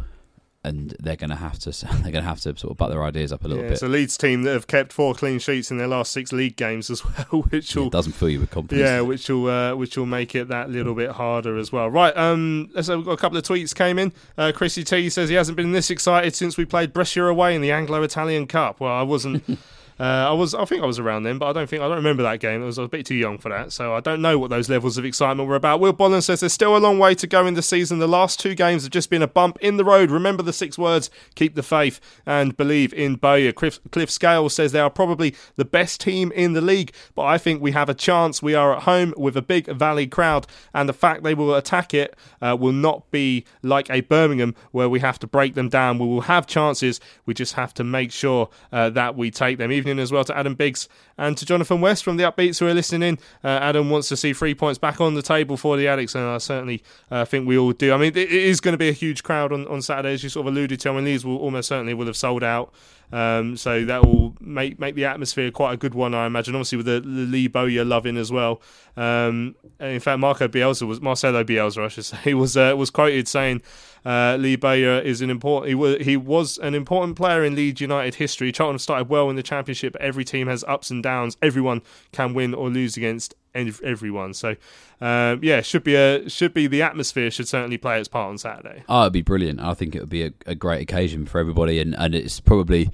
And 0.63 0.95
they're 1.01 1.17
going 1.17 1.31
to 1.31 1.37
have 1.37 1.59
to 1.61 1.71
they're 1.87 2.13
going 2.13 2.23
to 2.23 2.23
have 2.23 2.41
to 2.43 2.55
sort 2.59 2.71
of 2.71 2.77
butt 2.77 2.91
their 2.91 3.03
ideas 3.03 3.33
up 3.33 3.45
a 3.45 3.49
little 3.49 3.63
Yeah, 3.63 3.71
bit. 3.71 3.73
it's 3.75 3.83
a 3.83 3.89
Leeds 3.89 4.19
team 4.19 4.43
that 4.43 4.53
have 4.53 4.67
kept 4.67 4.93
four 4.93 5.15
clean 5.15 5.39
sheets 5.39 5.71
in 5.71 5.79
their 5.79 5.89
last 5.89 6.13
six 6.13 6.33
league 6.33 6.57
games 6.57 6.91
as 6.91 7.03
well, 7.33 7.43
which 7.49 7.75
will 7.75 7.87
it 7.87 7.93
doesn't 7.93 8.13
fill 8.13 8.29
you 8.29 8.41
with 8.41 8.51
confidence. 8.51 8.87
Yeah, 8.87 9.01
which 9.01 9.29
will 9.31 9.49
uh, 9.49 9.75
which 9.75 9.97
will 9.97 10.05
make 10.05 10.35
it 10.35 10.49
that 10.49 10.69
little 10.69 10.95
bit 10.95 11.13
harder 11.13 11.57
as 11.57 11.73
well. 11.73 11.89
Right, 11.89 12.15
um, 12.15 12.69
so 12.83 12.99
we've 12.99 13.07
got 13.07 13.13
a 13.13 13.17
couple 13.17 13.39
of 13.39 13.45
tweets 13.45 13.75
came 13.75 13.99
in. 13.99 14.13
Uh, 14.37 14.53
Chrissy 14.55 14.85
T 14.85 15.09
says 15.09 15.31
he 15.31 15.35
hasn't 15.35 15.57
been 15.57 15.73
this 15.73 15.91
excited 15.91 16.35
since 16.35 16.59
we 16.59 16.67
played 16.67 16.93
Brescia 16.93 17.25
away 17.25 17.55
in 17.55 17.63
the 17.63 17.73
Anglo-Italian 17.73 18.47
Cup. 18.47 18.81
Well, 18.81 18.93
I 18.93 19.03
wasn't. 19.03 19.59
Uh, 20.01 20.31
I 20.31 20.33
was, 20.33 20.55
I 20.55 20.65
think 20.65 20.83
I 20.83 20.87
was 20.87 20.99
around 20.99 21.25
then, 21.25 21.37
but 21.37 21.47
I 21.47 21.53
don't 21.53 21.69
think 21.69 21.83
I 21.83 21.87
don't 21.87 21.99
remember 21.99 22.23
that 22.23 22.41
game. 22.41 22.63
I 22.63 22.65
was 22.65 22.79
a 22.79 22.89
bit 22.89 23.05
too 23.05 23.15
young 23.15 23.37
for 23.37 23.51
that, 23.51 23.71
so 23.71 23.95
I 23.95 24.01
don't 24.01 24.23
know 24.23 24.39
what 24.39 24.49
those 24.49 24.71
levels 24.71 24.97
of 24.97 25.05
excitement 25.05 25.47
were 25.47 25.57
about. 25.57 25.79
Will 25.79 25.93
Bolland 25.93 26.25
says 26.25 26.41
there's 26.41 26.55
still 26.55 26.75
a 26.75 26.79
long 26.79 26.99
way 26.99 27.15
to 27.15 27.27
go 27.27 27.47
in 27.47 27.53
the 27.53 27.61
season. 27.61 27.99
The 27.99 28.09
last 28.09 28.41
two 28.41 28.55
games 28.55 28.85
have 28.85 28.93
just 28.93 29.11
been 29.11 29.21
a 29.21 29.29
bump 29.29 29.59
in 29.61 29.77
the 29.77 29.85
road. 29.85 30.11
Remember 30.11 30.43
the 30.43 30.55
six 30.55 30.79
words: 30.79 31.11
keep 31.35 31.55
the 31.55 31.63
faith 31.63 32.01
and 32.25 32.57
believe 32.57 32.95
in 32.95 33.17
Bowyer. 33.17 33.53
Cliff, 33.53 33.79
Cliff 33.91 34.11
Scale 34.11 34.49
says 34.49 34.73
they 34.73 34.81
are 34.81 34.89
probably 34.89 35.35
the 35.57 35.67
best 35.67 36.01
team 36.01 36.33
in 36.33 36.55
the 36.55 36.63
league, 36.63 36.95
but 37.15 37.25
I 37.25 37.37
think 37.37 37.61
we 37.61 37.73
have 37.73 37.91
a 37.91 37.95
chance. 37.95 38.43
We 38.43 38.55
are 38.55 38.75
at 38.75 38.85
home 38.85 39.13
with 39.19 39.37
a 39.37 39.43
big 39.43 39.67
Valley 39.67 40.07
crowd, 40.07 40.47
and 40.73 40.89
the 40.89 40.95
fact 40.95 41.25
they 41.25 41.35
will 41.35 41.55
attack 41.55 41.93
it 41.93 42.17
uh, 42.41 42.57
will 42.59 42.73
not 42.73 43.11
be 43.11 43.45
like 43.63 43.91
a 43.91 44.01
Birmingham 44.01 44.55
where 44.71 44.89
we 44.89 45.01
have 45.01 45.19
to 45.19 45.27
break 45.27 45.57
them 45.57 45.69
down. 45.69 45.99
We 45.99 46.07
will 46.07 46.23
have 46.23 46.47
chances. 46.47 47.01
We 47.27 47.35
just 47.35 47.53
have 47.53 47.75
to 47.75 47.85
make 47.85 48.13
sure 48.13 48.49
uh, 48.73 48.89
that 48.91 49.15
we 49.15 49.31
take 49.31 49.59
them. 49.59 49.71
Evening 49.91 50.03
as 50.03 50.13
well 50.13 50.25
to 50.25 50.37
Adam 50.37 50.55
Biggs 50.55 50.89
and 51.19 51.37
to 51.37 51.45
Jonathan 51.45 51.81
West 51.81 52.05
from 52.05 52.17
the 52.17 52.25
Upbeats 52.25 52.61
who 52.61 52.67
are 52.67 52.75
listening 52.75 53.09
in. 53.09 53.19
Uh, 53.43 53.49
Adam 53.49 53.91
wants 53.91 54.09
to 54.09 54.17
see 54.17 54.33
three 54.33 54.55
points 54.55 54.79
back 54.79 55.01
on 55.01 55.15
the 55.15 55.23
table 55.23 55.57
for 55.57 55.77
the 55.77 55.87
Addicks, 55.87 56.15
and 56.15 56.25
I 56.25 56.39
certainly 56.39 56.83
uh, 57.11 57.25
think 57.25 57.47
we 57.47 57.59
all 57.59 57.73
do. 57.73 57.93
I 57.93 57.97
mean, 57.97 58.17
it 58.17 58.31
is 58.31 58.61
going 58.61 58.73
to 58.73 58.79
be 58.79 58.89
a 58.89 58.93
huge 58.93 59.23
crowd 59.23 59.53
on, 59.53 59.67
on 59.67 59.83
Saturday, 59.83 60.15
as 60.15 60.23
you 60.23 60.29
sort 60.29 60.47
of 60.47 60.53
alluded 60.53 60.81
to. 60.81 60.91
I 60.91 60.93
mean, 60.93 61.05
these 61.05 61.25
will 61.25 61.39
almost 61.39 61.69
certainly 61.69 61.95
will 61.95 62.07
have 62.07 62.17
sold 62.17 62.45
out. 62.45 62.73
Um, 63.13 63.57
so 63.57 63.85
that 63.85 64.05
will 64.05 64.37
make 64.41 64.79
make 64.79 64.95
the 64.95 65.05
atmosphere 65.05 65.51
quite 65.51 65.73
a 65.73 65.77
good 65.77 65.95
one, 65.95 66.15
I 66.15 66.27
imagine. 66.27 66.55
Obviously, 66.55 66.79
with 66.79 66.87
the, 66.87 67.01
the 67.01 67.27
Lee 67.27 67.49
Bowyer 67.49 67.85
loving 67.85 68.17
as 68.17 68.31
well. 68.31 68.61
Um, 68.97 69.57
in 69.79 70.01
fact, 70.01 70.21
Marco 70.21 70.47
Bielsa 70.47 70.87
was 70.87 71.01
Marcelo 71.01 71.43
Bielsa, 71.43 71.85
I 71.85 71.89
should 71.89 72.05
say, 72.05 72.35
was 72.35 72.57
uh, 72.57 72.75
was 72.77 72.91
quoted 72.91 73.27
saying 73.27 73.63
uh, 74.05 74.37
Lee 74.39 74.57
Bowyer 74.57 75.01
is 75.01 75.21
an 75.21 75.31
important. 75.31 75.69
He 75.69 75.75
was 75.75 75.97
he 76.01 76.17
was 76.17 76.59
an 76.59 76.75
important 76.75 77.17
player 77.17 77.45
in 77.45 77.55
Leeds 77.55 77.81
United 77.81 78.15
history. 78.15 78.53
Charlton 78.53 78.79
started 78.79 79.09
well 79.09 79.29
in 79.31 79.37
the 79.37 79.43
Championship. 79.43 79.97
Every 80.01 80.25
team 80.25 80.47
has 80.47 80.65
ups 80.65 80.91
and 80.91 81.03
downs. 81.03 81.37
Everyone 81.43 81.83
can 82.13 82.35
win 82.35 82.55
or 82.55 82.71
lose 82.71 82.97
against 82.97 83.35
everyone. 83.55 84.35
So, 84.35 84.57
um, 85.01 85.41
yeah, 85.43 85.61
should 85.61 85.85
be 85.85 85.95
a 85.95 86.29
should 86.29 86.55
be 86.55 86.67
the 86.67 86.83
atmosphere 86.83 87.31
should 87.31 87.49
certainly 87.49 87.79
play 87.79 87.99
its 87.99 88.09
part 88.09 88.29
on 88.29 88.39
Saturday. 88.39 88.85
Oh, 88.89 89.03
it'd 89.03 89.13
be 89.13 89.23
brilliant. 89.23 89.61
I 89.61 89.75
think 89.75 89.95
it 89.95 90.01
would 90.01 90.09
be 90.09 90.25
a, 90.25 90.33
a 90.47 90.55
great 90.55 90.83
occasion 90.83 91.27
for 91.27 91.39
everybody, 91.39 91.81
and, 91.81 91.95
and 91.97 92.15
it's 92.15 92.41
probably 92.41 92.91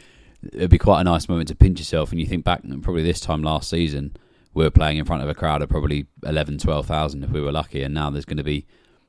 it'd 0.53 0.71
be 0.71 0.79
quite 0.79 1.01
a 1.01 1.05
nice 1.05 1.29
moment 1.29 1.49
to 1.49 1.55
pinch 1.55 1.79
yourself. 1.79 2.11
And 2.11 2.21
you 2.21 2.27
think 2.27 2.45
back, 2.45 2.63
probably 2.83 3.03
this 3.03 3.21
time 3.21 3.43
last 3.43 3.69
season, 3.69 4.17
we 4.55 4.65
were 4.65 4.71
playing 4.71 4.99
in 4.99 5.05
front 5.05 5.23
of 5.23 5.29
a 5.29 5.35
crowd 5.35 5.63
of 5.63 5.69
probably 5.69 6.07
11, 6.25 6.59
12,000 6.59 7.25
if 7.25 7.31
we 7.31 7.41
were 7.41 7.53
lucky, 7.53 7.83
and 7.83 7.95
now 7.95 8.11
there's 8.11 8.25
going 8.25 8.37
to 8.37 8.45
be 8.45 8.67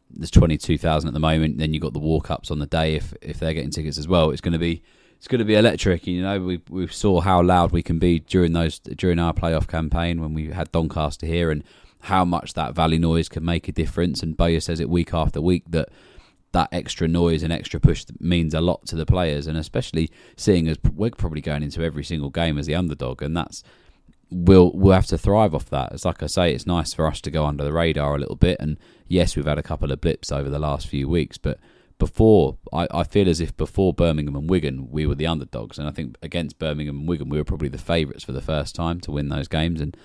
there's 0.10 0.32
twenty 0.32 0.58
two 0.58 0.78
thousand 0.78 1.10
at 1.10 1.14
the 1.14 1.20
moment. 1.20 1.58
Then 1.58 1.74
you 1.74 1.80
have 1.80 1.88
got 1.88 1.94
the 1.94 2.00
walk 2.00 2.32
ups 2.32 2.52
on 2.52 2.60
the 2.60 2.66
day 2.66 2.96
if 2.96 3.14
if 3.22 3.40
they're 3.40 3.54
getting 3.54 3.72
tickets 3.72 3.98
as 3.98 4.08
well. 4.08 4.32
It's 4.32 4.42
going 4.42 4.54
to 4.54 4.60
be 4.60 4.84
it's 5.18 5.28
going 5.28 5.40
to 5.40 5.46
be 5.46 5.56
electric. 5.56 6.08
You 6.08 6.22
know, 6.22 6.40
we 6.40 6.62
we 6.70 6.88
saw 6.88 7.22
how 7.22 7.42
loud 7.42 7.72
we 7.72 7.84
can 7.84 8.00
be 8.00 8.20
during 8.20 8.54
those 8.54 8.80
during 8.80 9.20
our 9.20 9.34
playoff 9.34 9.68
campaign 9.68 10.22
when 10.22 10.34
we 10.34 10.52
had 10.52 10.72
Doncaster 10.72 11.26
here, 11.26 11.52
and 11.52 11.64
how 12.02 12.24
much 12.24 12.54
that 12.54 12.76
valley 12.76 13.00
noise 13.00 13.28
can 13.28 13.44
make 13.44 13.68
a 13.68 13.72
difference. 13.72 14.22
And 14.22 14.38
Bowyer 14.38 14.60
says 14.60 14.80
it 14.80 14.90
week 14.90 15.14
after 15.14 15.42
week 15.42 15.64
that 15.70 15.90
that 16.52 16.70
extra 16.72 17.08
noise 17.08 17.44
and 17.44 17.52
extra 17.52 17.80
push 17.80 18.06
means 18.20 18.54
a 18.54 18.62
lot 18.62 18.86
to 18.88 18.96
the 18.96 19.06
players, 19.06 19.48
and 19.48 19.58
especially 19.58 20.10
seeing 20.36 20.68
as 20.68 20.78
we're 20.94 21.12
probably 21.12 21.42
going 21.42 21.64
into 21.64 21.84
every 21.84 22.04
single 22.04 22.30
game 22.30 22.58
as 22.58 22.68
the 22.68 22.76
underdog, 22.76 23.22
and 23.22 23.36
that's 23.36 23.64
we'll 24.30 24.72
we'll 24.74 24.94
have 24.94 25.08
to 25.08 25.18
thrive 25.18 25.56
off 25.56 25.70
that. 25.70 25.92
It's 25.94 26.06
like 26.06 26.22
I 26.22 26.28
say, 26.28 26.54
it's 26.54 26.68
nice 26.68 26.94
for 26.94 27.08
us 27.08 27.22
to 27.22 27.32
go 27.32 27.46
under 27.46 27.64
the 27.64 27.74
radar 27.74 28.16
a 28.16 28.20
little 28.20 28.36
bit, 28.36 28.58
and 28.60 28.78
yes, 29.08 29.36
we've 29.36 29.46
had 29.46 29.58
a 29.58 29.64
couple 29.64 29.92
of 29.92 30.00
blips 30.00 30.32
over 30.32 30.50
the 30.50 30.60
last 30.60 30.88
few 30.88 31.10
weeks, 31.10 31.38
but 31.38 31.60
before 32.00 32.58
I, 32.72 32.88
I 32.92 33.04
feel 33.04 33.28
as 33.28 33.40
if 33.40 33.56
before 33.58 33.94
Birmingham 33.94 34.36
and 34.36 34.50
Wigan 34.50 34.90
we 34.92 35.06
were 35.06 35.16
the 35.16 35.28
underdogs, 35.28 35.80
and 35.80 35.88
I 35.88 35.92
think 35.92 36.18
against 36.22 36.60
Birmingham 36.60 37.00
and 37.00 37.08
Wigan 37.08 37.30
we 37.30 37.38
were 37.38 37.44
probably 37.44 37.70
the 37.70 37.78
favourites 37.78 38.24
for 38.24 38.32
the 38.32 38.42
first 38.42 38.76
time 38.76 39.00
to 39.02 39.12
win 39.12 39.30
those 39.30 39.48
games, 39.48 39.82
and 39.82 39.98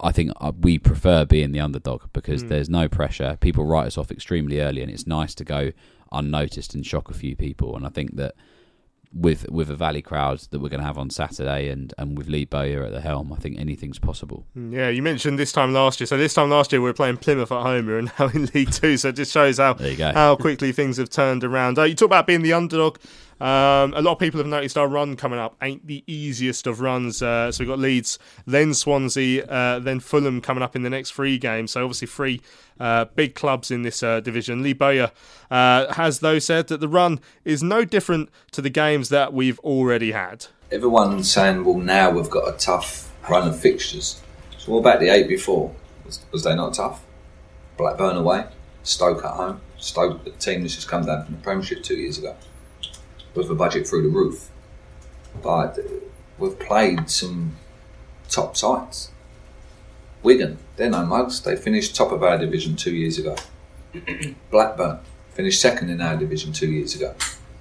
I 0.00 0.12
think 0.12 0.32
uh, 0.40 0.52
we 0.58 0.78
prefer 0.78 1.24
being 1.24 1.52
the 1.52 1.60
underdog 1.60 2.02
because 2.12 2.44
there's 2.44 2.68
no 2.68 2.88
pressure. 2.88 3.36
People 3.40 3.64
write 3.64 3.86
us 3.86 3.98
off 3.98 4.10
extremely 4.10 4.60
early, 4.60 4.82
and 4.82 4.90
it's 4.90 5.06
nice 5.06 5.34
to 5.36 5.44
go 5.44 5.72
unnoticed 6.12 6.74
and 6.74 6.86
shock 6.86 7.10
a 7.10 7.14
few 7.14 7.36
people. 7.36 7.76
And 7.76 7.86
I 7.86 7.88
think 7.88 8.16
that 8.16 8.34
with 9.12 9.48
with 9.50 9.70
a 9.70 9.76
Valley 9.76 10.02
crowd 10.02 10.38
that 10.50 10.60
we're 10.60 10.68
going 10.68 10.80
to 10.80 10.86
have 10.86 10.98
on 10.98 11.10
Saturday, 11.10 11.68
and, 11.68 11.92
and 11.98 12.16
with 12.16 12.28
Lee 12.28 12.44
Bowyer 12.44 12.84
at 12.84 12.92
the 12.92 13.00
helm, 13.00 13.32
I 13.32 13.36
think 13.36 13.58
anything's 13.58 13.98
possible. 13.98 14.46
Yeah, 14.54 14.88
you 14.88 15.02
mentioned 15.02 15.38
this 15.38 15.52
time 15.52 15.72
last 15.72 16.00
year. 16.00 16.06
So 16.06 16.16
this 16.16 16.34
time 16.34 16.50
last 16.50 16.72
year 16.72 16.80
we 16.80 16.88
were 16.88 16.94
playing 16.94 17.16
Plymouth 17.16 17.50
at 17.50 17.62
home. 17.62 17.88
Are 17.88 18.02
now 18.18 18.28
in 18.32 18.46
League 18.54 18.72
Two. 18.72 18.96
So 18.96 19.08
it 19.08 19.16
just 19.16 19.32
shows 19.32 19.58
how 19.58 19.74
how 19.98 20.36
quickly 20.36 20.72
things 20.72 20.96
have 20.96 21.10
turned 21.10 21.44
around. 21.44 21.78
Uh, 21.78 21.84
you 21.84 21.94
talk 21.94 22.06
about 22.06 22.26
being 22.26 22.42
the 22.42 22.52
underdog. 22.52 22.98
Um, 23.40 23.94
a 23.94 24.02
lot 24.02 24.12
of 24.12 24.18
people 24.18 24.38
have 24.38 24.46
noticed 24.46 24.76
our 24.76 24.86
run 24.86 25.16
coming 25.16 25.38
up 25.38 25.56
ain't 25.62 25.86
the 25.86 26.04
easiest 26.06 26.66
of 26.66 26.80
runs. 26.80 27.22
Uh, 27.22 27.50
so 27.50 27.62
we've 27.62 27.68
got 27.68 27.78
Leeds, 27.78 28.18
then 28.46 28.74
Swansea, 28.74 29.46
uh, 29.46 29.78
then 29.78 29.98
Fulham 29.98 30.42
coming 30.42 30.62
up 30.62 30.76
in 30.76 30.82
the 30.82 30.90
next 30.90 31.12
three 31.12 31.38
games. 31.38 31.70
So 31.70 31.82
obviously 31.82 32.06
three 32.06 32.42
uh, 32.78 33.06
big 33.06 33.34
clubs 33.34 33.70
in 33.70 33.80
this 33.82 34.02
uh, 34.02 34.20
division. 34.20 34.62
Lee 34.62 34.74
Bowyer 34.74 35.10
uh, 35.50 35.92
has 35.94 36.20
though 36.20 36.38
said 36.38 36.68
that 36.68 36.80
the 36.80 36.88
run 36.88 37.18
is 37.44 37.62
no 37.62 37.84
different 37.84 38.28
to 38.52 38.60
the 38.60 38.70
games 38.70 39.08
that 39.08 39.32
we've 39.32 39.58
already 39.60 40.12
had. 40.12 40.46
Everyone's 40.70 41.30
saying, 41.30 41.64
well, 41.64 41.78
now 41.78 42.10
we've 42.10 42.30
got 42.30 42.54
a 42.54 42.56
tough 42.58 43.10
run 43.28 43.48
of 43.48 43.58
fixtures. 43.58 44.20
So 44.58 44.72
what 44.72 44.80
about 44.80 45.00
the 45.00 45.08
eight 45.08 45.28
before? 45.28 45.74
Was, 46.04 46.20
was 46.30 46.44
they 46.44 46.54
not 46.54 46.74
tough? 46.74 47.02
Blackburn 47.78 48.16
away, 48.16 48.44
Stoke 48.82 49.24
at 49.24 49.30
home. 49.30 49.62
Stoke, 49.78 50.24
the 50.24 50.30
team 50.32 50.60
that's 50.60 50.74
just 50.74 50.88
come 50.88 51.06
down 51.06 51.24
from 51.24 51.36
the 51.36 51.40
Premiership 51.40 51.82
two 51.82 51.96
years 51.96 52.18
ago 52.18 52.36
with 53.34 53.50
a 53.50 53.54
budget 53.54 53.86
through 53.86 54.02
the 54.02 54.08
roof. 54.08 54.50
But 55.42 55.78
we've 56.38 56.58
played 56.58 57.10
some 57.10 57.56
top 58.28 58.56
sides. 58.56 59.10
Wigan, 60.22 60.58
they're 60.76 60.90
no 60.90 61.04
mugs. 61.04 61.40
They 61.40 61.56
finished 61.56 61.96
top 61.96 62.12
of 62.12 62.22
our 62.22 62.36
division 62.38 62.76
two 62.76 62.94
years 62.94 63.18
ago. 63.18 63.36
Blackburn 64.50 65.00
finished 65.30 65.60
second 65.60 65.90
in 65.90 66.00
our 66.00 66.16
division 66.16 66.52
two 66.52 66.70
years 66.70 66.94
ago. 66.94 67.14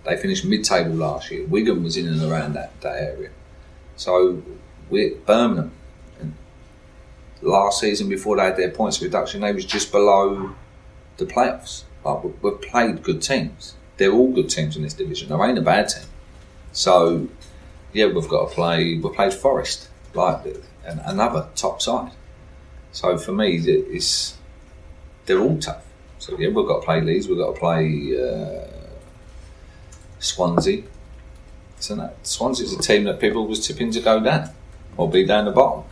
They 0.04 0.18
finished 0.18 0.46
mid-table 0.46 0.92
last 0.92 1.32
year. 1.32 1.46
Wigan 1.46 1.84
was 1.84 1.96
in 1.96 2.08
and 2.08 2.22
around 2.22 2.54
that, 2.54 2.80
that 2.82 3.02
area. 3.02 3.30
So 3.96 4.42
we're 4.90 5.16
Birmingham. 5.16 5.72
And 6.20 6.34
last 7.42 7.80
season, 7.80 8.10
before 8.10 8.38
they 8.38 8.44
had 8.44 8.58
their 8.58 8.72
points 8.72 9.02
reduction, 9.02 9.42
they 9.42 9.54
was 9.54 9.66
just 9.66 9.92
below 9.92 10.56
the 11.18 11.26
playoffs. 11.26 11.84
Like 12.04 12.24
we've 12.42 12.62
played 12.62 13.04
good 13.04 13.22
teams 13.22 13.76
they're 14.00 14.14
all 14.14 14.32
good 14.32 14.50
teams 14.50 14.76
in 14.76 14.82
this 14.82 14.94
division. 14.94 15.30
There 15.30 15.44
ain't 15.46 15.58
a 15.58 15.62
bad 15.62 15.90
team. 15.90 16.06
So, 16.72 17.28
yeah, 17.94 18.08
we've 18.08 18.28
got 18.28 18.50
to 18.50 18.56
play. 18.56 18.98
We 18.98 19.10
played 19.14 19.34
Forest, 19.34 19.90
like 20.14 20.40
another 20.84 21.50
top 21.56 21.82
side. 21.82 22.12
So 22.92 23.18
for 23.18 23.34
me, 23.34 23.58
it's 23.58 24.38
they're 25.26 25.40
all 25.40 25.60
tough. 25.60 25.86
So 26.18 26.38
yeah, 26.40 26.48
we've 26.48 26.66
got 26.66 26.80
to 26.80 26.86
play 26.86 27.02
Leeds. 27.02 27.28
We've 27.28 27.38
got 27.38 27.54
to 27.54 27.60
play 27.60 28.18
uh, 28.20 28.68
Swansea. 30.20 30.84
So 31.80 31.96
that 31.96 32.26
Swansea's 32.26 32.74
a 32.74 32.82
team 32.82 33.04
that 33.04 33.20
people 33.20 33.48
was 33.48 33.66
tipping 33.66 33.92
to 33.92 34.02
go 34.02 34.20
down 34.20 34.50
or 34.98 35.10
be 35.10 35.26
down 35.26 35.46
the 35.46 35.52
bottom. 35.52 35.84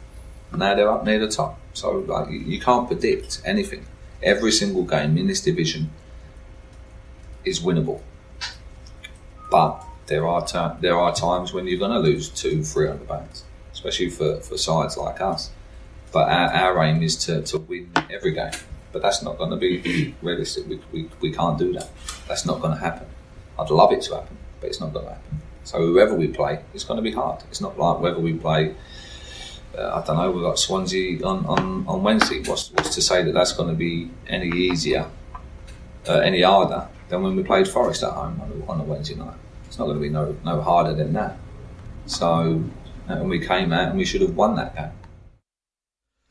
Now 0.52 0.76
they're 0.76 0.90
up 0.90 1.06
near 1.06 1.20
the 1.20 1.30
top. 1.30 1.60
So 1.74 2.00
like 2.00 2.30
you, 2.30 2.40
you 2.40 2.60
can't 2.60 2.88
predict 2.88 3.42
anything. 3.46 3.86
Every 4.24 4.52
single 4.52 4.84
game 4.84 5.18
in 5.18 5.28
this 5.28 5.42
division 5.42 5.92
is 7.48 7.60
winnable. 7.62 8.02
But 9.50 9.84
there 10.08 10.28
are 10.28 10.46
ter- 10.46 10.78
there 10.80 10.98
are 10.98 11.14
times 11.14 11.54
when 11.54 11.68
you're 11.68 11.80
going 11.80 11.92
to 11.92 12.00
lose 12.00 12.30
two, 12.30 12.64
three 12.64 12.88
hundred 12.88 13.08
pounds, 13.08 13.44
especially 13.72 14.10
for, 14.10 14.40
for 14.42 14.58
sides 14.58 14.98
like 14.98 15.22
us. 15.22 15.52
But 16.12 16.30
our, 16.30 16.50
our 16.50 16.84
aim 16.84 17.04
is 17.04 17.16
to, 17.26 17.42
to 17.44 17.60
win 17.60 17.92
every 18.10 18.32
game. 18.32 18.52
But 18.92 19.02
that's 19.02 19.22
not 19.22 19.38
going 19.38 19.52
to 19.52 19.58
be 19.58 20.16
realistic. 20.22 20.68
We, 20.68 20.82
we, 20.92 21.10
we 21.22 21.32
can't 21.32 21.60
do 21.60 21.74
that. 21.74 21.90
That's 22.28 22.46
not 22.46 22.62
going 22.62 22.74
to 22.74 22.80
happen. 22.80 23.08
I'd 23.60 23.70
love 23.70 23.92
it 23.92 24.02
to 24.04 24.16
happen, 24.16 24.38
but 24.62 24.68
it's 24.68 24.80
not 24.80 24.94
going 24.94 25.06
to 25.06 25.14
happen. 25.14 25.42
So 25.64 25.80
whoever 25.80 26.16
we 26.16 26.30
play, 26.30 26.64
it's 26.74 26.86
going 26.86 26.98
to 26.98 27.04
be 27.04 27.12
hard. 27.12 27.44
It's 27.50 27.60
not 27.60 27.78
like 27.78 28.00
whether 28.00 28.20
we 28.20 28.34
play. 28.34 28.74
Uh, 29.78 30.02
I 30.02 30.06
don't 30.06 30.16
know. 30.16 30.32
We've 30.32 30.44
got 30.44 30.58
Swansea 30.58 31.22
on, 31.26 31.46
on, 31.46 31.86
on 31.88 32.04
Wednesday. 32.04 32.42
What's, 32.46 32.72
what's 32.72 32.96
to 32.96 33.02
say 33.02 33.24
that 33.24 33.34
that's 33.34 33.52
going 33.52 33.70
to 33.70 33.76
be 33.76 34.10
any 34.28 34.50
easier, 34.50 35.08
uh, 36.08 36.20
any 36.20 36.42
harder 36.42 36.88
than 37.10 37.24
when 37.24 37.36
we 37.36 37.44
played 37.44 37.68
Forest 37.68 38.04
at 38.04 38.14
home 38.14 38.42
on 38.42 38.52
a, 38.52 38.72
on 38.72 38.82
a 38.82 38.84
Wednesday 38.84 39.16
night. 39.16 39.38
It's 39.66 39.78
not 39.80 39.86
going 39.86 39.98
to 39.98 40.02
be 40.02 40.10
no 40.10 40.36
no 40.46 40.62
harder 40.62 40.94
than 40.94 41.14
that. 41.14 41.38
So, 42.06 42.64
uh, 43.10 43.14
and 43.14 43.30
we 43.30 43.46
came 43.46 43.74
out 43.74 43.90
and 43.90 43.98
we 43.98 44.06
should 44.06 44.22
have 44.22 44.36
won 44.36 44.56
that 44.56 44.76
game. 44.76 44.92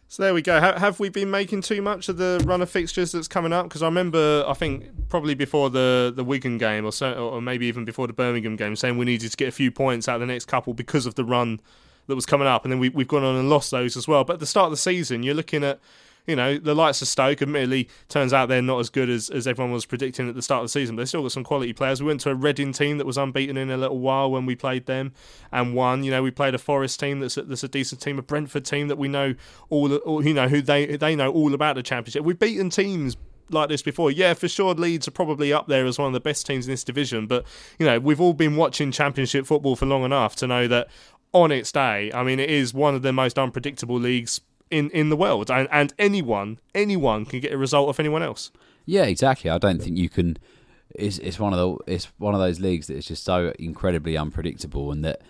So 0.08 0.22
there 0.22 0.32
we 0.32 0.40
go. 0.40 0.60
Have 0.60 1.00
we 1.00 1.08
been 1.08 1.30
making 1.30 1.62
too 1.62 1.82
much 1.82 2.08
of 2.08 2.16
the 2.16 2.42
run 2.46 2.62
of 2.62 2.70
fixtures 2.70 3.12
that's 3.12 3.26
coming 3.26 3.52
up? 3.52 3.68
Because 3.68 3.82
I 3.82 3.86
remember, 3.86 4.44
I 4.46 4.54
think 4.54 5.08
probably 5.08 5.34
before 5.34 5.68
the 5.68 6.12
the 6.14 6.24
Wigan 6.24 6.58
game, 6.58 6.86
or 6.86 6.92
so, 6.92 7.12
or 7.12 7.42
maybe 7.42 7.66
even 7.66 7.84
before 7.84 8.06
the 8.06 8.12
Birmingham 8.12 8.56
game, 8.56 8.76
saying 8.76 8.96
we 8.96 9.04
needed 9.04 9.30
to 9.32 9.36
get 9.36 9.48
a 9.48 9.52
few 9.52 9.70
points 9.70 10.08
out 10.08 10.14
of 10.14 10.20
the 10.20 10.26
next 10.26 10.46
couple 10.46 10.74
because 10.74 11.06
of 11.06 11.16
the 11.16 11.24
run 11.24 11.60
that 12.06 12.14
was 12.14 12.24
coming 12.24 12.46
up, 12.46 12.64
and 12.64 12.72
then 12.72 12.78
we, 12.78 12.88
we've 12.88 13.08
gone 13.08 13.24
on 13.24 13.34
and 13.34 13.50
lost 13.50 13.72
those 13.72 13.96
as 13.96 14.06
well. 14.06 14.22
But 14.22 14.34
at 14.34 14.40
the 14.40 14.46
start 14.46 14.66
of 14.66 14.70
the 14.70 14.76
season, 14.76 15.24
you're 15.24 15.34
looking 15.34 15.64
at 15.64 15.80
you 16.26 16.36
know, 16.36 16.58
the 16.58 16.74
likes 16.74 17.00
of 17.02 17.08
Stoke, 17.08 17.42
admittedly, 17.42 17.88
turns 18.08 18.32
out 18.32 18.48
they're 18.48 18.62
not 18.62 18.80
as 18.80 18.90
good 18.90 19.08
as, 19.08 19.30
as 19.30 19.46
everyone 19.46 19.72
was 19.72 19.86
predicting 19.86 20.28
at 20.28 20.34
the 20.34 20.42
start 20.42 20.60
of 20.60 20.64
the 20.64 20.70
season, 20.70 20.96
but 20.96 21.02
they've 21.02 21.08
still 21.08 21.22
got 21.22 21.32
some 21.32 21.44
quality 21.44 21.72
players. 21.72 22.02
We 22.02 22.08
went 22.08 22.20
to 22.22 22.30
a 22.30 22.34
Reading 22.34 22.72
team 22.72 22.98
that 22.98 23.06
was 23.06 23.16
unbeaten 23.16 23.56
in 23.56 23.70
a 23.70 23.76
little 23.76 23.98
while 23.98 24.30
when 24.30 24.46
we 24.46 24.56
played 24.56 24.86
them 24.86 25.12
and 25.52 25.74
won. 25.74 26.04
You 26.04 26.10
know, 26.10 26.22
we 26.22 26.30
played 26.30 26.54
a 26.54 26.58
Forest 26.58 27.00
team 27.00 27.20
that's 27.20 27.36
a, 27.36 27.42
that's 27.42 27.64
a 27.64 27.68
decent 27.68 28.00
team, 28.00 28.18
a 28.18 28.22
Brentford 28.22 28.64
team 28.64 28.88
that 28.88 28.98
we 28.98 29.08
know 29.08 29.34
all, 29.70 29.94
all 29.96 30.24
you 30.24 30.34
know, 30.34 30.48
who 30.48 30.60
they 30.60 30.96
they 30.96 31.14
know 31.14 31.32
all 31.32 31.54
about 31.54 31.76
the 31.76 31.82
Championship. 31.82 32.24
We've 32.24 32.38
beaten 32.38 32.70
teams 32.70 33.16
like 33.50 33.68
this 33.68 33.82
before. 33.82 34.10
Yeah, 34.10 34.34
for 34.34 34.48
sure, 34.48 34.74
Leeds 34.74 35.06
are 35.08 35.12
probably 35.12 35.52
up 35.52 35.68
there 35.68 35.86
as 35.86 35.98
one 35.98 36.08
of 36.08 36.12
the 36.12 36.20
best 36.20 36.46
teams 36.46 36.66
in 36.66 36.72
this 36.72 36.84
division. 36.84 37.26
But 37.26 37.44
you 37.78 37.86
know, 37.86 37.98
we've 37.98 38.20
all 38.20 38.34
been 38.34 38.56
watching 38.56 38.90
Championship 38.90 39.46
football 39.46 39.76
for 39.76 39.86
long 39.86 40.04
enough 40.04 40.36
to 40.36 40.46
know 40.46 40.68
that 40.68 40.88
on 41.32 41.52
its 41.52 41.72
day, 41.72 42.10
I 42.12 42.22
mean, 42.22 42.40
it 42.40 42.50
is 42.50 42.72
one 42.72 42.94
of 42.94 43.02
the 43.02 43.12
most 43.12 43.38
unpredictable 43.38 43.98
leagues 43.98 44.40
in, 44.70 44.90
in 44.90 45.08
the 45.08 45.16
world, 45.16 45.50
and, 45.50 45.68
and 45.70 45.94
anyone 45.98 46.58
anyone 46.74 47.24
can 47.24 47.40
get 47.40 47.52
a 47.52 47.58
result 47.58 47.88
off 47.88 48.00
anyone 48.00 48.22
else. 48.22 48.50
Yeah, 48.84 49.04
exactly. 49.04 49.50
I 49.50 49.58
don't 49.58 49.82
think 49.82 49.96
you 49.96 50.08
can. 50.08 50.38
It's 50.94 51.18
it's 51.18 51.38
one 51.38 51.52
of 51.52 51.58
the 51.58 51.92
it's 51.92 52.06
one 52.18 52.34
of 52.34 52.40
those 52.40 52.60
leagues 52.60 52.86
that 52.86 52.96
is 52.96 53.06
just 53.06 53.24
so 53.24 53.52
incredibly 53.58 54.16
unpredictable, 54.16 54.92
and 54.92 55.04
that 55.04 55.22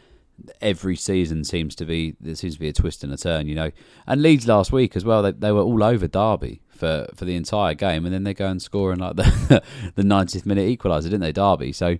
every 0.61 0.97
season 0.97 1.45
seems 1.45 1.75
to 1.77 1.85
be 1.85 2.15
there 2.21 2.35
seems 2.35 2.55
to 2.55 2.61
be 2.61 2.69
a 2.69 2.73
twist 2.73 3.03
and 3.03 3.13
a 3.13 3.17
turn, 3.17 3.47
you 3.47 3.55
know. 3.55 3.71
And 4.07 4.23
Leeds 4.23 4.47
last 4.47 4.73
week 4.73 4.97
as 4.97 5.05
well, 5.05 5.23
they 5.23 5.33
they 5.33 5.53
were 5.53 5.63
all 5.63 5.83
over 5.83 6.07
Derby 6.07 6.61
for, 6.69 7.07
for 7.15 7.25
the 7.25 7.35
entire 7.35 7.75
game, 7.75 8.05
and 8.05 8.15
then 8.15 8.25
they 8.25 8.35
go 8.35 8.47
and 8.47 8.61
score 8.61 8.93
in 8.93 8.99
like 8.99 9.17
the 9.17 9.63
the 9.95 10.03
90th 10.03 10.47
minute 10.47 10.79
equaliser, 10.79 11.05
didn't 11.05 11.21
they, 11.21 11.33
Derby? 11.33 11.73
So 11.73 11.97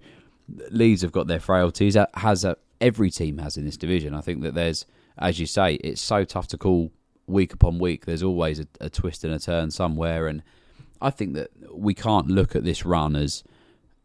Leeds 0.71 1.03
have 1.03 1.13
got 1.13 1.27
their 1.27 1.41
frailties. 1.41 1.97
Has 2.15 2.45
a, 2.45 2.57
every 2.81 3.11
team 3.11 3.39
has 3.39 3.57
in 3.57 3.65
this 3.65 3.77
division. 3.77 4.15
I 4.15 4.21
think 4.21 4.43
that 4.43 4.55
there's, 4.55 4.87
as 5.19 5.41
you 5.41 5.47
say, 5.47 5.75
it's 5.77 6.01
so 6.01 6.25
tough 6.25 6.47
to 6.49 6.59
call 6.59 6.93
week 7.27 7.53
upon 7.53 7.79
week, 7.79 8.07
there's 8.07 8.23
always 8.23 8.61
a, 8.61 8.67
a, 8.81 8.91
twist 8.91 9.25
and 9.25 9.33
a 9.33 9.39
turn 9.39 9.71
somewhere, 9.71 10.27
and 10.27 10.43
I 11.01 11.11
think 11.11 11.35
that 11.35 11.51
we 11.73 11.95
can't 11.95 12.29
look 12.29 12.55
at 12.57 12.65
this 12.65 12.85
run 12.85 13.17
as 13.17 13.45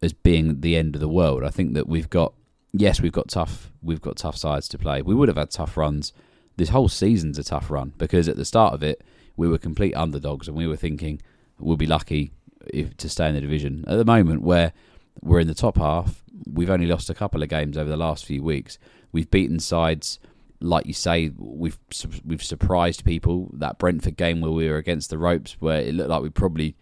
as 0.03 0.13
being 0.13 0.61
the 0.61 0.75
end 0.75 0.95
of 0.95 1.01
the 1.01 1.07
world. 1.07 1.43
I 1.43 1.49
think 1.49 1.73
that 1.75 1.87
we've 1.87 2.09
got 2.09 2.33
yes, 2.73 3.01
we've 3.01 3.11
got 3.11 3.29
tough 3.29 3.71
we've 3.81 4.01
got 4.01 4.17
tough 4.17 4.37
sides 4.37 4.67
to 4.69 4.77
play. 4.77 5.01
We 5.01 5.15
would 5.15 5.27
have 5.27 5.37
had 5.37 5.51
tough 5.51 5.77
runs. 5.77 6.13
This 6.57 6.69
whole 6.69 6.89
season's 6.89 7.39
a 7.39 7.43
tough 7.43 7.71
run 7.71 7.93
because 7.97 8.27
at 8.27 8.35
the 8.35 8.45
start 8.45 8.73
of 8.73 8.83
it, 8.83 9.03
we 9.37 9.47
were 9.47 9.57
complete 9.57 9.95
underdogs, 9.95 10.47
and 10.47 10.57
we 10.57 10.67
were 10.67 10.75
thinking 10.75 11.21
we'll 11.59 11.77
be 11.77 11.85
lucky 11.85 12.31
if, 12.67 12.95
to 12.97 13.09
stay 13.09 13.27
in 13.27 13.35
the 13.35 13.41
division. 13.41 13.85
At 13.87 13.97
the 13.97 14.05
moment, 14.05 14.41
where 14.41 14.73
we're 15.21 15.39
in 15.39 15.47
the 15.47 15.53
top 15.53 15.77
half, 15.77 16.23
we've 16.51 16.69
only 16.69 16.87
lost 16.87 17.09
a 17.09 17.13
couple 17.13 17.41
of 17.43 17.49
games 17.49 17.77
over 17.77 17.89
the 17.89 17.97
last 17.97 18.25
few 18.25 18.43
weeks. 18.43 18.77
We've 19.11 19.29
beaten 19.29 19.59
sides 19.59 20.19
like 20.61 20.85
you 20.85 20.93
say, 20.93 21.31
we've 21.37 21.77
we've 22.23 22.43
surprised 22.43 23.03
people. 23.03 23.49
That 23.53 23.79
Brentford 23.79 24.17
game 24.17 24.41
where 24.41 24.51
we 24.51 24.69
were 24.69 24.77
against 24.77 25.09
the 25.09 25.17
ropes, 25.17 25.57
where 25.59 25.81
it 25.81 25.93
looked 25.93 26.09
like 26.09 26.21
we 26.21 26.29
probably 26.29 26.75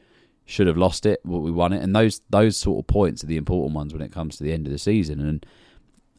should 0.46 0.68
have 0.68 0.78
lost 0.78 1.06
it, 1.06 1.22
but 1.24 1.40
we 1.40 1.52
won 1.52 1.74
it. 1.74 1.82
And 1.82 1.96
those 1.96 2.22
those 2.30 2.58
sort 2.58 2.84
of 2.84 2.88
points 2.88 3.24
are 3.24 3.28
the 3.28 3.38
important 3.38 3.76
ones 3.76 3.94
when 3.94 4.02
it 4.02 4.12
comes 4.12 4.38
to 4.38 4.44
the 4.44 4.54
end 4.54 4.68
of 4.68 4.74
the 4.74 4.80
season. 4.80 5.20
And 5.20 5.46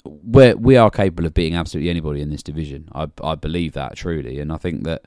we 0.04 0.54
we 0.54 0.76
are 0.76 0.90
capable 0.90 1.26
of 1.26 1.34
beating 1.34 1.56
absolutely 1.56 1.90
anybody 1.90 2.20
in 2.20 2.30
this 2.30 2.42
division. 2.42 2.88
I 2.92 3.08
I 3.22 3.34
believe 3.34 3.72
that 3.74 3.96
truly, 3.96 4.40
and 4.40 4.52
I 4.52 4.56
think 4.56 4.84
that 4.84 5.02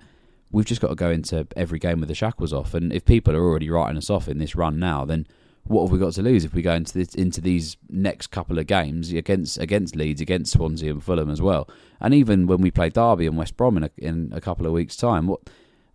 we've 0.52 0.66
just 0.66 0.82
got 0.82 0.90
to 0.90 0.96
go 0.96 1.10
into 1.10 1.48
every 1.56 1.80
game 1.80 2.00
with 2.00 2.10
the 2.10 2.16
shackles 2.16 2.54
off. 2.54 2.74
And 2.74 2.94
if 2.94 3.04
people 3.04 3.36
are 3.36 3.44
already 3.44 3.70
writing 3.70 3.98
us 3.98 4.10
off 4.10 4.28
in 4.28 4.38
this 4.38 4.56
run 4.56 4.80
now, 4.80 5.04
then 5.04 5.26
what 5.66 5.84
have 5.84 5.92
we 5.92 6.00
got 6.00 6.14
to 6.14 6.22
lose 6.22 6.44
if 6.44 6.54
we 6.54 6.62
go 6.62 6.74
into 6.74 6.94
this, 6.94 7.16
into 7.16 7.40
these 7.40 7.78
next 7.90 8.28
couple 8.28 8.60
of 8.60 8.68
games 8.68 9.12
against 9.12 9.58
against 9.58 9.96
Leeds, 9.96 10.22
against 10.22 10.52
Swansea 10.54 10.92
and 10.92 11.04
Fulham 11.04 11.30
as 11.30 11.42
well, 11.42 11.70
and 12.02 12.14
even 12.14 12.48
when 12.48 12.62
we 12.62 12.72
play 12.72 12.90
Derby 12.90 13.26
and 13.26 13.38
West 13.38 13.56
Brom 13.56 13.78
in 13.78 13.84
a, 13.84 13.92
in 13.98 14.32
a 14.34 14.42
couple 14.42 14.66
of 14.66 14.74
weeks' 14.74 14.98
time, 14.98 15.28
what 15.28 15.42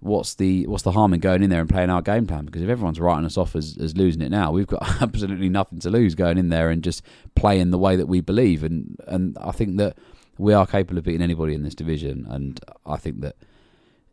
what's 0.01 0.35
the 0.35 0.67
what's 0.67 0.85
the 0.85 0.93
harm 0.93 1.13
in 1.13 1.21
going 1.21 1.43
in 1.43 1.51
there 1.51 1.61
and 1.61 1.69
playing 1.69 1.91
our 1.91 2.03
game 2.03 2.27
plan? 2.27 2.47
Because 2.47 2.63
if 2.63 2.69
everyone's 2.69 3.01
writing 3.01 3.25
us 3.25 3.37
off 3.37 3.57
as, 3.57 3.77
as 3.79 3.97
losing 3.97 4.23
it 4.23 4.31
now, 4.31 4.53
we've 4.53 4.67
got 4.67 4.83
absolutely 5.03 5.49
nothing 5.49 5.81
to 5.81 5.91
lose 5.91 6.15
going 6.15 6.39
in 6.39 6.49
there 6.49 6.71
and 6.71 6.83
just 6.83 7.03
playing 7.35 7.71
the 7.71 7.79
way 7.79 7.97
that 7.97 8.07
we 8.07 8.21
believe. 8.21 8.65
And 8.65 8.97
and 9.07 9.37
I 9.41 9.53
think 9.53 9.77
that 9.79 9.97
we 10.39 10.53
are 10.53 10.67
capable 10.67 10.99
of 10.99 11.05
beating 11.05 11.23
anybody 11.23 11.55
in 11.55 11.63
this 11.63 11.75
division, 11.75 12.27
and 12.29 12.61
I 12.87 12.97
think 12.97 13.21
that 13.21 13.37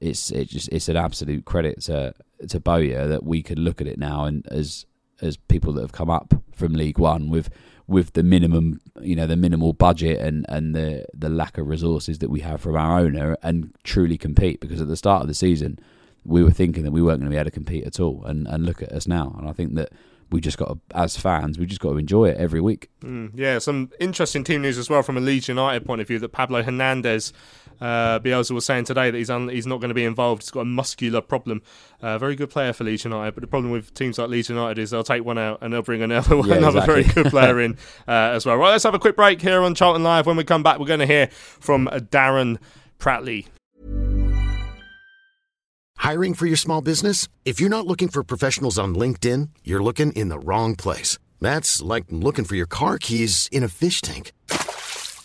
it's 0.02 0.32
it 0.32 0.50
just 0.50 0.70
it's 0.70 0.90
an 0.90 0.98
absolute 0.98 1.46
credit 1.46 1.82
to 1.84 2.14
to 2.50 2.60
Bowyer 2.60 3.08
that 3.08 3.24
we 3.24 3.42
can 3.42 3.60
look 3.60 3.80
at 3.80 3.88
it 3.88 3.98
now 3.98 4.26
and 4.26 4.46
as 4.52 4.86
as 5.22 5.38
people 5.38 5.74
that 5.74 5.82
have 5.82 5.92
come 5.92 6.10
up 6.10 6.34
from 6.52 6.74
League 6.74 7.00
One 7.00 7.30
with 7.30 7.50
with 7.88 8.14
the 8.14 8.24
minimum, 8.24 8.82
you 9.02 9.16
know, 9.16 9.28
the 9.28 9.36
minimal 9.36 9.74
budget 9.74 10.20
and, 10.20 10.46
and 10.50 10.76
the 10.76 11.06
the 11.14 11.30
lack 11.30 11.58
of 11.58 11.68
resources 11.68 12.20
that 12.20 12.30
we 12.30 12.42
have 12.42 12.62
from 12.62 12.76
our 12.76 13.00
owner, 13.00 13.38
and 13.44 13.74
truly 13.84 14.18
compete. 14.18 14.60
Because 14.60 14.82
at 14.82 14.88
the 14.88 14.98
start 14.98 15.22
of 15.22 15.28
the 15.28 15.34
season, 15.34 15.80
we 16.24 16.44
were 16.44 16.52
thinking 16.52 16.84
that 16.84 16.92
we 16.92 17.02
weren't 17.02 17.20
going 17.20 17.30
to 17.30 17.36
be 17.36 17.38
able 17.38 17.46
to 17.46 17.52
compete 17.52 17.86
at 17.86 18.00
all, 18.00 18.24
and 18.26 18.48
and 18.48 18.66
look 18.66 18.82
at 18.82 18.92
us 18.92 19.08
now. 19.08 19.36
And 19.38 19.48
I 19.48 19.54
think 19.54 19.76
that 19.76 19.90
we 20.32 20.42
just 20.42 20.58
got 20.58 20.70
to, 20.70 20.80
as 20.98 21.16
fans, 21.16 21.60
we 21.60 21.66
just 21.66 21.82
got 21.82 21.92
to 21.92 21.98
enjoy 21.98 22.30
it 22.30 22.38
every 22.38 22.62
week. 22.62 22.90
Mm, 23.02 23.32
yeah, 23.36 23.60
some 23.60 23.92
interesting 24.00 24.44
team 24.44 24.62
news 24.62 24.78
as 24.78 24.90
well 24.90 25.04
from 25.04 25.18
a 25.18 25.22
Leeds 25.22 25.48
United 25.48 25.86
point 25.86 26.02
of 26.02 26.08
view 26.08 26.20
that 26.20 26.30
Pablo 26.30 26.64
Hernandez. 26.64 27.32
Uh, 27.82 28.20
Bielsa 28.20 28.52
was 28.52 28.66
saying 28.66 28.86
today 28.86 29.12
that 29.12 29.18
he's 29.18 29.30
un- 29.30 29.50
he's 29.50 29.68
not 29.68 29.80
going 29.80 29.90
to 29.90 29.96
be 29.96 30.06
involved. 30.06 30.44
He's 30.44 30.52
got 30.52 30.62
a 30.62 30.66
muscular 30.66 31.22
problem. 31.22 31.62
Uh, 32.02 32.18
very 32.18 32.36
good 32.36 32.50
player 32.50 32.74
for 32.74 32.84
Leeds 32.84 33.04
United, 33.04 33.34
but 33.36 33.42
the 33.42 33.48
problem 33.48 33.72
with 33.72 33.94
teams 33.94 34.18
like 34.18 34.30
Leeds 34.30 34.50
United 34.50 34.80
is 34.82 34.92
they'll 34.92 35.04
take 35.04 35.24
one 35.26 35.38
out 35.38 35.60
and 35.62 35.74
they'll 35.74 35.82
bring 35.82 36.02
another 36.02 36.36
Yeah, 36.46 36.56
another 36.56 36.80
exactly. 36.80 37.04
very 37.04 37.24
good 37.24 37.32
player 37.32 37.60
in 37.66 37.74
uh, 38.08 38.12
as 38.36 38.46
well. 38.46 38.56
Right, 38.58 38.72
let's 38.72 38.84
have 38.84 38.94
a 38.94 39.00
quick 39.00 39.16
break 39.16 39.42
here 39.42 39.62
on 39.62 39.76
Charlton 39.76 40.04
Live. 40.04 40.26
When 40.26 40.38
we 40.38 40.44
come 40.44 40.64
back, 40.64 40.80
we're 40.80 40.86
going 40.86 41.00
to 41.00 41.06
hear 41.08 41.28
from 41.28 41.88
uh, 41.88 42.00
Darren 42.00 42.58
Pratley. 43.00 43.48
Hiring 45.98 46.34
for 46.34 46.46
your 46.46 46.58
small 46.58 46.82
business? 46.82 47.28
If 47.46 47.60
you're 47.60 47.70
not 47.70 47.88
looking 47.88 48.10
for 48.10 48.24
professionals 48.24 48.78
on 48.78 48.96
LinkedIn, 48.96 49.50
you're 49.64 49.82
looking 49.84 50.12
in 50.12 50.30
the 50.30 50.40
wrong 50.40 50.76
place. 50.76 51.18
That's 51.42 51.82
like 51.82 52.06
looking 52.10 52.46
for 52.46 52.56
your 52.56 52.66
car 52.68 52.98
keys 52.98 53.50
in 53.52 53.64
a 53.64 53.68
fish 53.68 54.02
tank. 54.02 54.32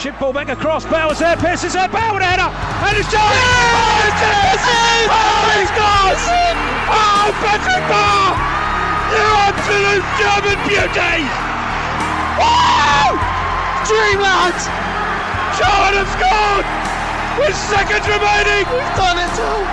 Chip 0.00 0.16
ball 0.16 0.32
back 0.32 0.48
across. 0.48 0.88
Bowers 0.88 1.20
there. 1.20 1.36
Pearce 1.36 1.60
is 1.60 1.76
there. 1.76 1.84
Bauer 1.92 2.16
with 2.16 2.24
a 2.24 2.30
header. 2.32 2.48
And 2.48 2.96
it's 2.96 3.04
Jones. 3.12 3.20
Oh, 3.20 4.08
it's 4.08 4.24
in! 4.24 5.04
Oh, 5.12 5.44
he 5.52 5.68
scores! 5.68 6.22
Oh, 6.88 7.28
Patrick 7.44 7.84
Bauer! 7.84 8.32
You 9.12 9.28
absolute 9.44 10.06
German 10.16 10.56
beauty! 10.64 11.28
Wow! 12.40 13.12
Dreamland! 13.84 14.56
Charlton 15.60 16.00
have 16.00 16.08
scored! 16.16 16.64
With 17.36 17.52
seconds 17.68 18.08
remaining! 18.08 18.64
We've 18.72 18.96
done 18.96 19.20
it 19.20 19.36
all! 19.36 19.68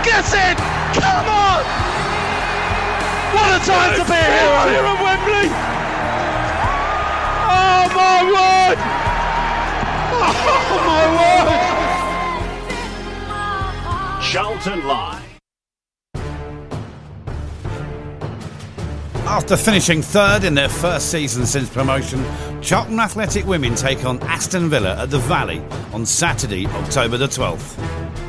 Get 0.00 0.24
it! 0.32 0.56
Come 0.96 1.28
on! 1.28 1.60
What 3.36 3.52
a 3.52 3.60
time 3.68 4.00
to 4.00 4.04
be 4.08 4.16
a 4.16 4.32
hero 4.32 4.64
here 4.72 4.88
at 4.88 4.96
Wembley! 4.96 5.52
Oh 7.50 7.88
my 7.94 8.22
word! 8.24 8.78
Oh 10.20 10.82
my 10.86 11.04
word! 11.16 11.68
Charlton 14.22 14.86
Live. 14.86 15.24
After 19.26 19.56
finishing 19.56 20.02
third 20.02 20.44
in 20.44 20.54
their 20.54 20.68
first 20.68 21.10
season 21.10 21.46
since 21.46 21.68
promotion, 21.68 22.24
Charlton 22.60 23.00
Athletic 23.00 23.46
Women 23.46 23.74
take 23.74 24.04
on 24.04 24.18
Aston 24.22 24.68
Villa 24.68 25.02
at 25.02 25.10
the 25.10 25.18
Valley 25.18 25.62
on 25.92 26.04
Saturday, 26.04 26.66
October 26.66 27.16
the 27.16 27.28
12th. 27.28 28.27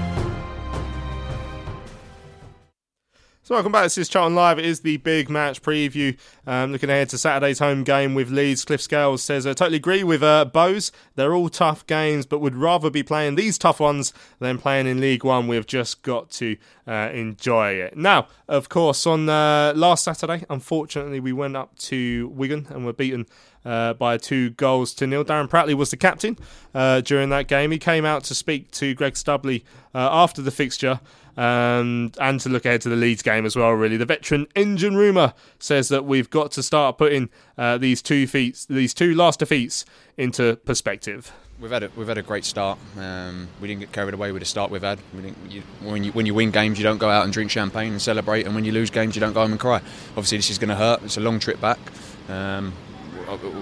So 3.50 3.56
welcome 3.56 3.72
back. 3.72 3.82
This 3.82 3.98
is 3.98 4.08
Charlton 4.08 4.36
Live. 4.36 4.60
It 4.60 4.64
is 4.64 4.82
the 4.82 4.98
big 4.98 5.28
match 5.28 5.60
preview. 5.60 6.16
Um, 6.46 6.70
looking 6.70 6.88
ahead 6.88 7.08
to 7.08 7.18
Saturday's 7.18 7.58
home 7.58 7.82
game 7.82 8.14
with 8.14 8.30
Leeds. 8.30 8.64
Cliff 8.64 8.80
Scales 8.80 9.24
says, 9.24 9.44
I 9.44 9.54
totally 9.54 9.78
agree 9.78 10.04
with 10.04 10.22
uh, 10.22 10.44
Bose. 10.44 10.92
They're 11.16 11.34
all 11.34 11.48
tough 11.48 11.84
games, 11.88 12.26
but 12.26 12.38
would 12.38 12.54
rather 12.54 12.90
be 12.90 13.02
playing 13.02 13.34
these 13.34 13.58
tough 13.58 13.80
ones 13.80 14.12
than 14.38 14.58
playing 14.58 14.86
in 14.86 15.00
League 15.00 15.24
One. 15.24 15.48
We've 15.48 15.66
just 15.66 16.02
got 16.02 16.30
to 16.30 16.56
uh, 16.86 17.10
enjoy 17.12 17.72
it. 17.72 17.96
Now, 17.96 18.28
of 18.46 18.68
course, 18.68 19.04
on 19.04 19.28
uh, 19.28 19.72
last 19.74 20.04
Saturday, 20.04 20.44
unfortunately, 20.48 21.18
we 21.18 21.32
went 21.32 21.56
up 21.56 21.76
to 21.78 22.28
Wigan 22.32 22.68
and 22.70 22.86
were 22.86 22.92
beaten 22.92 23.26
uh, 23.64 23.94
by 23.94 24.16
two 24.16 24.50
goals 24.50 24.94
to 24.94 25.08
nil. 25.08 25.24
Darren 25.24 25.48
Pratley 25.48 25.74
was 25.74 25.90
the 25.90 25.96
captain 25.96 26.38
uh, 26.72 27.00
during 27.00 27.30
that 27.30 27.48
game. 27.48 27.72
He 27.72 27.78
came 27.78 28.04
out 28.04 28.22
to 28.24 28.34
speak 28.34 28.70
to 28.72 28.94
Greg 28.94 29.14
Stubley 29.14 29.64
uh, 29.92 30.08
after 30.10 30.40
the 30.40 30.52
fixture 30.52 31.00
um, 31.40 32.12
and 32.20 32.38
to 32.40 32.50
look 32.50 32.66
ahead 32.66 32.82
to 32.82 32.90
the 32.90 32.96
Leeds 32.96 33.22
game 33.22 33.46
as 33.46 33.56
well. 33.56 33.70
Really, 33.70 33.96
the 33.96 34.04
veteran 34.04 34.46
engine 34.54 34.94
rumour 34.94 35.32
says 35.58 35.88
that 35.88 36.04
we've 36.04 36.28
got 36.28 36.52
to 36.52 36.62
start 36.62 36.98
putting 36.98 37.30
uh, 37.56 37.78
these 37.78 38.02
two 38.02 38.26
feats, 38.26 38.66
these 38.66 38.92
two 38.92 39.14
last 39.14 39.38
defeats, 39.38 39.86
into 40.18 40.56
perspective. 40.66 41.32
We've 41.58 41.70
had 41.70 41.84
a, 41.84 41.90
we've 41.96 42.08
had 42.08 42.18
a 42.18 42.22
great 42.22 42.44
start. 42.44 42.78
Um, 42.98 43.48
we 43.58 43.68
didn't 43.68 43.80
get 43.80 43.92
carried 43.92 44.12
away 44.12 44.32
with 44.32 44.40
the 44.40 44.46
start 44.46 44.70
we've 44.70 44.82
had. 44.82 44.98
We 45.14 45.32
you, 45.48 45.62
when 45.80 46.04
you 46.04 46.12
when 46.12 46.26
you 46.26 46.34
win 46.34 46.50
games, 46.50 46.78
you 46.78 46.84
don't 46.84 46.98
go 46.98 47.08
out 47.08 47.24
and 47.24 47.32
drink 47.32 47.50
champagne 47.50 47.92
and 47.92 48.02
celebrate, 48.02 48.44
and 48.44 48.54
when 48.54 48.66
you 48.66 48.72
lose 48.72 48.90
games, 48.90 49.16
you 49.16 49.20
don't 49.20 49.32
go 49.32 49.40
home 49.40 49.52
and 49.52 49.60
cry. 49.60 49.80
Obviously, 50.10 50.36
this 50.36 50.50
is 50.50 50.58
going 50.58 50.68
to 50.68 50.76
hurt. 50.76 51.02
It's 51.04 51.16
a 51.16 51.20
long 51.20 51.38
trip 51.38 51.58
back. 51.58 51.78
Um, 52.28 52.74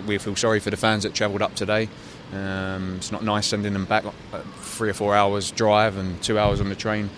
we 0.04 0.18
feel 0.18 0.34
sorry 0.34 0.58
for 0.58 0.70
the 0.70 0.76
fans 0.76 1.04
that 1.04 1.14
travelled 1.14 1.42
up 1.42 1.54
today. 1.54 1.88
Um, 2.32 2.96
it's 2.96 3.12
not 3.12 3.22
nice 3.22 3.46
sending 3.46 3.72
them 3.72 3.84
back 3.84 4.04
uh, 4.04 4.40
three 4.58 4.90
or 4.90 4.94
four 4.94 5.14
hours 5.14 5.50
drive 5.50 5.96
and 5.96 6.20
two 6.22 6.38
hours 6.38 6.60
on 6.60 6.68
the 6.68 6.74
train 6.74 7.08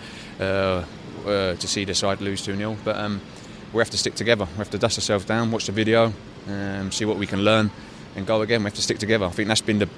uh, 0.41 0.83
uh, 1.25 1.55
to 1.55 1.67
see 1.67 1.85
the 1.85 1.93
side 1.93 2.19
lose 2.19 2.41
2 2.43 2.55
0. 2.55 2.77
But 2.83 2.97
um, 2.97 3.21
we 3.73 3.79
have 3.79 3.89
to 3.91 3.97
stick 3.97 4.15
together. 4.15 4.45
We 4.45 4.57
have 4.57 4.71
to 4.71 4.77
dust 4.77 4.97
ourselves 4.97 5.25
down, 5.25 5.51
watch 5.51 5.67
the 5.67 5.71
video, 5.71 6.13
um, 6.47 6.91
see 6.91 7.05
what 7.05 7.17
we 7.17 7.27
can 7.27 7.43
learn, 7.43 7.71
and 8.15 8.25
go 8.25 8.41
again. 8.41 8.61
We 8.61 8.65
have 8.65 8.75
to 8.75 8.81
stick 8.81 8.99
together. 8.99 9.25
I 9.25 9.29
think 9.29 9.47
that's 9.47 9.61
been 9.61 9.79
the 9.79 9.89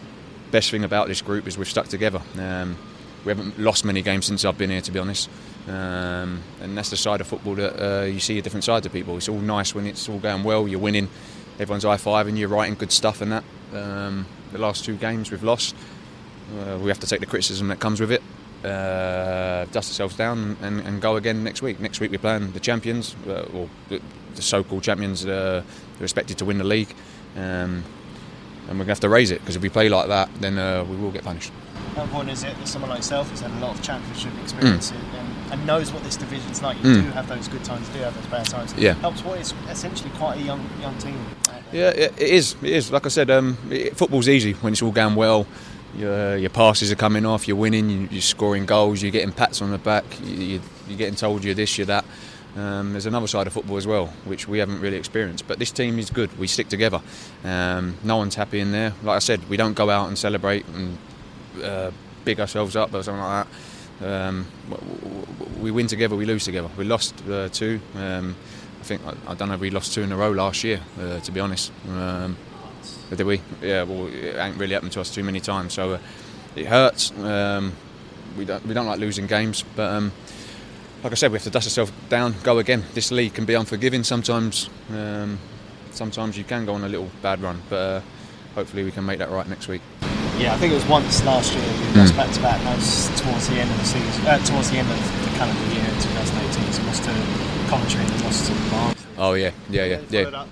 best 0.52 0.70
thing 0.70 0.84
about 0.84 1.08
this 1.08 1.22
group 1.22 1.48
is 1.48 1.58
we've 1.58 1.68
stuck 1.68 1.88
together. 1.88 2.22
Um, 2.38 2.78
we 3.26 3.30
haven't 3.30 3.58
lost 3.58 3.86
many 3.86 4.02
games 4.02 4.26
since 4.26 4.44
I've 4.44 4.58
been 4.58 4.70
here, 4.70 4.82
to 4.82 4.92
be 4.92 5.00
honest. 5.00 5.30
Um, 5.68 6.42
and 6.62 6.78
that's 6.78 6.90
the 6.90 6.98
side 6.98 7.22
of 7.22 7.28
football 7.28 7.56
that 7.56 7.82
uh, 7.82 8.04
you 8.04 8.20
see 8.20 8.38
a 8.38 8.42
different 8.42 8.66
side 8.66 8.84
to 8.84 8.90
people. 8.90 9.16
It's 9.16 9.30
all 9.30 9.40
nice 9.40 9.74
when 9.74 9.88
it's 9.88 10.10
all 10.10 10.20
going 10.20 10.44
well, 10.44 10.68
you're 10.68 10.80
winning, 10.80 11.08
everyone's 11.58 11.84
high 11.84 11.98
five, 11.98 12.28
and 12.28 12.38
you're 12.38 12.50
writing 12.50 12.76
good 12.76 12.92
stuff 12.92 13.22
and 13.22 13.32
that. 13.32 13.44
Um, 13.74 14.26
the 14.52 14.60
last 14.60 14.84
two 14.84 14.96
games 14.98 15.32
we've 15.32 15.44
lost. 15.44 15.74
Uh, 16.60 16.78
we 16.78 16.90
have 16.90 17.00
to 17.00 17.08
take 17.08 17.22
the 17.22 17.26
criticism 17.26 17.70
that 17.70 17.80
comes 17.80 18.02
with 18.02 18.12
it. 18.12 18.22
Uh, 18.64 19.66
dust 19.72 19.90
ourselves 19.92 20.16
down 20.16 20.56
and, 20.62 20.80
and, 20.82 21.02
go 21.02 21.18
again 21.18 21.44
next 21.44 21.62
week. 21.62 21.80
Next 21.82 22.00
week 22.00 22.12
we're 22.12 22.18
playing 22.18 22.52
the 22.54 22.60
champions, 22.62 23.14
uh, 23.28 23.46
or 23.54 23.68
the, 23.90 24.02
the, 24.36 24.42
so-called 24.42 24.84
champions. 24.84 25.26
Uh, 25.26 25.64
they're 25.98 26.06
expected 26.06 26.38
to 26.38 26.46
win 26.46 26.58
the 26.60 26.64
league, 26.64 26.94
um, 27.36 27.84
and 28.70 28.70
we're 28.70 28.86
going 28.86 28.86
to 28.86 28.92
have 28.92 29.00
to 29.02 29.10
raise 29.10 29.32
it 29.32 29.42
because 29.42 29.58
if 29.58 29.62
we 29.62 29.68
play 29.70 29.90
like 29.90 30.08
that, 30.08 30.30
then 30.40 30.58
uh, 30.58 30.86
we 30.86 30.96
will 30.96 31.12
get 31.12 31.24
punished. 31.26 31.52
How 31.96 32.04
important 32.04 32.32
is 32.32 32.44
it 32.44 32.58
that 32.58 32.68
someone 32.68 32.90
like 32.90 33.00
yourself 33.00 33.30
has 33.32 33.42
had 33.42 33.52
a 33.52 33.60
lot 33.60 33.76
of 33.76 33.82
championship 33.84 34.32
experience 34.42 34.92
Mm. 34.92 35.20
and, 35.20 35.54
and 35.54 35.68
knows 35.68 35.92
what 35.92 36.04
this 36.04 36.16
division's 36.16 36.62
like? 36.62 36.78
You 36.78 36.84
Mm. 36.90 37.04
do 37.04 37.12
have 37.12 37.28
those 37.28 37.50
good 37.50 37.64
times, 37.66 37.88
you 37.90 37.96
do 37.96 38.00
have 38.06 38.16
those 38.16 38.26
bad 38.28 38.46
times. 38.46 38.74
Yeah. 38.78 38.94
helps 38.94 39.24
what 39.26 39.40
is 39.40 39.54
essentially 39.70 40.10
quite 40.18 40.38
a 40.40 40.42
young 40.42 40.62
young 40.82 40.98
team. 41.00 41.18
Yeah, 41.74 41.90
it 41.90 42.14
it 42.18 42.30
is. 42.30 42.56
It 42.62 42.72
is. 42.72 42.92
Like 42.92 43.06
I 43.06 43.10
said, 43.10 43.30
um, 43.30 43.58
it, 43.70 43.98
football's 43.98 44.30
easy 44.30 44.54
when 44.54 44.74
it's 44.74 44.82
all 44.82 44.92
going 44.92 45.16
well. 45.16 45.46
Your, 45.96 46.38
your 46.38 46.50
passes 46.50 46.92
are 46.92 46.96
coming 46.96 47.26
off. 47.26 47.48
You're 47.48 47.58
winning. 47.58 47.90
You, 47.90 48.08
you're 48.12 48.22
scoring 48.22 48.66
goals. 48.66 49.02
You're 49.02 49.12
getting 49.12 49.32
pats 49.32 49.62
on 49.62 49.72
the 49.72 49.78
back. 49.78 50.04
You, 50.24 50.62
you're 50.88 50.98
getting 50.98 51.16
told 51.16 51.44
you're 51.44 51.54
this, 51.54 51.78
you're 51.78 51.88
that. 51.88 52.06
Um, 52.56 52.92
there's 52.92 53.08
another 53.08 53.28
side 53.28 53.48
of 53.48 53.54
football 53.54 53.78
as 53.78 53.88
well, 53.88 54.08
which 54.26 54.48
we 54.48 54.60
haven't 54.60 54.80
really 54.80 54.98
experienced. 54.98 55.48
But 55.48 55.60
this 55.60 55.72
team 55.72 55.98
is 55.98 56.10
good. 56.10 56.38
We 56.38 56.48
stick 56.48 56.70
together. 56.70 57.02
Um, 57.44 57.98
no 58.04 58.18
one's 58.18 58.36
happy 58.36 58.60
in 58.60 58.72
there. 58.72 58.94
Like 59.04 59.16
I 59.16 59.20
said, 59.20 59.48
we 59.50 59.58
don't 59.58 59.74
go 59.74 59.90
out 59.90 60.08
and 60.08 60.18
celebrate 60.18 60.66
and 60.68 60.98
uh, 61.64 61.92
big 62.26 62.40
ourselves 62.40 62.76
up 62.76 62.94
or 62.94 63.02
something 63.04 63.22
like 63.22 63.48
that. 63.48 63.54
Um, 64.02 64.46
we 65.62 65.72
win 65.72 65.88
together, 65.88 66.16
we 66.16 66.26
lose 66.26 66.44
together. 66.44 66.70
We 66.78 66.84
lost 66.84 67.16
uh, 67.28 67.50
two. 67.50 67.80
Um, 67.96 68.36
I 68.80 68.84
think 68.84 69.02
I, 69.06 69.32
I, 69.32 69.36
don't 69.36 69.50
know. 69.50 69.58
We 69.58 69.70
lost 69.70 69.94
two 69.94 70.02
in 70.02 70.12
a 70.12 70.18
row 70.18 70.32
last 70.32 70.64
year, 70.64 70.82
uh, 71.00 71.20
to 71.20 71.32
be 71.32 71.40
honest. 71.40 71.72
Did 73.16 73.28
we? 73.28 73.42
Yeah. 73.62 73.84
Well, 73.84 74.08
it 74.08 74.36
ain't 74.38 74.58
really 74.58 74.74
happened 74.74 74.92
to 74.94 75.02
us 75.02 75.14
too 75.14 75.24
many 75.24 75.40
times, 75.40 75.74
so 75.74 75.94
uh, 75.94 76.00
it 76.56 76.66
hurts. 76.68 77.12
Um, 77.20 77.74
we 78.38 78.46
don't 78.46 78.66
we 78.66 78.74
don't 78.74 78.86
like 78.86 79.00
losing 79.00 79.28
games, 79.28 79.64
but 79.76 79.92
um, 79.92 80.12
like 81.04 81.12
I 81.12 81.16
said, 81.16 81.32
we 81.32 81.36
have 81.36 81.44
to 81.44 81.50
dust 81.50 81.68
ourselves 81.68 81.92
down, 82.10 82.34
go 82.44 82.60
again. 82.60 82.84
This 82.94 83.12
league 83.12 83.34
can 83.34 83.46
be 83.46 83.54
unforgiving 83.54 84.04
sometimes. 84.04 84.70
Um, 84.90 85.38
sometimes 85.92 86.38
you 86.38 86.44
can 86.44 86.66
go 86.66 86.74
on 86.74 86.84
a 86.84 86.90
little 86.90 87.10
bad 87.22 87.42
run, 87.42 87.62
but 87.70 87.76
uh, 87.76 88.02
hopefully 88.56 88.84
we 88.84 88.92
can 88.92 89.06
make 89.06 89.20
that 89.20 89.30
right 89.30 89.48
next 89.48 89.68
week. 89.68 89.82
Yeah, 90.38 90.54
I 90.54 90.58
think 90.58 90.72
it 90.72 90.76
was 90.76 90.86
once 90.88 91.24
last 91.26 91.54
year 91.54 91.64
we 91.64 92.00
lost 92.00 92.16
back 92.16 92.32
to 92.34 92.42
back. 92.42 92.62
That 92.64 92.76
was 92.76 93.08
towards 93.22 93.48
the 93.50 93.56
end 93.56 93.70
of 93.70 93.78
the 93.78 93.86
season, 93.86 94.26
uh, 94.26 94.38
towards 94.46 94.72
the 94.72 94.78
end 94.78 94.90
of 94.90 94.98
the 94.98 95.38
calendar 95.38 95.74
year 95.74 95.86
2018. 95.86 96.74
So 96.74 96.84
lost 96.84 97.04
to 97.04 97.12
Coventry 97.70 98.02
and 98.02 98.24
lost 98.24 98.48
to 98.48 98.72
Barnes. 98.72 99.06
Oh 99.18 99.34
yeah, 99.34 99.52
yeah, 99.70 99.86
yeah, 99.86 100.02
yeah. 100.10 100.46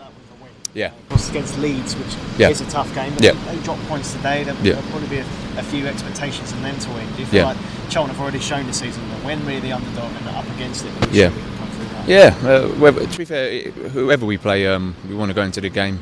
Yeah. 0.73 0.87
Of 0.87 1.09
course, 1.09 1.29
against 1.29 1.57
Leeds, 1.59 1.95
which 1.95 2.15
yeah. 2.37 2.49
is 2.49 2.61
a 2.61 2.69
tough 2.69 2.93
game. 2.95 3.13
But 3.13 3.23
yeah. 3.23 3.31
they, 3.31 3.55
they 3.55 3.63
dropped 3.63 3.83
points 3.87 4.13
today. 4.13 4.43
There'll, 4.43 4.59
yeah. 4.61 4.73
there'll 4.73 4.89
probably 4.89 5.09
be 5.09 5.17
a, 5.17 5.25
a, 5.57 5.63
few 5.63 5.85
expectations 5.85 6.51
and 6.51 6.63
then 6.63 6.77
to 6.79 6.89
win. 6.91 7.11
Do 7.13 7.19
you 7.19 7.25
feel 7.25 7.41
yeah. 7.41 7.45
like 7.47 7.57
Charlton 7.89 8.15
have 8.15 8.21
already 8.21 8.39
shown 8.39 8.67
this 8.67 8.79
season 8.79 9.07
that 9.09 9.23
when 9.23 9.45
we're 9.45 9.59
the 9.59 9.73
underdog 9.73 10.11
and 10.15 10.27
up 10.29 10.47
against 10.55 10.85
it, 10.85 10.91
yeah. 11.11 11.29
we 11.29 11.35
can 11.35 11.57
come 11.57 11.69
through 11.71 11.85
that? 11.85 12.07
Yeah. 12.07 12.49
Uh, 12.49 12.67
whether, 12.79 13.05
to 13.05 13.17
be 13.17 13.25
fair, 13.25 13.63
whoever 13.71 14.25
we 14.25 14.37
play, 14.37 14.67
um, 14.67 14.95
we 15.07 15.15
want 15.15 15.29
to 15.29 15.35
go 15.35 15.43
into 15.43 15.61
the 15.61 15.69
game 15.69 16.01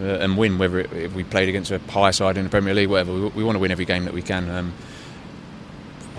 uh, 0.00 0.04
and 0.04 0.36
win. 0.36 0.58
Whether 0.58 0.80
it, 0.80 0.92
if 0.92 1.14
we 1.14 1.22
played 1.22 1.48
against 1.48 1.70
a 1.70 1.78
high 1.78 2.10
side 2.10 2.36
in 2.36 2.44
the 2.44 2.50
Premier 2.50 2.74
League, 2.74 2.88
whatever, 2.88 3.12
we, 3.12 3.28
we 3.28 3.44
want 3.44 3.54
to 3.56 3.60
win 3.60 3.70
every 3.70 3.84
game 3.84 4.04
that 4.04 4.14
we 4.14 4.22
can. 4.22 4.50
Um, 4.50 4.72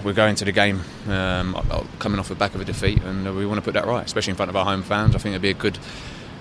we're 0.06 0.14
going 0.14 0.36
to 0.36 0.46
the 0.46 0.54
game 0.54 0.80
um, 1.10 1.54
coming 2.00 2.20
off 2.20 2.30
the 2.30 2.36
back 2.36 2.56
of 2.56 2.62
a 2.62 2.66
defeat, 2.66 3.02
and 3.04 3.36
we 3.36 3.46
want 3.46 3.58
to 3.58 3.62
put 3.62 3.74
that 3.74 3.86
right, 3.86 4.06
especially 4.06 4.32
in 4.32 4.38
front 4.38 4.48
of 4.48 4.56
our 4.56 4.64
home 4.64 4.82
fans. 4.82 5.14
I 5.14 5.18
think 5.18 5.34
it'd 5.34 5.42
be 5.42 5.50
a 5.50 5.54
good. 5.54 5.78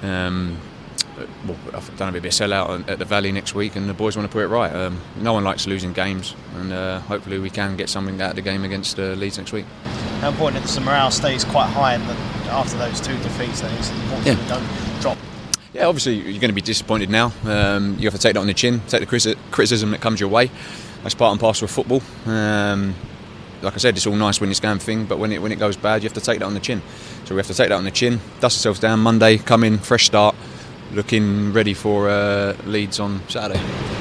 Um, 0.01 0.59
well, 1.47 1.57
I 1.69 1.81
don't 1.81 2.01
know, 2.01 2.11
maybe 2.13 2.29
a 2.29 2.33
sellout 2.33 2.89
at 2.89 2.99
the 2.99 3.05
Valley 3.05 3.33
next 3.33 3.55
week, 3.55 3.77
and 3.77 3.89
the 3.89 3.95
boys 3.95 4.17
want 4.17 4.29
to 4.29 4.33
put 4.33 4.43
it 4.43 4.49
right. 4.49 4.75
Um, 4.75 5.01
no 5.21 5.33
one 5.33 5.45
likes 5.45 5.67
losing 5.67 5.93
games, 5.93 6.35
and 6.57 6.73
uh, 6.73 7.01
hopefully 7.01 7.39
we 7.39 7.51
can 7.51 7.77
get 7.77 7.89
something 7.89 8.21
out 8.21 8.31
of 8.31 8.37
the 8.37 8.43
game 8.43 8.65
against 8.65 8.99
uh, 8.99 9.15
Leeds 9.15 9.39
next 9.39 9.53
week. 9.53 9.67
How 10.21 10.31
important 10.31 10.65
is 10.65 10.75
the 10.75 10.81
morale 10.81 11.11
stays 11.11 11.45
quite 11.45 11.69
high 11.69 11.95
after 11.95 12.77
those 12.77 13.01
two 13.01 13.17
defeats? 13.19 13.61
That 13.61 13.73
is 13.79 13.91
important 13.91 14.27
yeah. 14.27 14.43
we 14.43 14.49
don't 14.49 15.01
drop. 15.01 15.19
Yeah, 15.73 15.87
obviously 15.87 16.15
you're 16.17 16.41
going 16.41 16.49
to 16.49 16.53
be 16.53 16.61
disappointed 16.61 17.11
now. 17.11 17.33
Um, 17.45 17.97
you 17.99 18.05
have 18.07 18.15
to 18.15 18.21
take 18.21 18.35
that 18.35 18.41
on 18.41 18.47
the 18.47 18.55
chin, 18.55 18.81
take 18.89 19.07
the 19.07 19.37
criticism 19.51 19.91
that 19.93 20.01
comes 20.01 20.19
your 20.19 20.29
way. 20.29 20.51
That's 21.03 21.15
part 21.15 21.33
and 21.33 21.41
parcel 21.41 21.67
of 21.67 21.71
football. 21.71 22.03
Um, 22.27 22.95
like 23.63 23.75
I 23.75 23.79
said, 23.79 23.97
it's 23.97 24.07
all 24.07 24.15
nice 24.17 24.41
when 24.41 24.51
it's 24.51 24.61
going 24.61 24.79
thing, 24.79 25.07
but 25.07 25.19
when 25.19 25.33
it 25.33 25.43
when 25.43 25.53
it 25.53 25.59
goes 25.59 25.77
bad, 25.77 26.03
you 26.03 26.09
have 26.09 26.15
to 26.15 26.21
take 26.21 26.39
that 26.39 26.45
on 26.45 26.55
the 26.55 26.61
chin. 26.61 26.83
So 27.25 27.35
we 27.35 27.39
have 27.39 27.47
to 27.49 27.55
take 27.55 27.69
that 27.69 27.77
on 27.77 27.85
the 27.85 27.91
chin, 27.91 28.21
dust 28.41 28.57
ourselves 28.57 28.81
down. 28.81 29.01
Monday, 29.01 29.39
come 29.39 29.65
in, 29.65 29.79
fresh 29.79 30.07
start, 30.07 30.35
looking 30.93 31.53
ready 31.53 31.75
for 31.75 32.09
uh, 32.09 32.57
Leeds 32.65 33.01
on 33.01 33.21
Saturday. 33.29 33.61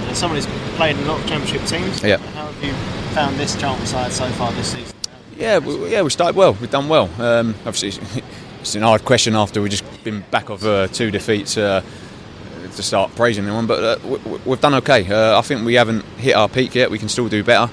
As 0.10 0.18
someone 0.18 0.42
who's 0.42 0.76
played 0.76 0.98
in 0.98 1.04
a 1.04 1.08
lot 1.08 1.20
of 1.22 1.28
Championship 1.28 1.68
teams, 1.68 2.04
yeah. 2.04 2.18
how 2.18 2.46
have 2.48 2.64
you 2.64 2.74
found 3.14 3.38
this 3.38 3.56
Charlton 3.56 3.86
side 3.86 4.12
so 4.12 4.28
far 4.30 4.52
this 4.54 4.74
season? 4.74 4.96
Yeah, 5.36 5.60
we, 5.60 5.92
yeah, 5.92 6.02
we 6.02 6.10
started 6.10 6.36
well. 6.36 6.54
We've 6.54 6.72
done 6.72 6.90
well. 6.90 7.10
Um, 7.22 7.56
obviously, 7.66 8.02
it's 8.62 8.76
an 8.76 8.82
hard 8.82 9.06
question 9.06 9.36
after 9.36 9.62
we've 9.62 9.72
just 9.72 10.04
been 10.04 10.24
back 10.32 10.50
of 10.50 10.66
uh, 10.66 10.88
two 10.88 11.12
defeats 11.12 11.58
uh, 11.58 11.84
to 12.76 12.84
start 12.84 13.14
praising 13.16 13.46
anyone, 13.46 13.68
but 13.68 13.84
uh, 13.84 14.18
we, 14.46 14.52
have 14.52 14.62
done 14.62 14.76
okay. 14.76 15.08
Uh, 15.10 15.38
I 15.38 15.42
think 15.42 15.66
we 15.66 15.76
haven't 15.76 16.04
hit 16.18 16.36
our 16.36 16.50
peak 16.50 16.76
yet. 16.76 16.90
We 16.90 17.00
can 17.00 17.10
still 17.10 17.30
do 17.30 17.44
better. 17.44 17.72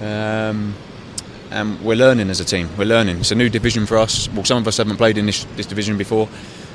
Um, 0.00 0.74
and 1.50 1.80
we're 1.82 1.96
learning 1.96 2.30
as 2.30 2.40
a 2.40 2.44
team. 2.44 2.68
We're 2.78 2.86
learning. 2.86 3.18
It's 3.18 3.30
a 3.30 3.34
new 3.34 3.48
division 3.48 3.86
for 3.86 3.98
us. 3.98 4.28
Well, 4.30 4.44
some 4.44 4.58
of 4.58 4.66
us 4.66 4.78
haven't 4.78 4.96
played 4.96 5.18
in 5.18 5.26
this, 5.26 5.44
this 5.56 5.66
division 5.66 5.98
before. 5.98 6.28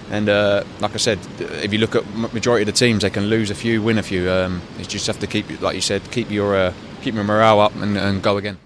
And 0.09 0.29
uh, 0.29 0.63
like 0.79 0.93
I 0.93 0.97
said, 0.97 1.19
if 1.39 1.73
you 1.73 1.79
look 1.79 1.95
at 1.95 2.05
majority 2.33 2.63
of 2.63 2.67
the 2.67 2.71
teams, 2.71 3.01
they 3.01 3.09
can 3.09 3.25
lose 3.25 3.49
a 3.49 3.55
few, 3.55 3.81
win 3.81 3.97
a 3.97 4.03
few. 4.03 4.29
Um, 4.29 4.61
you 4.77 4.85
just 4.85 5.07
have 5.07 5.19
to 5.19 5.27
keep, 5.27 5.61
like 5.61 5.75
you 5.75 5.81
said, 5.81 6.01
keep 6.11 6.31
your 6.31 6.55
uh, 6.55 6.73
keep 7.01 7.13
your 7.13 7.23
morale 7.23 7.59
up 7.59 7.75
and, 7.75 7.97
and, 7.97 8.23
go 8.23 8.37
again. 8.37 8.57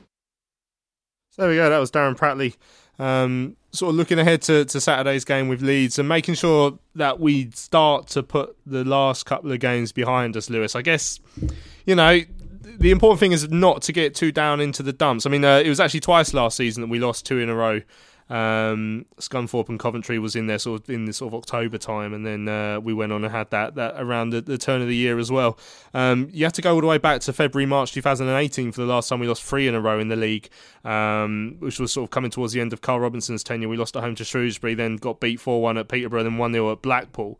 So 1.31 1.43
there 1.43 1.49
we 1.49 1.55
go. 1.55 1.69
That 1.69 1.79
was 1.79 1.91
Darren 1.91 2.15
Pratley. 2.15 2.55
Um, 2.99 3.57
sort 3.71 3.89
of 3.89 3.95
looking 3.95 4.19
ahead 4.19 4.41
to, 4.43 4.65
to 4.65 4.81
Saturday's 4.81 5.25
game 5.25 5.47
with 5.47 5.61
Leeds 5.61 5.97
and 5.97 6.07
making 6.07 6.35
sure 6.35 6.77
that 6.95 7.19
we 7.19 7.49
start 7.51 8.07
to 8.09 8.21
put 8.21 8.55
the 8.65 8.83
last 8.83 9.25
couple 9.25 9.51
of 9.51 9.59
games 9.59 9.91
behind 9.91 10.37
us, 10.37 10.49
Lewis. 10.49 10.75
I 10.75 10.81
guess, 10.81 11.19
you 11.85 11.95
know, 11.95 12.19
the 12.61 12.91
important 12.91 13.19
thing 13.19 13.31
is 13.31 13.49
not 13.49 13.81
to 13.83 13.93
get 13.93 14.13
too 14.13 14.31
down 14.31 14.59
into 14.59 14.83
the 14.83 14.93
dumps. 14.93 15.25
I 15.25 15.29
mean, 15.29 15.43
uh, 15.43 15.57
it 15.59 15.69
was 15.69 15.79
actually 15.79 16.01
twice 16.01 16.33
last 16.33 16.57
season 16.57 16.81
that 16.81 16.89
we 16.89 16.99
lost 16.99 17.25
two 17.25 17.39
in 17.39 17.49
a 17.49 17.55
row 17.55 17.81
um, 18.31 19.05
Scunthorpe 19.17 19.67
and 19.67 19.77
Coventry 19.77 20.17
was 20.17 20.37
in 20.37 20.47
there 20.47 20.57
sort 20.57 20.83
of 20.83 20.89
in 20.89 21.03
the 21.03 21.11
sort 21.11 21.33
of 21.33 21.37
October 21.37 21.77
time, 21.77 22.13
and 22.13 22.25
then 22.25 22.47
uh, 22.47 22.79
we 22.79 22.93
went 22.93 23.11
on 23.11 23.25
and 23.25 23.31
had 23.31 23.49
that 23.51 23.75
that 23.75 23.95
around 23.97 24.29
the, 24.29 24.39
the 24.39 24.57
turn 24.57 24.81
of 24.81 24.87
the 24.87 24.95
year 24.95 25.19
as 25.19 25.29
well. 25.29 25.59
Um, 25.93 26.29
you 26.31 26.45
have 26.45 26.53
to 26.53 26.61
go 26.61 26.73
all 26.73 26.79
the 26.79 26.87
way 26.87 26.97
back 26.97 27.19
to 27.21 27.33
February 27.33 27.65
March 27.65 27.91
2018 27.91 28.71
for 28.71 28.79
the 28.79 28.87
last 28.87 29.09
time 29.09 29.19
we 29.19 29.27
lost 29.27 29.43
three 29.43 29.67
in 29.67 29.75
a 29.75 29.81
row 29.81 29.99
in 29.99 30.07
the 30.07 30.15
league, 30.15 30.49
um, 30.85 31.57
which 31.59 31.77
was 31.77 31.91
sort 31.91 32.05
of 32.05 32.11
coming 32.11 32.31
towards 32.31 32.53
the 32.53 32.61
end 32.61 32.71
of 32.71 32.79
Karl 32.79 33.01
Robinson's 33.01 33.43
tenure. 33.43 33.67
We 33.67 33.75
lost 33.75 33.97
at 33.97 34.03
home 34.03 34.15
to 34.15 34.23
Shrewsbury, 34.23 34.75
then 34.75 34.95
got 34.95 35.19
beat 35.19 35.41
four 35.41 35.61
one 35.61 35.77
at 35.77 35.89
Peterborough, 35.89 36.23
then 36.23 36.37
one 36.37 36.53
0 36.53 36.71
at 36.71 36.81
Blackpool. 36.81 37.37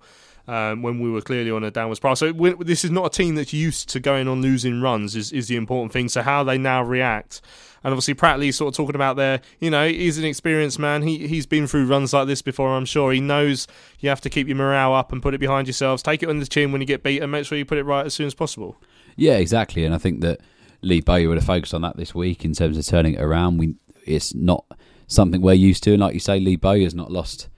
Um, 0.47 0.82
when 0.82 0.99
we 0.99 1.10
were 1.10 1.21
clearly 1.21 1.51
on 1.51 1.63
a 1.63 1.69
downward 1.69 1.95
spiral. 1.95 2.15
So 2.15 2.34
this 2.34 2.84
is 2.84 2.89
not 2.89 3.06
a 3.06 3.10
team 3.10 3.36
that's 3.36 3.54
used 3.54 3.88
to 3.89 3.99
going 3.99 4.27
on 4.27 4.41
losing 4.41 4.82
runs. 4.82 5.15
Is, 5.15 5.32
is 5.32 5.47
the 5.47 5.56
important 5.56 5.93
thing. 5.93 6.10
So 6.10 6.23
how 6.23 6.43
they 6.43 6.58
now 6.58 6.82
react 6.84 7.41
and 7.84 7.91
obviously 7.91 8.13
Pratley 8.13 8.54
sort 8.54 8.73
of 8.73 8.77
talking 8.77 8.95
about 8.95 9.15
there, 9.15 9.41
you 9.60 9.71
know, 9.71 9.88
he's 9.88 10.17
an 10.17 10.25
experienced 10.25 10.77
man. 10.77 11.01
He 11.01 11.27
he's 11.27 11.45
been 11.45 11.65
through 11.67 11.88
runs 11.88 12.13
like 12.13 12.27
this 12.27 12.41
before. 12.41 12.69
I'm 12.69 12.86
sure 12.86 13.12
he 13.12 13.19
knows 13.19 13.67
you 13.99 14.10
have 14.10 14.21
to 14.21 14.30
keep 14.30 14.47
your 14.47 14.58
morale 14.58 14.93
up 14.93 15.12
and 15.12 15.21
put 15.21 15.34
it 15.34 15.39
behind 15.39 15.67
yourselves. 15.67 16.04
Take 16.04 16.21
it 16.21 16.30
on 16.30 16.39
the 16.39 16.45
chin 16.45 16.71
when 16.71 16.82
you 16.82 16.88
get 16.88 17.04
beat, 17.04 17.21
and 17.21 17.32
make 17.32 17.45
sure 17.45 17.58
you 17.58 17.65
put 17.65 17.80
it 17.80 17.84
right 17.84 18.06
as 18.06 18.13
soon 18.13 18.27
as 18.27 18.36
possible. 18.36 18.77
Yeah, 19.15 19.38
exactly. 19.38 19.84
And 19.84 19.95
I 19.95 19.97
think 19.97 20.21
that 20.21 20.41
Lee 20.82 21.01
Bowyer 21.01 21.27
would 21.27 21.38
have 21.38 21.45
focused 21.45 21.73
on 21.73 21.82
that 21.82 21.97
this 21.97 22.13
week 22.13 22.45
in 22.45 22.54
terms 22.54 22.77
of 22.77 22.86
turning 22.86 23.15
it 23.15 23.21
around. 23.21 23.58
We 23.58 23.75
it's 24.06 24.36
not 24.36 24.65
something 25.08 25.41
we're 25.41 25.54
used 25.54 25.84
to, 25.84 25.93
and 25.93 26.01
like 26.01 26.13
you 26.13 26.19
say, 26.19 26.39
Lee 26.39 26.58
Bowyer's 26.58 26.93
not 26.93 27.12
lost 27.12 27.49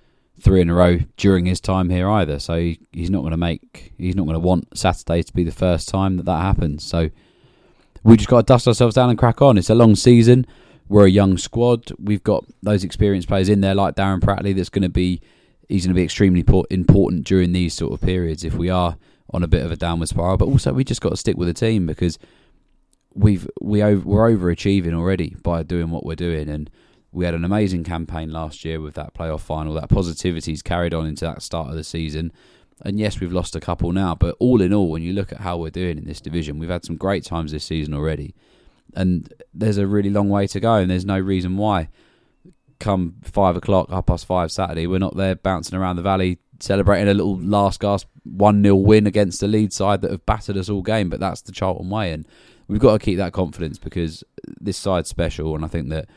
three 0.43 0.61
in 0.61 0.69
a 0.69 0.75
row 0.75 0.99
during 1.17 1.45
his 1.45 1.61
time 1.61 1.89
here 1.89 2.09
either. 2.09 2.39
So 2.39 2.59
he, 2.59 2.79
he's 2.91 3.09
not 3.09 3.21
going 3.21 3.31
to 3.31 3.37
make, 3.37 3.93
he's 3.97 4.15
not 4.15 4.25
going 4.25 4.35
to 4.35 4.39
want 4.39 4.77
Saturday 4.77 5.23
to 5.23 5.33
be 5.33 5.43
the 5.43 5.51
first 5.51 5.87
time 5.87 6.17
that 6.17 6.25
that 6.25 6.41
happens. 6.41 6.83
So 6.83 7.09
we 8.03 8.17
just 8.17 8.29
got 8.29 8.41
to 8.41 8.43
dust 8.43 8.67
ourselves 8.67 8.95
down 8.95 9.09
and 9.09 9.17
crack 9.17 9.41
on. 9.41 9.57
It's 9.57 9.69
a 9.69 9.75
long 9.75 9.95
season. 9.95 10.45
We're 10.89 11.05
a 11.05 11.09
young 11.09 11.37
squad. 11.37 11.91
We've 11.97 12.23
got 12.23 12.43
those 12.61 12.83
experienced 12.83 13.29
players 13.29 13.49
in 13.49 13.61
there, 13.61 13.73
like 13.73 13.95
Darren 13.95 14.19
Pratley. 14.19 14.53
That's 14.55 14.69
going 14.69 14.83
to 14.83 14.89
be 14.89 15.21
he's 15.69 15.85
going 15.85 15.95
to 15.95 15.99
be 15.99 16.03
extremely 16.03 16.43
important 16.69 17.25
during 17.25 17.53
these 17.53 17.73
sort 17.73 17.93
of 17.93 18.01
periods 18.01 18.43
if 18.43 18.53
we 18.53 18.69
are 18.69 18.97
on 19.31 19.43
a 19.43 19.47
bit 19.47 19.65
of 19.65 19.71
a 19.71 19.77
downward 19.77 20.09
spiral. 20.09 20.37
But 20.37 20.47
also, 20.47 20.73
we 20.73 20.83
just 20.83 21.01
got 21.01 21.09
to 21.09 21.17
stick 21.17 21.37
with 21.37 21.47
the 21.47 21.53
team 21.53 21.87
because 21.87 22.19
we've 23.13 23.49
we 23.61 23.79
we're 23.79 24.37
overachieving 24.37 24.93
already 24.93 25.35
by 25.41 25.63
doing 25.63 25.89
what 25.89 26.05
we're 26.05 26.15
doing, 26.15 26.49
and 26.49 26.69
we 27.13 27.25
had 27.25 27.35
an 27.35 27.45
amazing 27.45 27.83
campaign 27.83 28.31
last 28.31 28.65
year 28.65 28.81
with 28.81 28.95
that 28.95 29.13
playoff 29.13 29.41
final. 29.41 29.73
That 29.75 29.89
positivity's 29.89 30.61
carried 30.61 30.93
on 30.93 31.05
into 31.05 31.25
that 31.25 31.43
start 31.43 31.69
of 31.69 31.75
the 31.75 31.83
season. 31.83 32.31
And 32.81 32.99
yes, 32.99 33.19
we've 33.19 33.31
lost 33.31 33.55
a 33.55 33.59
couple 33.59 33.91
now, 33.91 34.15
but 34.15 34.35
all 34.39 34.61
in 34.61 34.73
all, 34.73 34.89
when 34.89 35.03
you 35.03 35.13
look 35.13 35.31
at 35.31 35.41
how 35.41 35.57
we're 35.57 35.69
doing 35.69 35.97
in 35.97 36.05
this 36.05 36.19
division, 36.19 36.57
we've 36.57 36.69
had 36.69 36.83
some 36.83 36.97
great 36.97 37.23
times 37.23 37.51
this 37.51 37.63
season 37.63 37.93
already. 37.93 38.33
And 38.95 39.31
there's 39.53 39.77
a 39.77 39.87
really 39.87 40.09
long 40.09 40.27
way 40.29 40.47
to 40.47 40.59
go, 40.59 40.75
and 40.75 40.89
there's 40.89 41.05
no 41.05 41.19
reason 41.19 41.55
why. 41.55 41.89
Come 42.79 43.15
five 43.21 43.55
o'clock, 43.55 43.89
half 43.89 44.07
past 44.07 44.25
five 44.25 44.51
Saturday, 44.51 44.87
we're 44.87 44.99
not 44.99 45.15
there 45.15 45.35
bouncing 45.35 45.77
around 45.77 45.95
the 45.95 46.01
valley 46.01 46.39
celebrating 46.59 47.09
a 47.09 47.13
little 47.13 47.37
last 47.39 47.81
gasp 47.81 48.07
1 48.23 48.63
0 48.63 48.75
win 48.75 49.05
against 49.05 49.41
the 49.41 49.47
lead 49.47 49.73
side 49.73 50.01
that 50.01 50.11
have 50.11 50.25
battered 50.25 50.57
us 50.57 50.69
all 50.69 50.81
game. 50.81 51.09
But 51.09 51.19
that's 51.19 51.41
the 51.41 51.51
Charlton 51.51 51.89
way, 51.89 52.11
and 52.11 52.27
we've 52.67 52.79
got 52.79 52.93
to 52.93 53.05
keep 53.05 53.17
that 53.17 53.33
confidence 53.33 53.77
because 53.77 54.23
this 54.59 54.77
side's 54.77 55.09
special, 55.09 55.55
and 55.55 55.63
I 55.63 55.67
think 55.67 55.89
that 55.89 56.07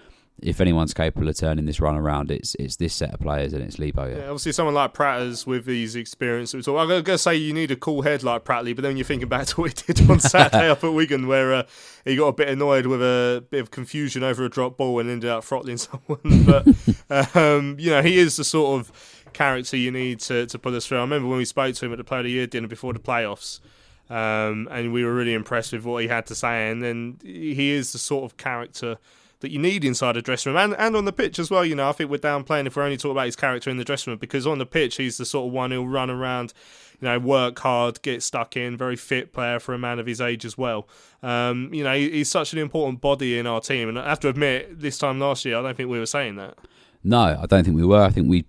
if 0.42 0.60
anyone's 0.60 0.92
capable 0.92 1.28
of 1.28 1.36
turning 1.36 1.64
this 1.64 1.80
run 1.80 1.96
around, 1.96 2.30
it's 2.30 2.54
it's 2.56 2.76
this 2.76 2.92
set 2.94 3.14
of 3.14 3.20
players 3.20 3.54
and 3.54 3.62
it's 3.62 3.78
Lebo. 3.78 4.06
Yeah, 4.06 4.24
obviously 4.24 4.52
someone 4.52 4.74
like 4.74 4.92
Pratters 4.92 5.46
with 5.46 5.64
these 5.64 5.96
experiences. 5.96 6.68
I'm 6.68 6.88
going 6.88 7.04
to 7.04 7.18
say 7.18 7.36
you 7.36 7.54
need 7.54 7.70
a 7.70 7.76
cool 7.76 8.02
head 8.02 8.22
like 8.22 8.44
Pratley, 8.44 8.74
but 8.74 8.82
then 8.82 8.96
you're 8.98 9.04
thinking 9.04 9.28
back 9.28 9.46
to 9.48 9.60
what 9.62 9.80
he 9.80 9.92
did 9.92 10.10
on 10.10 10.20
Saturday 10.20 10.68
up 10.68 10.84
at 10.84 10.92
Wigan, 10.92 11.26
where 11.26 11.54
uh, 11.54 11.62
he 12.04 12.16
got 12.16 12.28
a 12.28 12.32
bit 12.32 12.48
annoyed 12.48 12.86
with 12.86 13.00
a 13.00 13.44
bit 13.50 13.60
of 13.60 13.70
confusion 13.70 14.22
over 14.22 14.44
a 14.44 14.50
drop 14.50 14.76
ball 14.76 14.98
and 14.98 15.08
ended 15.08 15.30
up 15.30 15.42
throttling 15.42 15.76
someone. 15.78 16.44
but 16.44 17.36
um, 17.36 17.76
you 17.78 17.90
know, 17.90 18.02
he 18.02 18.18
is 18.18 18.36
the 18.36 18.44
sort 18.44 18.80
of 18.80 19.22
character 19.32 19.76
you 19.76 19.90
need 19.90 20.20
to 20.20 20.46
to 20.46 20.58
pull 20.58 20.74
us 20.76 20.86
through. 20.86 20.98
I 20.98 21.02
remember 21.02 21.28
when 21.28 21.38
we 21.38 21.44
spoke 21.46 21.74
to 21.74 21.86
him 21.86 21.92
at 21.92 21.98
the 21.98 22.04
Player 22.04 22.20
of 22.20 22.24
the 22.24 22.30
Year 22.30 22.46
dinner 22.46 22.68
before 22.68 22.92
the 22.92 22.98
playoffs. 22.98 23.60
Um, 24.08 24.68
and 24.70 24.92
we 24.92 25.04
were 25.04 25.12
really 25.12 25.34
impressed 25.34 25.72
with 25.72 25.84
what 25.84 26.00
he 26.00 26.08
had 26.08 26.26
to 26.26 26.36
say, 26.36 26.70
and 26.70 26.80
then 26.80 27.18
he 27.24 27.72
is 27.72 27.92
the 27.92 27.98
sort 27.98 28.24
of 28.24 28.36
character 28.36 28.98
that 29.40 29.50
you 29.50 29.58
need 29.58 29.84
inside 29.84 30.16
a 30.16 30.22
dressing 30.22 30.52
room 30.52 30.60
and, 30.60 30.80
and 30.80 30.96
on 30.96 31.04
the 31.04 31.12
pitch 31.12 31.38
as 31.38 31.50
well. 31.50 31.64
You 31.64 31.74
know, 31.74 31.88
I 31.88 31.92
think 31.92 32.10
we're 32.10 32.18
downplaying 32.18 32.66
if 32.66 32.76
we're 32.76 32.82
only 32.82 32.96
talking 32.96 33.12
about 33.12 33.26
his 33.26 33.36
character 33.36 33.70
in 33.70 33.76
the 33.76 33.84
dressing 33.84 34.10
room 34.10 34.18
because 34.18 34.46
on 34.46 34.58
the 34.58 34.66
pitch 34.66 34.96
he's 34.96 35.18
the 35.18 35.24
sort 35.24 35.48
of 35.48 35.52
one 35.52 35.70
who'll 35.70 35.88
run 35.88 36.10
around, 36.10 36.52
you 37.00 37.08
know, 37.08 37.18
work 37.18 37.58
hard, 37.58 38.00
get 38.02 38.22
stuck 38.22 38.56
in, 38.56 38.76
very 38.76 38.96
fit 38.96 39.32
player 39.32 39.58
for 39.58 39.74
a 39.74 39.78
man 39.78 39.98
of 39.98 40.06
his 40.06 40.20
age 40.20 40.44
as 40.44 40.56
well. 40.56 40.88
Um, 41.22 41.72
you 41.72 41.84
know, 41.84 41.94
he's 41.94 42.30
such 42.30 42.52
an 42.52 42.58
important 42.58 43.00
body 43.00 43.38
in 43.38 43.46
our 43.46 43.60
team, 43.60 43.88
and 43.88 43.98
I 43.98 44.08
have 44.08 44.20
to 44.20 44.28
admit, 44.28 44.80
this 44.80 44.96
time 44.96 45.18
last 45.18 45.44
year, 45.44 45.58
I 45.58 45.62
don't 45.62 45.76
think 45.76 45.90
we 45.90 45.98
were 45.98 46.06
saying 46.06 46.36
that. 46.36 46.56
No, 47.04 47.38
I 47.40 47.46
don't 47.46 47.64
think 47.64 47.76
we 47.76 47.84
were. 47.84 48.02
I 48.02 48.10
think 48.10 48.28
we 48.28 48.46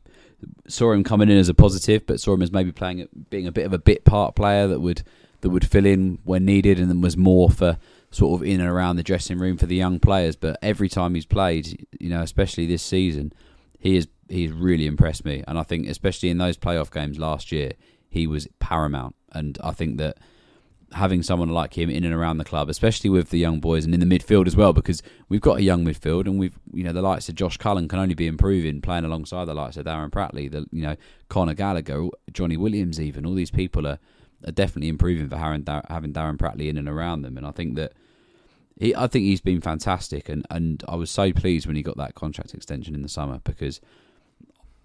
saw 0.68 0.92
him 0.92 1.04
coming 1.04 1.30
in 1.30 1.38
as 1.38 1.50
a 1.50 1.54
positive, 1.54 2.06
but 2.06 2.20
saw 2.20 2.34
him 2.34 2.42
as 2.42 2.52
maybe 2.52 2.72
playing, 2.72 3.08
being 3.30 3.48
a 3.48 3.52
bit 3.52 3.66
of 3.66 3.74
a 3.74 3.78
bit 3.78 4.06
part 4.06 4.36
player 4.36 4.68
that 4.68 4.80
would 4.80 5.04
that 5.42 5.50
would 5.50 5.68
fill 5.68 5.86
in 5.86 6.20
when 6.24 6.46
needed, 6.46 6.80
and 6.80 6.90
then 6.90 7.02
was 7.02 7.18
more 7.18 7.50
for 7.50 7.78
sort 8.12 8.40
of 8.40 8.48
in 8.48 8.60
and 8.60 8.70
around 8.70 8.96
the 8.96 9.04
dressing 9.04 9.38
room 9.38 9.58
for 9.58 9.66
the 9.66 9.76
young 9.76 10.00
players. 10.00 10.36
But 10.36 10.58
every 10.62 10.90
time 10.90 11.16
he's 11.16 11.26
played, 11.26 11.88
you 12.00 12.10
know, 12.10 12.22
especially 12.22 12.66
this 12.66 12.84
season, 12.84 13.34
he 13.80 13.96
has 13.96 14.08
he's 14.30 14.52
really 14.52 14.88
impressed 14.88 15.26
me, 15.26 15.44
and 15.48 15.58
I 15.58 15.64
think 15.64 15.88
especially 15.88 16.30
in 16.30 16.38
those 16.38 16.58
playoff 16.58 16.92
games 16.92 17.20
last 17.20 17.52
year, 17.52 17.74
he 18.10 18.28
was 18.28 18.48
paramount. 18.60 19.16
And 19.32 19.58
I 19.64 19.72
think 19.72 19.98
that 19.98 20.18
having 20.94 21.22
someone 21.22 21.50
like 21.50 21.78
him 21.78 21.90
in 21.90 22.04
and 22.04 22.14
around 22.14 22.38
the 22.38 22.46
club, 22.46 22.70
especially 22.70 23.10
with 23.10 23.30
the 23.30 23.38
young 23.38 23.60
boys 23.60 23.86
and 23.86 23.94
in 23.94 24.00
the 24.00 24.06
midfield 24.20 24.48
as 24.48 24.56
well, 24.56 24.74
because 24.74 25.04
we've 25.28 25.42
got 25.42 25.58
a 25.58 25.64
young 25.64 25.84
midfield 25.84 26.26
and 26.26 26.40
we've 26.40 26.58
you 26.74 26.84
know 26.84 26.94
the 26.94 27.02
likes 27.02 27.30
of 27.30 27.36
Josh 27.36 27.58
Cullen 27.58 27.88
can 27.88 28.00
only 28.00 28.16
be 28.16 28.28
improving 28.28 28.82
playing 28.82 29.06
alongside 29.06 29.46
the 29.46 29.54
likes 29.54 29.78
of 29.78 29.86
Darren 29.86 30.10
Pratley, 30.10 30.50
the 30.50 30.66
you 30.72 30.84
know 30.84 30.96
Conor 31.30 31.54
Gallagher, 31.54 32.08
Johnny 32.32 32.58
Williams, 32.58 33.00
even 33.00 33.26
all 33.26 33.36
these 33.36 33.52
people 33.52 33.86
are 33.86 34.00
are 34.46 34.52
definitely 34.52 34.90
improving 34.90 35.30
for 35.30 35.38
having 35.38 35.64
Darren 35.64 36.38
Pratley 36.38 36.68
in 36.68 36.78
and 36.78 36.90
around 36.90 37.22
them, 37.22 37.38
and 37.38 37.46
I 37.46 37.52
think 37.52 37.76
that. 37.76 37.94
He, 38.80 38.94
I 38.94 39.08
think 39.08 39.26
he's 39.26 39.42
been 39.42 39.60
fantastic, 39.60 40.30
and, 40.30 40.46
and 40.52 40.84
I 40.88 40.96
was 40.98 41.10
so 41.10 41.34
pleased 41.34 41.66
when 41.66 41.76
he 41.76 41.82
got 41.82 41.98
that 41.98 42.14
contract 42.14 42.54
extension 42.54 42.94
in 42.94 43.02
the 43.02 43.10
summer 43.10 43.42
because 43.44 43.82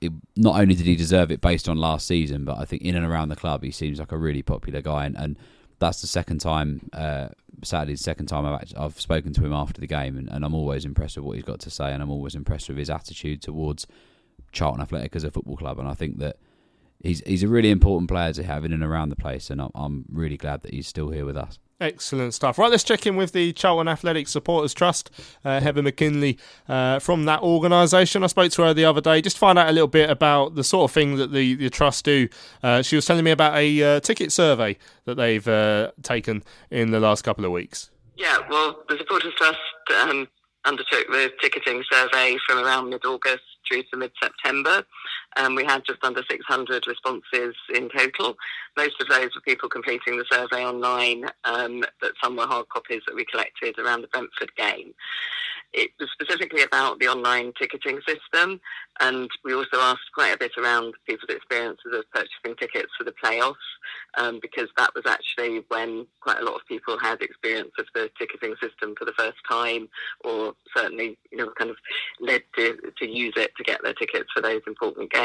it, 0.00 0.12
not 0.34 0.58
only 0.58 0.74
did 0.74 0.86
he 0.86 0.96
deserve 0.96 1.30
it 1.30 1.42
based 1.42 1.68
on 1.68 1.76
last 1.76 2.06
season, 2.06 2.46
but 2.46 2.58
I 2.58 2.64
think 2.64 2.80
in 2.80 2.96
and 2.96 3.04
around 3.04 3.28
the 3.28 3.36
club 3.36 3.62
he 3.62 3.70
seems 3.70 3.98
like 3.98 4.10
a 4.10 4.16
really 4.16 4.40
popular 4.40 4.80
guy, 4.80 5.04
and, 5.04 5.16
and 5.16 5.38
that's 5.78 6.00
the 6.00 6.06
second 6.06 6.38
time, 6.38 6.88
uh, 6.92 7.28
Saturday's 7.62 8.00
second 8.00 8.26
time 8.26 8.46
I've, 8.46 8.62
actually, 8.62 8.78
I've 8.78 9.00
spoken 9.00 9.32
to 9.34 9.44
him 9.44 9.52
after 9.52 9.80
the 9.80 9.86
game, 9.86 10.16
and, 10.16 10.28
and, 10.30 10.44
I'm 10.44 10.54
always 10.54 10.84
impressed 10.84 11.16
with 11.16 11.24
what 11.24 11.36
he's 11.36 11.44
got 11.44 11.60
to 11.60 11.70
say, 11.70 11.92
and 11.92 12.02
I'm 12.02 12.10
always 12.10 12.34
impressed 12.34 12.68
with 12.68 12.78
his 12.78 12.90
attitude 12.90 13.42
towards 13.42 13.86
Charlton 14.52 14.82
Athletic 14.82 15.14
as 15.14 15.24
a 15.24 15.30
football 15.30 15.56
club, 15.56 15.78
and 15.78 15.88
I 15.88 15.94
think 15.94 16.18
that 16.18 16.36
he's 17.02 17.22
he's 17.26 17.42
a 17.42 17.48
really 17.48 17.70
important 17.70 18.08
player 18.08 18.32
to 18.32 18.42
have 18.42 18.64
in 18.64 18.72
and 18.72 18.82
around 18.82 19.10
the 19.10 19.16
place, 19.16 19.50
and 19.50 19.60
I'm, 19.60 19.70
I'm 19.74 20.04
really 20.10 20.36
glad 20.36 20.62
that 20.62 20.72
he's 20.72 20.86
still 20.86 21.10
here 21.10 21.24
with 21.24 21.36
us. 21.36 21.58
Excellent 21.80 22.32
stuff. 22.32 22.58
Right, 22.58 22.70
let's 22.70 22.84
check 22.84 23.06
in 23.06 23.16
with 23.16 23.32
the 23.32 23.52
Charlton 23.52 23.88
Athletic 23.88 24.28
Supporters 24.28 24.72
Trust, 24.72 25.10
uh, 25.44 25.60
Heather 25.60 25.82
McKinley 25.82 26.38
uh, 26.68 27.00
from 27.00 27.24
that 27.24 27.42
organisation. 27.42 28.22
I 28.22 28.28
spoke 28.28 28.52
to 28.52 28.62
her 28.62 28.72
the 28.72 28.84
other 28.84 29.00
day 29.00 29.20
just 29.20 29.34
to 29.34 29.40
find 29.40 29.58
out 29.58 29.68
a 29.68 29.72
little 29.72 29.88
bit 29.88 30.08
about 30.08 30.54
the 30.54 30.62
sort 30.62 30.88
of 30.88 30.94
thing 30.94 31.16
that 31.16 31.32
the, 31.32 31.56
the 31.56 31.70
trust 31.70 32.04
do. 32.04 32.28
Uh, 32.62 32.82
she 32.82 32.94
was 32.94 33.04
telling 33.04 33.24
me 33.24 33.32
about 33.32 33.56
a 33.56 33.82
uh, 33.82 34.00
ticket 34.00 34.30
survey 34.30 34.78
that 35.06 35.16
they've 35.16 35.46
uh, 35.48 35.90
taken 36.04 36.44
in 36.70 36.92
the 36.92 37.00
last 37.00 37.22
couple 37.22 37.44
of 37.44 37.50
weeks. 37.50 37.90
Yeah, 38.16 38.38
well, 38.48 38.78
the 38.88 38.96
Supporters 38.98 39.32
Trust 39.36 39.58
um, 40.02 40.28
undertook 40.64 41.08
the 41.08 41.32
ticketing 41.40 41.82
survey 41.90 42.36
from 42.46 42.64
around 42.64 42.90
mid 42.90 43.04
August 43.04 43.42
through 43.66 43.82
to 43.90 43.96
mid 43.96 44.12
September. 44.22 44.84
Um, 45.36 45.54
we 45.54 45.64
had 45.64 45.84
just 45.84 46.04
under 46.04 46.22
600 46.28 46.86
responses 46.86 47.54
in 47.74 47.88
total. 47.96 48.36
Most 48.76 49.00
of 49.00 49.08
those 49.08 49.34
were 49.34 49.40
people 49.46 49.68
completing 49.68 50.16
the 50.16 50.24
survey 50.30 50.64
online, 50.64 51.24
um, 51.44 51.84
but 52.00 52.12
some 52.22 52.36
were 52.36 52.46
hard 52.46 52.68
copies 52.68 53.02
that 53.06 53.14
we 53.14 53.24
collected 53.24 53.78
around 53.78 54.02
the 54.02 54.08
Brentford 54.08 54.54
game 54.56 54.94
it 55.72 55.90
was 55.98 56.10
specifically 56.12 56.62
about 56.62 56.98
the 56.98 57.08
online 57.08 57.52
ticketing 57.58 58.00
system, 58.06 58.60
and 59.00 59.30
we 59.44 59.54
also 59.54 59.78
asked 59.78 60.12
quite 60.14 60.34
a 60.34 60.38
bit 60.38 60.52
around 60.58 60.94
people's 61.06 61.30
experiences 61.30 61.92
of 61.92 62.10
purchasing 62.12 62.54
tickets 62.58 62.92
for 62.96 63.04
the 63.04 63.14
playoffs, 63.24 63.54
um, 64.18 64.38
because 64.42 64.68
that 64.76 64.94
was 64.94 65.04
actually 65.06 65.64
when 65.68 66.06
quite 66.20 66.40
a 66.40 66.44
lot 66.44 66.54
of 66.54 66.66
people 66.68 66.98
had 66.98 67.22
experience 67.22 67.72
of 67.78 67.86
the 67.94 68.10
ticketing 68.18 68.54
system 68.60 68.94
for 68.98 69.06
the 69.06 69.14
first 69.16 69.38
time, 69.48 69.88
or 70.24 70.54
certainly, 70.76 71.16
you 71.30 71.38
know, 71.38 71.50
kind 71.58 71.70
of 71.70 71.76
led 72.20 72.42
to, 72.56 72.76
to 72.98 73.08
use 73.08 73.34
it 73.36 73.52
to 73.56 73.64
get 73.64 73.82
their 73.82 73.94
tickets 73.94 74.28
for 74.34 74.42
those 74.42 74.62
important 74.66 75.10
games. 75.10 75.21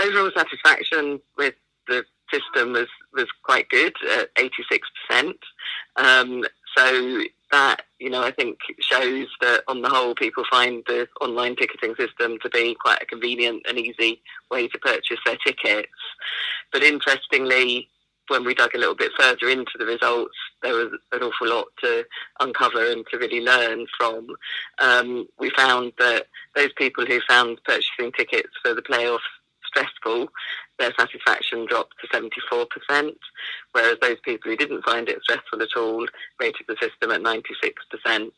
Overall 0.00 0.30
satisfaction 0.36 1.20
with 1.36 1.54
the 1.88 2.04
system 2.32 2.72
was, 2.72 2.88
was 3.14 3.26
quite 3.44 3.68
good 3.68 3.94
at 4.18 4.34
86%. 4.34 5.34
Um, 5.96 6.44
so 6.76 7.22
that 7.52 7.82
you 7.98 8.10
know 8.10 8.22
I 8.22 8.30
think 8.32 8.58
shows 8.80 9.28
that 9.40 9.62
on 9.68 9.82
the 9.82 9.88
whole 9.88 10.14
people 10.14 10.44
find 10.50 10.82
the 10.86 11.08
online 11.20 11.56
ticketing 11.56 11.94
system 11.96 12.38
to 12.42 12.50
be 12.50 12.74
quite 12.74 13.02
a 13.02 13.06
convenient 13.06 13.62
and 13.68 13.78
easy 13.78 14.20
way 14.50 14.68
to 14.68 14.78
purchase 14.78 15.18
their 15.24 15.36
tickets. 15.36 15.92
But 16.72 16.82
interestingly, 16.82 17.88
when 18.28 18.44
we 18.44 18.54
dug 18.54 18.74
a 18.74 18.78
little 18.78 18.94
bit 18.94 19.12
further 19.18 19.48
into 19.48 19.72
the 19.78 19.86
results, 19.86 20.36
there 20.62 20.74
was 20.74 20.92
an 21.12 21.22
awful 21.22 21.48
lot 21.48 21.66
to 21.82 22.04
uncover 22.40 22.90
and 22.90 23.04
to 23.10 23.18
really 23.18 23.40
learn 23.40 23.86
from. 23.96 24.28
Um, 24.78 25.28
we 25.38 25.50
found 25.50 25.92
that 25.98 26.26
those 26.54 26.72
people 26.74 27.04
who 27.04 27.20
found 27.28 27.62
purchasing 27.64 28.12
tickets 28.12 28.50
for 28.62 28.74
the 28.74 28.82
playoffs 28.82 29.20
stressful, 29.66 30.28
their 30.78 30.92
satisfaction 30.98 31.66
dropped 31.66 31.94
to 32.00 32.08
74%, 32.08 33.14
whereas 33.72 33.96
those 34.00 34.20
people 34.24 34.50
who 34.50 34.56
didn't 34.56 34.84
find 34.84 35.08
it 35.08 35.22
stressful 35.22 35.62
at 35.62 35.76
all 35.76 36.06
rated 36.40 36.66
the 36.68 36.76
system 36.80 37.10
at 37.10 37.20
96%. 37.20 38.30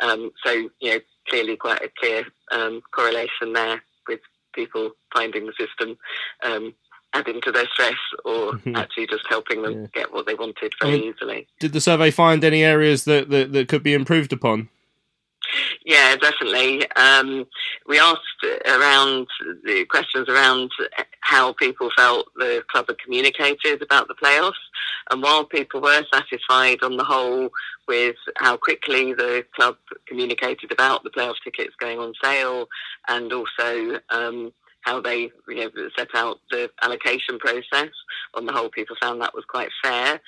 Um, 0.00 0.30
so, 0.44 0.52
you 0.80 0.92
know, 0.92 1.00
clearly 1.28 1.56
quite 1.56 1.82
a 1.82 1.90
clear 1.98 2.24
um, 2.52 2.82
correlation 2.92 3.52
there 3.52 3.82
with 4.08 4.20
people 4.52 4.90
finding 5.12 5.46
the 5.46 5.52
system 5.58 5.96
um, 6.42 6.74
adding 7.12 7.40
to 7.42 7.52
their 7.52 7.66
stress 7.72 7.94
or 8.24 8.60
actually 8.74 9.06
just 9.06 9.24
helping 9.28 9.62
them 9.62 9.82
yeah. 9.82 9.86
get 9.92 10.12
what 10.12 10.26
they 10.26 10.34
wanted 10.34 10.72
very 10.80 10.94
I 10.94 10.98
mean, 10.98 11.14
easily. 11.14 11.46
Did 11.60 11.72
the 11.72 11.80
survey 11.80 12.10
find 12.10 12.44
any 12.44 12.64
areas 12.64 13.04
that, 13.04 13.30
that, 13.30 13.52
that 13.52 13.68
could 13.68 13.82
be 13.82 13.94
improved 13.94 14.32
upon? 14.32 14.68
Yeah, 15.84 16.16
definitely. 16.16 16.90
Um, 16.92 17.46
we 17.86 17.98
asked 17.98 18.44
around 18.66 19.28
the 19.64 19.86
questions 19.88 20.28
around 20.28 20.70
how 21.20 21.52
people 21.52 21.90
felt 21.96 22.26
the 22.34 22.64
club 22.70 22.86
had 22.88 22.98
communicated 22.98 23.82
about 23.82 24.08
the 24.08 24.14
playoffs, 24.14 24.52
and 25.10 25.22
while 25.22 25.44
people 25.44 25.80
were 25.80 26.04
satisfied 26.12 26.82
on 26.82 26.96
the 26.96 27.04
whole 27.04 27.50
with 27.86 28.16
how 28.36 28.56
quickly 28.56 29.12
the 29.12 29.44
club 29.54 29.76
communicated 30.06 30.72
about 30.72 31.04
the 31.04 31.10
playoff 31.10 31.36
tickets 31.44 31.74
going 31.78 31.98
on 31.98 32.14
sale, 32.22 32.66
and 33.08 33.32
also 33.32 34.00
um, 34.10 34.52
how 34.86 35.00
they 35.00 35.30
you 35.48 35.56
know, 35.56 35.70
set 35.98 36.08
out 36.14 36.38
the 36.50 36.70
allocation 36.80 37.38
process, 37.38 37.90
on 38.34 38.46
the 38.46 38.52
whole, 38.52 38.70
people 38.70 38.96
found 39.00 39.20
that 39.20 39.34
was 39.34 39.44
quite 39.44 39.70
fair. 39.82 40.20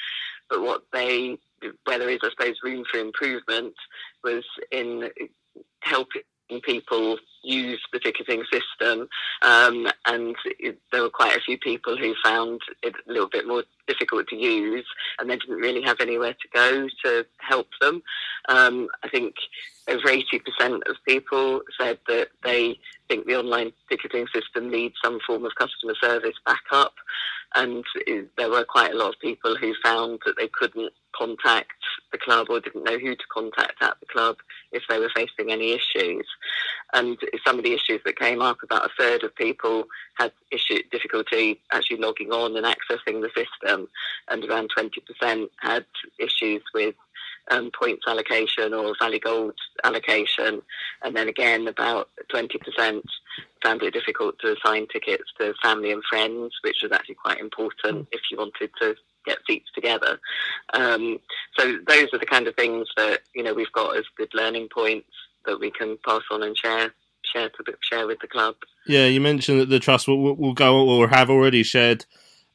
But 0.50 0.62
what 0.62 0.82
they 0.92 1.38
where 1.84 1.98
there 1.98 2.10
is, 2.10 2.20
I 2.22 2.30
suppose, 2.30 2.56
room 2.62 2.84
for 2.90 2.98
improvement 2.98 3.74
was 4.22 4.44
in 4.70 5.10
helping 5.80 6.22
people 6.62 7.18
use 7.42 7.80
the 7.92 7.98
ticketing 7.98 8.42
system, 8.52 9.08
um, 9.42 9.86
and 10.06 10.34
it, 10.58 10.78
there 10.92 11.02
were 11.02 11.10
quite 11.10 11.36
a 11.36 11.40
few 11.40 11.58
people 11.58 11.96
who 11.96 12.14
found 12.24 12.60
it 12.82 12.94
a 13.08 13.12
little 13.12 13.28
bit 13.28 13.46
more 13.46 13.64
difficult 13.86 14.26
to 14.28 14.36
use, 14.36 14.86
and 15.18 15.30
they 15.30 15.36
didn't 15.36 15.56
really 15.56 15.82
have 15.82 16.00
anywhere 16.00 16.34
to 16.34 16.48
go 16.52 16.88
to 17.04 17.24
help 17.38 17.68
them. 17.80 18.02
Um, 18.48 18.88
I 19.02 19.08
think 19.08 19.34
over 19.88 20.08
80% 20.08 20.88
of 20.88 20.96
people 21.06 21.62
said 21.78 21.98
that 22.08 22.28
they 22.44 22.78
think 23.08 23.26
the 23.26 23.36
online 23.38 23.72
ticketing 23.88 24.26
system 24.34 24.70
needs 24.70 24.94
some 25.02 25.18
form 25.26 25.44
of 25.44 25.54
customer 25.54 25.94
service 26.00 26.36
backup, 26.44 26.94
and 27.54 27.84
there 28.36 28.50
were 28.50 28.64
quite 28.64 28.92
a 28.92 28.96
lot 28.96 29.14
of 29.14 29.20
people 29.20 29.56
who 29.56 29.74
found 29.82 30.20
that 30.26 30.36
they 30.38 30.48
couldn't 30.48 30.92
contact 31.16 31.72
the 32.12 32.18
club 32.18 32.46
or 32.48 32.60
didn't 32.60 32.84
know 32.84 32.98
who 32.98 33.14
to 33.14 33.24
contact 33.32 33.82
at 33.82 33.98
the 34.00 34.06
club 34.06 34.36
if 34.72 34.82
they 34.88 34.98
were 34.98 35.10
facing 35.14 35.50
any 35.50 35.72
issues. 35.72 36.26
And 36.92 37.18
some 37.46 37.58
of 37.58 37.64
the 37.64 37.72
issues 37.72 38.00
that 38.04 38.18
came 38.18 38.40
up, 38.40 38.58
about 38.62 38.86
a 38.86 38.90
third 38.98 39.24
of 39.24 39.34
people 39.34 39.84
had 40.14 40.32
issue 40.52 40.82
difficulty 40.90 41.60
actually 41.72 41.98
logging 41.98 42.30
on 42.30 42.56
and 42.56 42.66
accessing 42.66 43.20
the 43.20 43.30
system, 43.34 43.88
and 44.28 44.44
around 44.44 44.70
20% 44.76 45.48
had 45.60 45.84
issues 46.18 46.62
with 46.74 46.94
um, 47.50 47.70
points 47.70 48.04
allocation 48.06 48.74
or 48.74 48.94
Valley 49.00 49.18
Gold 49.18 49.54
allocation, 49.84 50.62
and 51.02 51.16
then 51.16 51.28
again 51.28 51.68
about 51.68 52.08
20% 52.32 53.02
found 53.62 53.82
it 53.82 53.92
difficult 53.92 54.38
to 54.40 54.56
assign 54.56 54.86
tickets 54.88 55.24
to 55.38 55.54
family 55.62 55.92
and 55.92 56.02
friends, 56.08 56.54
which 56.62 56.78
was 56.82 56.92
actually 56.92 57.16
quite 57.16 57.40
important 57.40 58.08
if 58.12 58.20
you 58.30 58.36
wanted 58.36 58.70
to 58.80 58.94
get 59.26 59.38
seats 59.46 59.70
together. 59.74 60.18
Um, 60.72 61.18
so 61.56 61.78
those 61.86 62.08
are 62.12 62.18
the 62.18 62.26
kind 62.26 62.46
of 62.46 62.54
things 62.54 62.88
that 62.96 63.20
you 63.34 63.42
know 63.42 63.54
we've 63.54 63.72
got 63.72 63.96
as 63.96 64.04
good 64.16 64.32
learning 64.34 64.68
points 64.72 65.08
that 65.46 65.60
we 65.60 65.70
can 65.70 65.98
pass 66.04 66.22
on 66.30 66.42
and 66.42 66.56
share 66.56 66.92
share 67.32 67.48
to 67.50 67.74
share 67.80 68.06
with 68.06 68.18
the 68.20 68.28
club. 68.28 68.54
Yeah, 68.86 69.06
you 69.06 69.20
mentioned 69.20 69.60
that 69.60 69.68
the 69.68 69.80
trust 69.80 70.08
will, 70.08 70.34
will 70.34 70.54
go 70.54 70.88
or 70.88 71.08
have 71.08 71.30
already 71.30 71.62
shared 71.62 72.06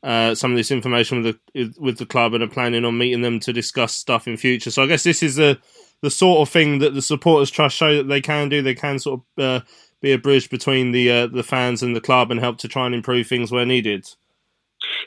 uh, 0.03 0.35
some 0.35 0.51
of 0.51 0.57
this 0.57 0.71
information 0.71 1.23
with 1.23 1.37
the 1.53 1.73
with 1.79 1.97
the 1.97 2.05
club 2.05 2.33
and 2.33 2.43
are 2.43 2.47
planning 2.47 2.83
on 2.83 2.97
meeting 2.97 3.21
them 3.21 3.39
to 3.39 3.53
discuss 3.53 3.95
stuff 3.95 4.27
in 4.27 4.37
future. 4.37 4.69
So 4.69 4.83
I 4.83 4.87
guess 4.87 5.03
this 5.03 5.23
is 5.23 5.35
the 5.35 5.57
the 6.01 6.11
sort 6.11 6.41
of 6.41 6.51
thing 6.51 6.79
that 6.79 6.93
the 6.93 7.01
supporters 7.01 7.49
trust 7.49 7.77
show 7.77 7.95
that 7.95 8.09
they 8.09 8.19
can 8.19 8.49
do. 8.49 8.61
They 8.61 8.75
can 8.75 8.99
sort 8.99 9.21
of 9.37 9.43
uh, 9.43 9.65
be 10.01 10.11
a 10.11 10.17
bridge 10.17 10.49
between 10.49 10.91
the 10.91 11.09
uh, 11.09 11.27
the 11.27 11.43
fans 11.43 11.81
and 11.81 11.95
the 11.95 12.01
club 12.01 12.31
and 12.31 12.39
help 12.39 12.57
to 12.59 12.67
try 12.67 12.85
and 12.85 12.93
improve 12.93 13.27
things 13.27 13.51
where 13.51 13.65
needed. 13.65 14.09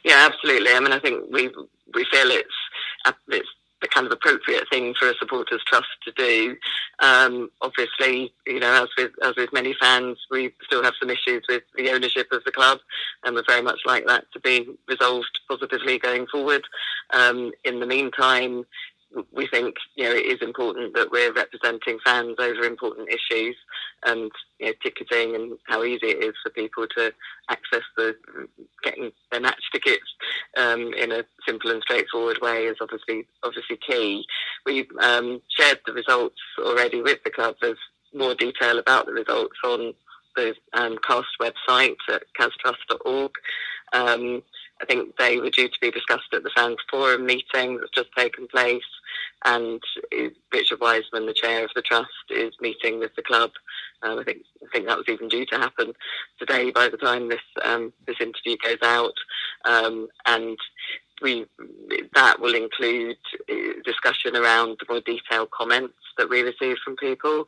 Yeah, 0.03 0.27
absolutely. 0.31 0.73
I 0.73 0.81
mean, 0.81 0.93
I 0.93 0.99
think 0.99 1.25
we 1.31 1.51
we 1.95 2.07
feel 2.11 2.31
it's 2.31 2.49
it's 3.29 3.49
the 3.87 3.95
kind 3.95 4.07
of 4.07 4.13
appropriate 4.13 4.69
thing 4.69 4.95
for 4.99 5.09
a 5.09 5.15
supporters 5.15 5.63
trust 5.67 5.89
to 6.05 6.13
do. 6.13 6.57
Um, 7.01 7.51
obviously, 7.63 8.33
you 8.47 8.61
know, 8.61 8.83
as 8.83 8.89
with 8.99 9.13
as 9.23 9.37
with 9.37 9.53
many 9.53 9.75
fans, 9.81 10.19
we 10.31 10.53
still 10.65 10.83
have 10.83 10.95
some 10.99 11.11
issues 11.11 11.45
with 11.49 11.63
the 11.77 11.91
ownership 11.91 12.29
of 12.33 12.43
the 12.45 12.53
club, 12.53 12.79
and 13.25 13.35
we're 13.35 13.45
very 13.47 13.63
much 13.63 13.81
like 13.87 14.07
that 14.07 14.25
to 14.33 14.41
be 14.41 14.69
resolved 14.89 15.39
positively 15.49 15.99
going 15.99 16.27
forward. 16.27 16.65
Um, 17.13 17.53
in 17.65 17.81
the 17.81 17.87
meantime, 17.87 18.65
we 19.33 19.47
think 19.47 19.77
you 19.95 20.05
know 20.05 20.11
it 20.11 20.27
is 20.27 20.43
important 20.43 20.95
that 20.95 21.11
we're 21.11 21.33
representing 21.33 21.99
fans 22.05 22.37
over 22.39 22.65
important 22.65 23.09
issues, 23.09 23.57
and 24.05 24.31
you 24.59 24.67
know, 24.67 24.73
ticketing 24.83 25.35
and 25.35 25.59
how 25.65 25.85
easy 25.85 26.09
it 26.09 26.25
is 26.25 26.35
for 26.43 26.51
people 26.51 26.87
to 26.97 27.13
access 27.49 27.83
the 27.97 28.17
getting 28.83 29.11
their 29.31 29.41
match 29.41 29.63
tickets 29.73 30.05
um, 30.57 30.93
in 30.95 31.13
a 31.13 31.25
simple 31.47 31.71
and 31.71 31.83
straightforward 31.83 32.39
way 32.43 32.65
is 32.65 32.77
obviously 32.81 33.27
obviously 33.43 33.79
key. 33.87 34.27
We've 34.65 34.91
um, 35.01 35.41
shared 35.59 35.81
the 35.87 35.93
results 35.93 36.41
already 36.59 37.03
with 37.03 37.23
the 37.25 37.31
club. 37.31 37.57
There's 37.61 37.79
more 38.15 38.35
detail 38.35 38.79
about 38.79 39.07
the 39.07 39.13
results 39.13 39.57
on 39.65 39.95
the 40.35 40.55
um, 40.75 40.99
cast 41.07 41.29
website 41.41 41.97
at 42.13 42.23
castrust.org. 42.35 43.33
Um, 43.93 44.43
I 44.81 44.85
think 44.85 45.17
they 45.17 45.39
were 45.39 45.51
due 45.51 45.69
to 45.69 45.81
be 45.81 45.91
discussed 45.91 46.35
at 46.35 46.43
the 46.43 46.51
fans 46.55 46.77
forum 46.91 47.25
meeting 47.25 47.79
that's 47.79 47.91
just 47.95 48.11
taken 48.17 48.47
place, 48.49 48.83
and 49.45 49.81
Richard 50.53 50.81
Wiseman, 50.81 51.27
the 51.27 51.35
chair 51.35 51.65
of 51.65 51.71
the 51.75 51.83
trust, 51.83 52.09
is 52.31 52.53
meeting 52.61 52.99
with 52.99 53.15
the 53.15 53.23
club. 53.23 53.51
Um, 54.03 54.19
I 54.19 54.25
think 54.25 54.39
I 54.63 54.67
think 54.73 54.87
that 54.87 54.97
was 54.97 55.09
even 55.09 55.29
due 55.29 55.47
to 55.47 55.59
happen 55.59 55.93
today 56.39 56.71
by 56.71 56.89
the 56.89 56.97
time 56.97 57.29
this 57.29 57.41
um, 57.65 57.93
this 58.07 58.17
interview 58.21 58.57
goes 58.65 58.79
out, 58.83 59.15
um, 59.65 60.09
and 60.27 60.59
we 61.23 61.47
that 62.15 62.41
will 62.41 62.55
include 62.55 63.17
uh, 63.51 63.55
discussion 63.85 64.37
around 64.37 64.79
the 64.79 64.87
more 64.89 65.01
detailed 65.01 65.51
comments 65.51 65.95
that 66.19 66.29
we 66.29 66.43
receive 66.43 66.77
from 66.85 66.97
people. 66.97 67.47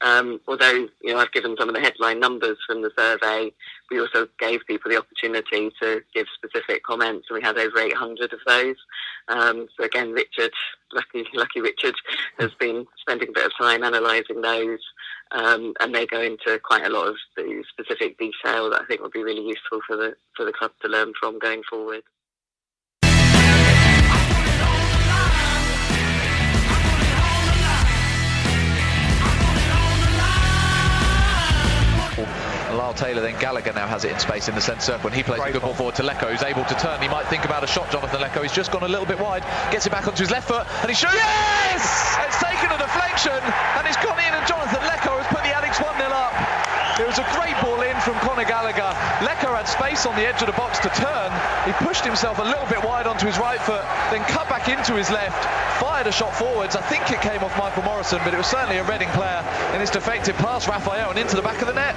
Um, 0.00 0.40
although 0.46 0.88
you 1.02 1.12
know 1.12 1.18
I've 1.18 1.32
given 1.32 1.56
some 1.58 1.68
of 1.68 1.74
the 1.74 1.80
headline 1.80 2.20
numbers 2.20 2.56
from 2.66 2.82
the 2.82 2.92
survey, 2.96 3.52
we 3.90 4.00
also 4.00 4.28
gave 4.38 4.60
people 4.66 4.90
the 4.90 4.98
opportunity 4.98 5.70
to 5.82 6.02
give 6.14 6.26
specific 6.34 6.84
comments, 6.84 7.26
and 7.28 7.36
we 7.36 7.42
had 7.42 7.58
over 7.58 7.78
800 7.78 8.32
of 8.32 8.38
those. 8.46 8.76
Um, 9.28 9.68
so 9.76 9.84
again, 9.84 10.12
Richard, 10.12 10.52
lucky 10.92 11.24
lucky 11.34 11.60
Richard, 11.60 11.96
has 12.38 12.52
been 12.60 12.86
spending 13.00 13.30
a 13.30 13.32
bit 13.32 13.46
of 13.46 13.52
time 13.58 13.82
analysing 13.82 14.40
those, 14.40 14.80
um, 15.32 15.74
and 15.80 15.94
they 15.94 16.06
go 16.06 16.20
into 16.20 16.60
quite 16.62 16.86
a 16.86 16.90
lot 16.90 17.08
of 17.08 17.16
the 17.36 17.64
specific 17.68 18.18
detail 18.18 18.70
that 18.70 18.82
I 18.82 18.84
think 18.86 19.00
will 19.00 19.10
be 19.10 19.24
really 19.24 19.46
useful 19.46 19.80
for 19.86 19.96
the 19.96 20.14
for 20.36 20.44
the 20.44 20.52
club 20.52 20.70
to 20.82 20.88
learn 20.88 21.12
from 21.18 21.40
going 21.40 21.62
forward. 21.68 22.02
Taylor, 32.94 33.20
then 33.20 33.38
Gallagher 33.38 33.72
now 33.72 33.86
has 33.86 34.04
it 34.04 34.12
in 34.12 34.18
space 34.18 34.48
in 34.48 34.54
the 34.54 34.60
centre 34.60 34.80
circle, 34.80 35.08
and 35.08 35.16
he 35.16 35.22
plays 35.22 35.40
Great 35.40 35.50
a 35.50 35.52
good 35.52 35.62
ball 35.62 35.74
forward 35.74 35.94
to 35.96 36.02
Leko, 36.02 36.30
who's 36.30 36.42
able 36.42 36.64
to 36.64 36.74
turn. 36.74 37.00
He 37.00 37.08
might 37.08 37.26
think 37.26 37.44
about 37.44 37.64
a 37.64 37.66
shot, 37.66 37.90
Jonathan 37.90 38.20
Leko. 38.20 38.42
He's 38.42 38.52
just 38.52 38.72
gone 38.72 38.82
a 38.82 38.88
little 38.88 39.06
bit 39.06 39.18
wide, 39.18 39.42
gets 39.70 39.86
it 39.86 39.90
back 39.90 40.06
onto 40.06 40.22
his 40.22 40.30
left 40.30 40.48
foot, 40.48 40.66
and 40.82 40.88
he 40.88 40.94
shoots. 40.94 41.14
Yes! 41.14 42.16
It's 42.26 42.40
taken 42.42 42.70
a 42.72 42.78
deflection, 42.78 43.40
and 43.78 43.86
it's 43.86 43.98
gone 43.98 44.18
in, 44.18 44.32
and 44.32 44.46
Jonathan 44.46 44.82
Leko 44.84 45.18
has 45.20 45.26
put 45.28 45.42
the 45.42 45.52
Addicks 45.52 45.80
1 45.80 45.96
0 45.96 46.10
up. 46.10 46.34
It 46.98 47.06
was 47.06 47.18
a 47.18 47.28
great 47.30 47.54
ball 47.62 47.80
in 47.82 47.94
from 48.02 48.18
Conor 48.26 48.42
Gallagher. 48.42 48.90
Leko 49.22 49.54
had 49.54 49.68
space 49.68 50.04
on 50.04 50.16
the 50.16 50.26
edge 50.26 50.42
of 50.42 50.50
the 50.50 50.58
box 50.58 50.80
to 50.80 50.88
turn. 50.90 51.30
He 51.64 51.72
pushed 51.86 52.04
himself 52.04 52.40
a 52.40 52.42
little 52.42 52.66
bit 52.66 52.82
wide 52.82 53.06
onto 53.06 53.24
his 53.24 53.38
right 53.38 53.60
foot, 53.60 53.86
then 54.10 54.24
cut 54.26 54.48
back 54.48 54.68
into 54.68 54.94
his 54.94 55.08
left, 55.08 55.38
fired 55.78 56.08
a 56.08 56.12
shot 56.12 56.34
forwards. 56.34 56.74
I 56.74 56.82
think 56.82 57.08
it 57.12 57.20
came 57.20 57.44
off 57.44 57.56
Michael 57.56 57.84
Morrison, 57.84 58.18
but 58.24 58.34
it 58.34 58.36
was 58.36 58.48
certainly 58.48 58.78
a 58.78 58.84
Reading 58.84 59.08
player, 59.10 59.44
and 59.70 59.80
it's 59.80 59.92
deflected 59.92 60.34
pass, 60.36 60.66
Rafael 60.66 61.10
and 61.10 61.18
into 61.18 61.36
the 61.36 61.42
back 61.42 61.60
of 61.60 61.68
the 61.68 61.74
net. 61.74 61.94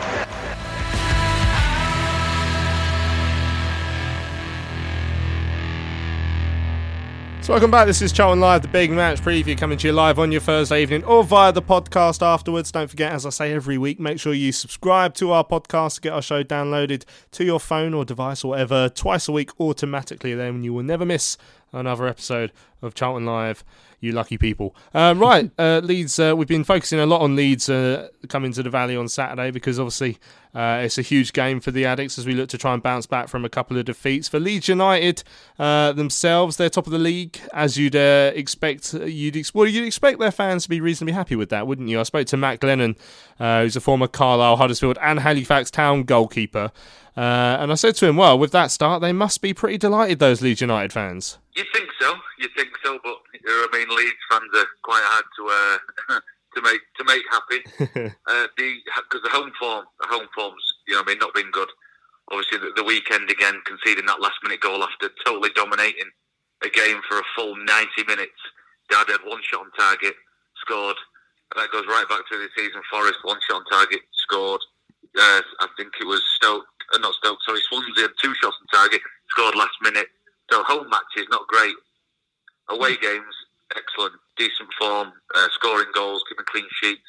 So 7.41 7.53
welcome 7.53 7.71
back. 7.71 7.87
This 7.87 8.03
is 8.03 8.11
Charlton 8.11 8.39
Live, 8.39 8.61
the 8.61 8.67
big 8.67 8.91
match 8.91 9.19
preview 9.19 9.57
coming 9.57 9.75
to 9.79 9.87
you 9.87 9.93
live 9.93 10.19
on 10.19 10.31
your 10.31 10.41
Thursday 10.41 10.83
evening 10.83 11.03
or 11.05 11.23
via 11.23 11.51
the 11.51 11.61
podcast 11.61 12.21
afterwards. 12.21 12.71
Don't 12.71 12.87
forget, 12.87 13.13
as 13.13 13.25
I 13.25 13.31
say 13.31 13.51
every 13.51 13.79
week, 13.79 13.99
make 13.99 14.19
sure 14.19 14.31
you 14.31 14.51
subscribe 14.51 15.15
to 15.15 15.31
our 15.31 15.43
podcast 15.43 15.95
to 15.95 16.01
get 16.01 16.13
our 16.13 16.21
show 16.21 16.43
downloaded 16.43 17.03
to 17.31 17.43
your 17.43 17.59
phone 17.59 17.95
or 17.95 18.05
device 18.05 18.43
or 18.43 18.49
whatever 18.49 18.89
twice 18.89 19.27
a 19.27 19.31
week 19.31 19.59
automatically. 19.59 20.35
Then 20.35 20.63
you 20.63 20.71
will 20.71 20.83
never 20.83 21.03
miss 21.03 21.35
another 21.73 22.05
episode 22.05 22.51
of 22.83 22.93
Charlton 22.93 23.25
Live 23.25 23.63
you 24.01 24.11
lucky 24.11 24.37
people. 24.37 24.75
Um, 24.93 25.19
right, 25.19 25.49
uh, 25.57 25.79
Leeds. 25.83 26.19
Uh, 26.19 26.35
we've 26.35 26.47
been 26.47 26.65
focusing 26.65 26.99
a 26.99 27.05
lot 27.05 27.21
on 27.21 27.35
Leeds 27.35 27.69
uh, 27.69 28.09
coming 28.27 28.51
to 28.53 28.63
the 28.63 28.69
Valley 28.69 28.97
on 28.97 29.07
Saturday 29.07 29.51
because 29.51 29.79
obviously 29.79 30.17
uh, 30.53 30.81
it's 30.83 30.97
a 30.97 31.01
huge 31.01 31.31
game 31.31 31.61
for 31.61 31.71
the 31.71 31.83
Addicks 31.83 32.17
as 32.17 32.25
we 32.25 32.33
look 32.33 32.49
to 32.49 32.57
try 32.57 32.73
and 32.73 32.83
bounce 32.83 33.05
back 33.05 33.29
from 33.29 33.45
a 33.45 33.49
couple 33.49 33.77
of 33.77 33.85
defeats. 33.85 34.27
For 34.27 34.39
Leeds 34.39 34.67
United 34.67 35.23
uh, 35.57 35.93
themselves, 35.93 36.57
they're 36.57 36.69
top 36.69 36.87
of 36.87 36.91
the 36.91 36.99
league, 36.99 37.39
as 37.53 37.77
you'd 37.77 37.95
uh, 37.95 38.31
expect. 38.35 38.93
You'd 38.93 39.37
ex- 39.37 39.53
well, 39.53 39.67
you'd 39.67 39.85
expect 39.85 40.19
their 40.19 40.31
fans 40.31 40.63
to 40.63 40.69
be 40.69 40.81
reasonably 40.81 41.13
happy 41.13 41.35
with 41.35 41.49
that, 41.49 41.67
wouldn't 41.67 41.87
you? 41.87 41.99
I 41.99 42.03
spoke 42.03 42.27
to 42.27 42.37
Matt 42.37 42.59
Glennon, 42.59 42.97
who's 43.37 43.75
a 43.75 43.81
former 43.81 44.07
Carlisle, 44.07 44.57
Huddersfield, 44.57 44.97
and 45.01 45.19
Halifax 45.19 45.71
Town 45.71 46.03
goalkeeper. 46.03 46.71
Uh, 47.15 47.57
and 47.59 47.71
I 47.71 47.75
said 47.75 47.95
to 47.95 48.07
him, 48.07 48.15
well, 48.15 48.39
with 48.39 48.51
that 48.53 48.71
start, 48.71 49.01
they 49.01 49.11
must 49.11 49.41
be 49.41 49.53
pretty 49.53 49.77
delighted, 49.77 50.19
those 50.19 50.41
Leeds 50.41 50.61
United 50.61 50.93
fans. 50.93 51.37
You 51.55 51.63
think 51.73 51.89
so? 51.99 52.15
You 52.39 52.47
think 52.55 52.69
so? 52.83 52.99
But 53.03 53.17
you 53.33 53.41
know, 53.45 53.67
I 53.67 53.77
mean, 53.77 53.87
Leeds 53.89 54.23
fans 54.29 54.49
are 54.55 54.67
quite 54.83 55.03
hard 55.03 55.25
to 55.37 56.13
uh, 56.15 56.19
to 56.55 56.61
make 56.61 56.81
to 56.97 57.03
make 57.03 57.23
happy. 57.29 58.15
uh, 58.27 58.47
the 58.57 58.75
because 59.09 59.21
the 59.23 59.29
home 59.29 59.51
form, 59.59 59.85
the 59.99 60.07
home 60.07 60.27
form's 60.33 60.63
you 60.87 60.95
know, 60.95 61.01
I 61.01 61.05
mean, 61.05 61.19
not 61.19 61.33
been 61.33 61.51
good. 61.51 61.69
Obviously, 62.31 62.59
the, 62.59 62.71
the 62.77 62.83
weekend 62.83 63.29
again, 63.29 63.61
conceding 63.65 64.05
that 64.05 64.21
last 64.21 64.39
minute 64.43 64.61
goal 64.61 64.81
after 64.81 65.09
totally 65.25 65.49
dominating 65.53 66.07
a 66.63 66.69
game 66.69 67.01
for 67.09 67.19
a 67.19 67.23
full 67.35 67.55
ninety 67.57 68.03
minutes. 68.07 68.39
Dad 68.89 69.07
had 69.07 69.21
one 69.25 69.41
shot 69.43 69.61
on 69.61 69.71
target, 69.77 70.15
scored. 70.63 70.97
And 71.51 71.61
that 71.61 71.71
goes 71.71 71.83
right 71.87 72.07
back 72.07 72.23
to 72.31 72.37
the 72.37 72.47
season. 72.55 72.81
Forest 72.89 73.19
one 73.23 73.39
shot 73.47 73.57
on 73.57 73.65
target, 73.65 73.99
scored. 74.13 74.61
Uh, 75.19 75.41
I 75.59 75.67
think 75.75 75.91
it 75.99 76.07
was 76.07 76.23
Stoke 76.35 76.63
uh, 76.93 76.97
not 76.99 77.13
Stoke, 77.15 77.39
sorry, 77.45 77.59
Swansea 77.69 78.03
had 78.03 78.11
two 78.21 78.33
shots 78.41 78.57
on 78.59 78.67
target, 78.79 79.01
scored 79.29 79.55
last 79.55 79.75
minute. 79.81 80.07
So 80.51 80.63
home 80.63 80.89
matches 80.89 81.27
not 81.29 81.47
great. 81.47 81.75
Away 82.69 82.95
games 82.97 83.35
excellent, 83.75 84.13
decent 84.37 84.69
form, 84.79 85.13
uh, 85.35 85.47
scoring 85.53 85.87
goals, 85.93 86.23
keeping 86.29 86.45
clean 86.45 86.65
sheets, 86.81 87.01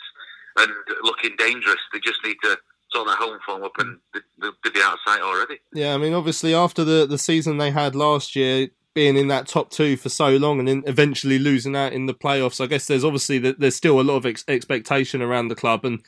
and 0.56 0.70
looking 1.02 1.34
dangerous. 1.38 1.80
They 1.92 2.00
just 2.00 2.24
need 2.24 2.36
to 2.42 2.58
sort 2.92 3.06
their 3.06 3.16
home 3.16 3.38
form 3.44 3.64
up, 3.64 3.72
and 3.78 3.98
they, 4.14 4.20
they'd 4.40 4.72
be 4.72 4.80
outside 4.82 5.20
already. 5.20 5.58
Yeah, 5.72 5.94
I 5.94 5.98
mean, 5.98 6.14
obviously 6.14 6.54
after 6.54 6.84
the 6.84 7.06
the 7.06 7.18
season 7.18 7.58
they 7.58 7.70
had 7.70 7.94
last 7.94 8.36
year, 8.36 8.68
being 8.94 9.16
in 9.16 9.28
that 9.28 9.46
top 9.46 9.70
two 9.70 9.96
for 9.96 10.08
so 10.08 10.36
long 10.36 10.58
and 10.58 10.68
then 10.68 10.82
eventually 10.86 11.38
losing 11.38 11.74
out 11.74 11.94
in 11.94 12.06
the 12.06 12.14
playoffs. 12.14 12.62
I 12.62 12.66
guess 12.66 12.86
there's 12.86 13.04
obviously 13.04 13.38
there's 13.38 13.76
still 13.76 13.98
a 14.00 14.02
lot 14.02 14.16
of 14.16 14.26
ex- 14.26 14.44
expectation 14.48 15.22
around 15.22 15.48
the 15.48 15.54
club, 15.54 15.84
and 15.84 16.02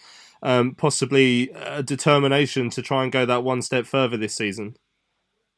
um, 0.45 0.74
possibly 0.74 1.51
a 1.51 1.82
determination 1.82 2.70
to 2.70 2.82
try 2.82 3.03
and 3.03 3.11
go 3.11 3.24
that 3.26 3.42
one 3.42 3.62
step 3.62 3.86
further 3.86 4.16
this 4.16 4.36
season. 4.36 4.76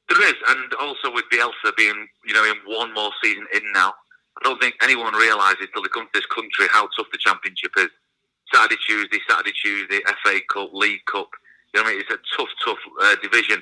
There 0.09 0.23
is, 0.29 0.35
and 0.49 0.73
also 0.81 1.13
with 1.13 1.25
Bielsa 1.33 1.77
being, 1.77 2.07
you 2.25 2.33
know, 2.33 2.45
in 2.45 2.57
one 2.65 2.95
more 2.95 3.11
season 3.23 3.45
in 3.53 3.61
now, 3.75 3.93
I 4.41 4.45
don't 4.45 4.61
think 4.61 4.77
anyone 4.83 5.15
realises 5.15 5.67
till 5.75 5.83
they 5.83 5.89
come 5.89 6.05
to 6.05 6.11
this 6.15 6.27
country 6.27 6.67
how 6.71 6.89
tough 6.97 7.09
the 7.11 7.19
championship 7.19 7.73
is. 7.77 7.89
Saturday, 8.55 8.77
Tuesday, 8.87 9.19
Saturday, 9.29 9.53
Tuesday, 9.61 9.99
FA 10.23 10.39
Cup, 10.53 10.71
League 10.73 11.05
Cup. 11.11 11.29
You 11.75 11.83
know, 11.83 11.89
I 11.89 11.91
mean, 11.91 12.01
it's 12.01 12.11
a 12.11 12.19
tough, 12.37 12.49
tough 12.65 12.79
uh, 13.03 13.17
division 13.21 13.61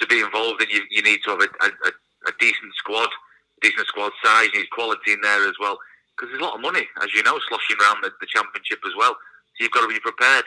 to 0.00 0.06
be 0.06 0.20
involved 0.20 0.62
in. 0.62 0.68
You, 0.68 0.82
you 0.90 1.02
need 1.02 1.20
to 1.24 1.30
have 1.30 1.40
a, 1.40 1.48
a, 1.64 1.90
a 2.28 2.32
decent 2.38 2.74
squad, 2.76 3.08
decent 3.62 3.86
squad 3.86 4.12
size. 4.22 4.48
You 4.52 4.60
need 4.60 4.70
quality 4.70 5.12
in 5.12 5.22
there 5.22 5.48
as 5.48 5.54
well, 5.58 5.78
because 6.12 6.30
there's 6.30 6.42
a 6.42 6.44
lot 6.44 6.56
of 6.56 6.60
money, 6.60 6.86
as 7.00 7.14
you 7.14 7.22
know, 7.22 7.40
sloshing 7.48 7.76
around 7.80 8.04
the, 8.04 8.10
the 8.20 8.26
championship 8.26 8.80
as 8.84 8.92
well. 8.98 9.16
So 9.56 9.64
you've 9.64 9.72
got 9.72 9.88
to 9.88 9.88
be 9.88 10.00
prepared. 10.00 10.44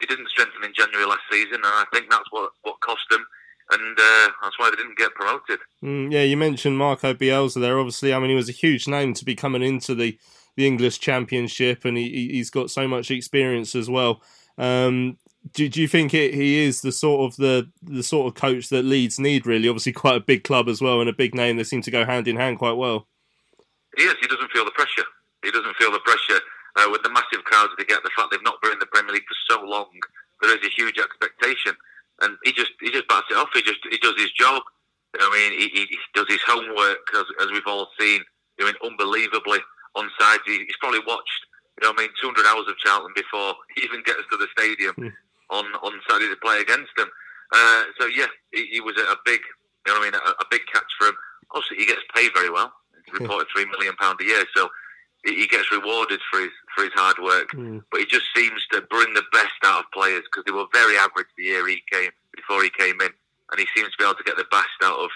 They 0.00 0.06
didn't 0.06 0.28
strengthen 0.28 0.64
in 0.64 0.72
January 0.74 1.06
last 1.06 1.22
season, 1.30 1.54
and 1.54 1.64
I 1.64 1.84
think 1.92 2.10
that's 2.10 2.30
what 2.30 2.50
what 2.62 2.80
cost 2.80 3.02
them, 3.10 3.24
and 3.70 3.98
uh, 3.98 4.28
that's 4.42 4.58
why 4.58 4.70
they 4.70 4.76
didn't 4.76 4.98
get 4.98 5.14
promoted. 5.14 5.58
Mm, 5.82 6.12
yeah, 6.12 6.22
you 6.22 6.36
mentioned 6.36 6.78
Marco 6.78 7.14
Bielsa 7.14 7.60
there. 7.60 7.78
Obviously, 7.78 8.12
I 8.14 8.18
mean, 8.18 8.30
he 8.30 8.36
was 8.36 8.48
a 8.48 8.52
huge 8.52 8.86
name 8.86 9.14
to 9.14 9.24
be 9.24 9.34
coming 9.34 9.62
into 9.62 9.94
the 9.94 10.18
the 10.56 10.66
English 10.66 10.98
Championship, 11.00 11.84
and 11.84 11.96
he 11.96 12.28
he's 12.32 12.50
got 12.50 12.70
so 12.70 12.86
much 12.86 13.10
experience 13.10 13.74
as 13.74 13.90
well. 13.90 14.22
Um, 14.56 15.18
do, 15.52 15.68
do 15.68 15.80
you 15.80 15.88
think 15.88 16.12
it, 16.14 16.34
he 16.34 16.58
is 16.58 16.82
the 16.82 16.92
sort 16.92 17.30
of 17.30 17.36
the 17.36 17.70
the 17.82 18.02
sort 18.02 18.26
of 18.26 18.40
coach 18.40 18.68
that 18.68 18.84
Leeds 18.84 19.18
need? 19.18 19.46
Really, 19.46 19.68
obviously, 19.68 19.92
quite 19.92 20.16
a 20.16 20.20
big 20.20 20.44
club 20.44 20.68
as 20.68 20.80
well, 20.80 21.00
and 21.00 21.08
a 21.08 21.12
big 21.12 21.34
name. 21.34 21.56
They 21.56 21.64
seem 21.64 21.82
to 21.82 21.90
go 21.90 22.04
hand 22.04 22.28
in 22.28 22.36
hand 22.36 22.58
quite 22.58 22.72
well. 22.72 23.06
He 23.96 24.04
is. 24.04 24.14
He 24.20 24.28
doesn't 24.28 24.50
feel 24.52 24.64
the 24.64 24.70
pressure. 24.72 25.04
He 25.44 25.50
doesn't 25.50 25.76
feel 25.76 25.92
the 25.92 26.00
pressure 26.00 26.40
uh, 26.78 26.88
with 26.90 27.02
the 27.02 27.10
massive 27.10 27.42
crowds 27.44 27.72
they 27.76 27.84
get, 27.84 28.02
the 28.02 28.14
fact 28.14 28.30
they've 28.30 28.42
not 28.42 28.62
been 28.62 28.72
in 28.72 28.78
the 28.78 28.86
Premier 28.86 29.12
League 29.12 29.26
for 29.26 29.38
so 29.50 29.62
long, 29.66 29.90
there 30.40 30.54
is 30.54 30.64
a 30.64 30.70
huge 30.70 30.98
expectation, 30.98 31.74
and 32.22 32.38
he 32.44 32.52
just 32.52 32.70
he 32.80 32.90
just 32.90 33.08
bats 33.08 33.26
it 33.30 33.36
off. 33.36 33.50
He 33.52 33.62
just 33.62 33.80
he 33.90 33.98
does 33.98 34.14
his 34.16 34.30
job. 34.32 34.62
You 35.14 35.20
know 35.20 35.28
what 35.28 35.38
I 35.38 35.50
mean, 35.50 35.58
he, 35.58 35.86
he 35.90 35.98
does 36.14 36.26
his 36.28 36.42
homework 36.46 37.00
as, 37.16 37.24
as 37.40 37.50
we've 37.50 37.66
all 37.66 37.88
seen, 37.98 38.22
doing 38.58 38.74
unbelievably 38.84 39.58
on 39.96 40.10
sides. 40.20 40.42
He, 40.46 40.58
he's 40.68 40.76
probably 40.80 41.00
watched, 41.06 41.40
you 41.80 41.88
know, 41.88 41.94
I 41.96 42.02
mean, 42.02 42.10
200 42.20 42.44
hours 42.44 42.68
of 42.68 42.76
Charlton 42.76 43.12
before 43.16 43.54
he 43.74 43.82
even 43.82 44.02
gets 44.04 44.22
to 44.30 44.36
the 44.36 44.46
stadium 44.56 44.94
on 45.50 45.64
on 45.82 45.92
Saturday 46.08 46.28
to 46.28 46.36
play 46.36 46.60
against 46.60 46.92
them. 46.96 47.08
Uh, 47.52 47.84
so 47.98 48.06
yeah, 48.06 48.28
he, 48.52 48.66
he 48.66 48.80
was 48.80 48.96
a, 48.98 49.04
a 49.10 49.16
big, 49.24 49.40
you 49.86 49.94
know, 49.94 50.00
I 50.00 50.04
mean, 50.04 50.14
a, 50.14 50.18
a 50.18 50.46
big 50.50 50.62
catch 50.72 50.90
for 50.98 51.08
him. 51.08 51.16
Also, 51.50 51.74
he 51.74 51.86
gets 51.86 52.02
paid 52.14 52.30
very 52.34 52.50
well. 52.50 52.72
It's 52.94 53.18
reported 53.18 53.48
three 53.48 53.64
million 53.64 53.96
pound 53.96 54.20
a 54.20 54.24
year, 54.24 54.44
so 54.54 54.68
he 55.24 55.46
gets 55.46 55.70
rewarded 55.72 56.20
for 56.30 56.40
his 56.40 56.50
for 56.74 56.84
his 56.84 56.92
hard 56.94 57.16
work. 57.22 57.50
Mm. 57.52 57.82
But 57.90 58.00
he 58.00 58.06
just 58.06 58.26
seems 58.34 58.64
to 58.72 58.80
bring 58.82 59.12
the 59.14 59.24
best 59.32 59.52
out 59.64 59.80
of 59.80 59.90
players 59.92 60.22
because 60.24 60.44
they 60.44 60.52
were 60.52 60.66
very 60.72 60.96
average 60.96 61.26
the 61.36 61.44
year 61.44 61.66
he 61.68 61.82
came 61.90 62.10
before 62.34 62.62
he 62.62 62.70
came 62.70 63.00
in, 63.00 63.10
and 63.50 63.58
he 63.60 63.66
seems 63.76 63.90
to 63.92 63.98
be 63.98 64.04
able 64.04 64.14
to 64.14 64.24
get 64.24 64.36
the 64.36 64.46
best 64.50 64.68
out 64.82 64.98
of 64.98 65.10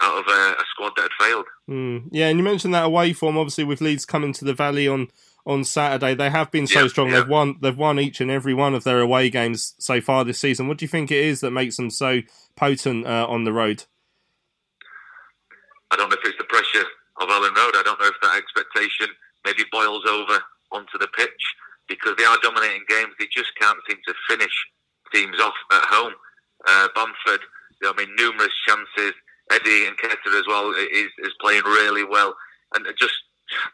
out 0.00 0.18
of 0.18 0.26
a, 0.28 0.52
a 0.52 0.64
squad 0.70 0.92
that 0.96 1.08
had 1.10 1.26
failed. 1.26 1.46
Mm. 1.68 2.04
Yeah, 2.12 2.28
and 2.28 2.38
you 2.38 2.44
mentioned 2.44 2.72
that 2.74 2.84
away 2.86 3.12
form. 3.12 3.36
Obviously, 3.36 3.64
with 3.64 3.80
Leeds 3.80 4.04
coming 4.04 4.32
to 4.34 4.44
the 4.44 4.54
Valley 4.54 4.86
on 4.86 5.08
on 5.46 5.64
Saturday, 5.64 6.14
they 6.14 6.28
have 6.30 6.50
been 6.50 6.66
so 6.66 6.82
Yeah, 6.82 6.88
strong. 6.88 7.08
yeah. 7.08 7.20
They've 7.20 7.28
won. 7.28 7.56
They've 7.60 7.76
won 7.76 7.98
each 7.98 8.20
and 8.20 8.30
every 8.30 8.54
one 8.54 8.74
of 8.74 8.84
their 8.84 9.00
away 9.00 9.28
games 9.30 9.74
so 9.78 10.00
far 10.00 10.24
this 10.24 10.38
season. 10.38 10.68
What 10.68 10.78
do 10.78 10.84
you 10.84 10.88
think 10.88 11.10
it 11.10 11.24
is 11.24 11.40
that 11.40 11.50
makes 11.50 11.76
them 11.76 11.90
so 11.90 12.20
potent 12.54 13.06
uh, 13.06 13.26
on 13.28 13.44
the 13.44 13.52
road? 13.52 13.84
I 15.90 15.96
don't 15.96 16.10
know 16.10 16.16
if 16.22 16.28
it's 16.28 16.38
the 16.38 16.44
pressure 16.44 16.86
of 17.20 17.28
Elland 17.28 17.56
Road. 17.56 17.74
I 17.76 17.82
don't 17.84 17.98
know 18.00 18.06
if 18.06 18.14
that 18.22 18.36
expectation 18.36 19.08
maybe 19.44 19.64
boils 19.72 20.04
over 20.08 20.40
onto 20.72 20.98
the 20.98 21.08
pitch 21.08 21.42
because 21.88 22.14
they 22.16 22.24
are 22.24 22.36
dominating 22.42 22.84
games. 22.88 23.12
They 23.18 23.26
just 23.34 23.50
can't 23.60 23.78
seem 23.88 23.98
to 24.06 24.14
finish 24.28 24.52
teams 25.12 25.40
off 25.40 25.54
at 25.72 25.84
home. 25.84 26.12
Uh, 26.66 26.88
Bamford, 26.94 27.40
you 27.80 27.88
know, 27.88 27.94
I 27.96 27.96
mean, 27.96 28.14
numerous 28.16 28.52
chances. 28.66 29.14
Eddie 29.50 29.86
Nketiah 29.86 30.38
as 30.38 30.46
well 30.46 30.70
is, 30.72 31.08
is 31.18 31.32
playing 31.40 31.62
really 31.64 32.04
well. 32.04 32.34
And 32.74 32.86
just 32.98 33.14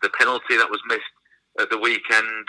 the 0.03 0.09
penalty 0.11 0.57
that 0.57 0.71
was 0.71 0.81
missed 0.89 1.03
at 1.59 1.71
the 1.71 1.79
weekend, 1.79 2.47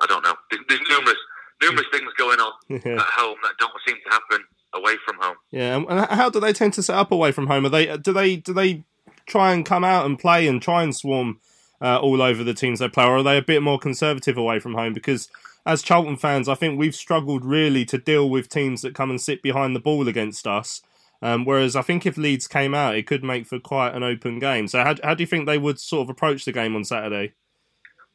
I 0.00 0.06
don't 0.06 0.22
know. 0.22 0.34
There's, 0.50 0.62
there's 0.68 0.88
numerous 0.90 1.16
numerous 1.62 1.86
things 1.92 2.12
going 2.16 2.38
on 2.38 2.52
Yeah. 2.68 2.92
at 3.00 3.00
home 3.00 3.36
that 3.42 3.52
don't 3.58 3.72
seem 3.86 3.96
to 4.04 4.10
happen 4.10 4.44
away 4.74 4.94
from 5.06 5.16
home. 5.20 5.36
Yeah, 5.50 5.76
and 5.76 5.86
and 5.88 6.06
how 6.10 6.28
do 6.30 6.38
they 6.40 6.52
tend 6.52 6.74
to 6.74 6.82
set 6.82 6.96
up 6.96 7.10
away 7.12 7.32
from 7.32 7.46
home? 7.46 7.64
Are 7.66 7.70
they 7.70 7.96
do 7.96 8.12
they 8.12 8.36
do 8.36 8.52
they 8.52 8.84
try 9.26 9.52
and 9.52 9.64
come 9.64 9.84
out 9.84 10.04
and 10.06 10.18
play 10.18 10.46
and 10.46 10.60
try 10.60 10.82
and 10.82 10.94
swarm 10.94 11.40
uh, 11.80 11.98
all 11.98 12.22
over 12.22 12.42
the 12.44 12.54
teams 12.54 12.78
they 12.78 12.88
play, 12.88 13.04
or 13.04 13.18
are 13.18 13.22
they 13.22 13.38
a 13.38 13.42
bit 13.42 13.62
more 13.62 13.78
conservative 13.78 14.36
away 14.36 14.58
from 14.58 14.74
home? 14.74 14.92
Because 14.92 15.28
as 15.66 15.82
Charlton 15.82 16.16
fans, 16.16 16.48
I 16.48 16.54
think 16.54 16.78
we've 16.78 16.94
struggled 16.94 17.44
really 17.44 17.84
to 17.86 17.98
deal 17.98 18.28
with 18.28 18.48
teams 18.48 18.82
that 18.82 18.94
come 18.94 19.10
and 19.10 19.20
sit 19.20 19.42
behind 19.42 19.76
the 19.76 19.80
ball 19.80 20.08
against 20.08 20.46
us. 20.46 20.82
Um, 21.20 21.44
whereas 21.44 21.74
I 21.74 21.82
think 21.82 22.06
if 22.06 22.16
Leeds 22.16 22.46
came 22.46 22.74
out, 22.74 22.94
it 22.94 23.06
could 23.06 23.24
make 23.24 23.46
for 23.46 23.58
quite 23.58 23.94
an 23.94 24.02
open 24.02 24.38
game. 24.38 24.68
So 24.68 24.84
how, 24.84 24.94
how 25.02 25.14
do 25.14 25.22
you 25.22 25.26
think 25.26 25.46
they 25.46 25.58
would 25.58 25.80
sort 25.80 26.06
of 26.06 26.10
approach 26.10 26.44
the 26.44 26.52
game 26.52 26.76
on 26.76 26.84
Saturday? 26.84 27.34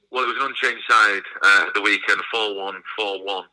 Well, 0.10 0.24
it 0.24 0.28
was 0.28 0.38
an 0.38 0.50
unchanged 0.50 0.84
side 0.90 1.24
uh, 1.42 1.66
the 1.76 1.82
weekend, 1.82 2.22
4 2.32 2.56
1, 2.56 2.76
4 2.98 3.26
1, 3.26 3.44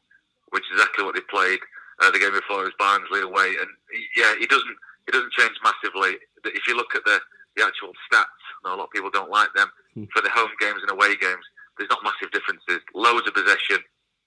which 0.51 0.65
is 0.71 0.79
exactly 0.79 1.05
what 1.05 1.15
they 1.15 1.23
played. 1.23 1.59
Uh, 2.01 2.11
the 2.11 2.19
game 2.19 2.33
before 2.33 2.63
it 2.63 2.73
was 2.73 2.79
Barnsley 2.79 3.21
away. 3.21 3.57
And 3.61 3.69
yeah, 4.17 4.33
he 4.39 4.47
doesn't 4.47 4.77
he 5.07 5.13
doesn't 5.13 5.33
change 5.33 5.57
massively. 5.65 6.17
If 6.45 6.67
you 6.67 6.77
look 6.77 6.95
at 6.95 7.05
the, 7.05 7.19
the 7.57 7.65
actual 7.65 7.93
stats, 8.09 8.41
know 8.65 8.75
a 8.75 8.79
lot 8.79 8.91
of 8.91 8.97
people 8.97 9.11
don't 9.11 9.31
like 9.31 9.53
them, 9.55 9.69
hmm. 9.95 10.05
for 10.13 10.23
the 10.23 10.31
home 10.31 10.51
games 10.61 10.81
and 10.83 10.91
away 10.91 11.17
games, 11.17 11.45
there's 11.79 11.91
not 11.91 12.05
massive 12.05 12.31
differences. 12.33 12.81
Loads 12.95 13.27
of 13.27 13.35
possession, 13.35 13.79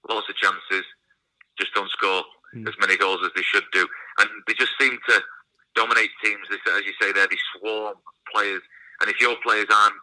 lots 0.10 0.30
of 0.30 0.36
chances, 0.36 0.86
just 1.58 1.74
don't 1.74 1.90
score 1.92 2.24
hmm. 2.54 2.68
as 2.68 2.74
many 2.80 2.98
goals 2.98 3.22
as 3.24 3.32
they 3.36 3.44
should 3.44 3.66
do. 3.72 3.88
And 4.20 4.30
they 4.48 4.54
just 4.54 4.74
seem 4.80 4.98
to 5.10 5.22
dominate 5.76 6.10
teams. 6.24 6.48
They, 6.50 6.58
as 6.72 6.86
you 6.86 6.94
say 7.00 7.12
there, 7.12 7.28
they 7.28 7.40
swarm 7.58 7.96
players. 8.34 8.62
And 9.02 9.10
if 9.10 9.20
your 9.22 9.36
players 9.44 9.68
aren't 9.70 10.00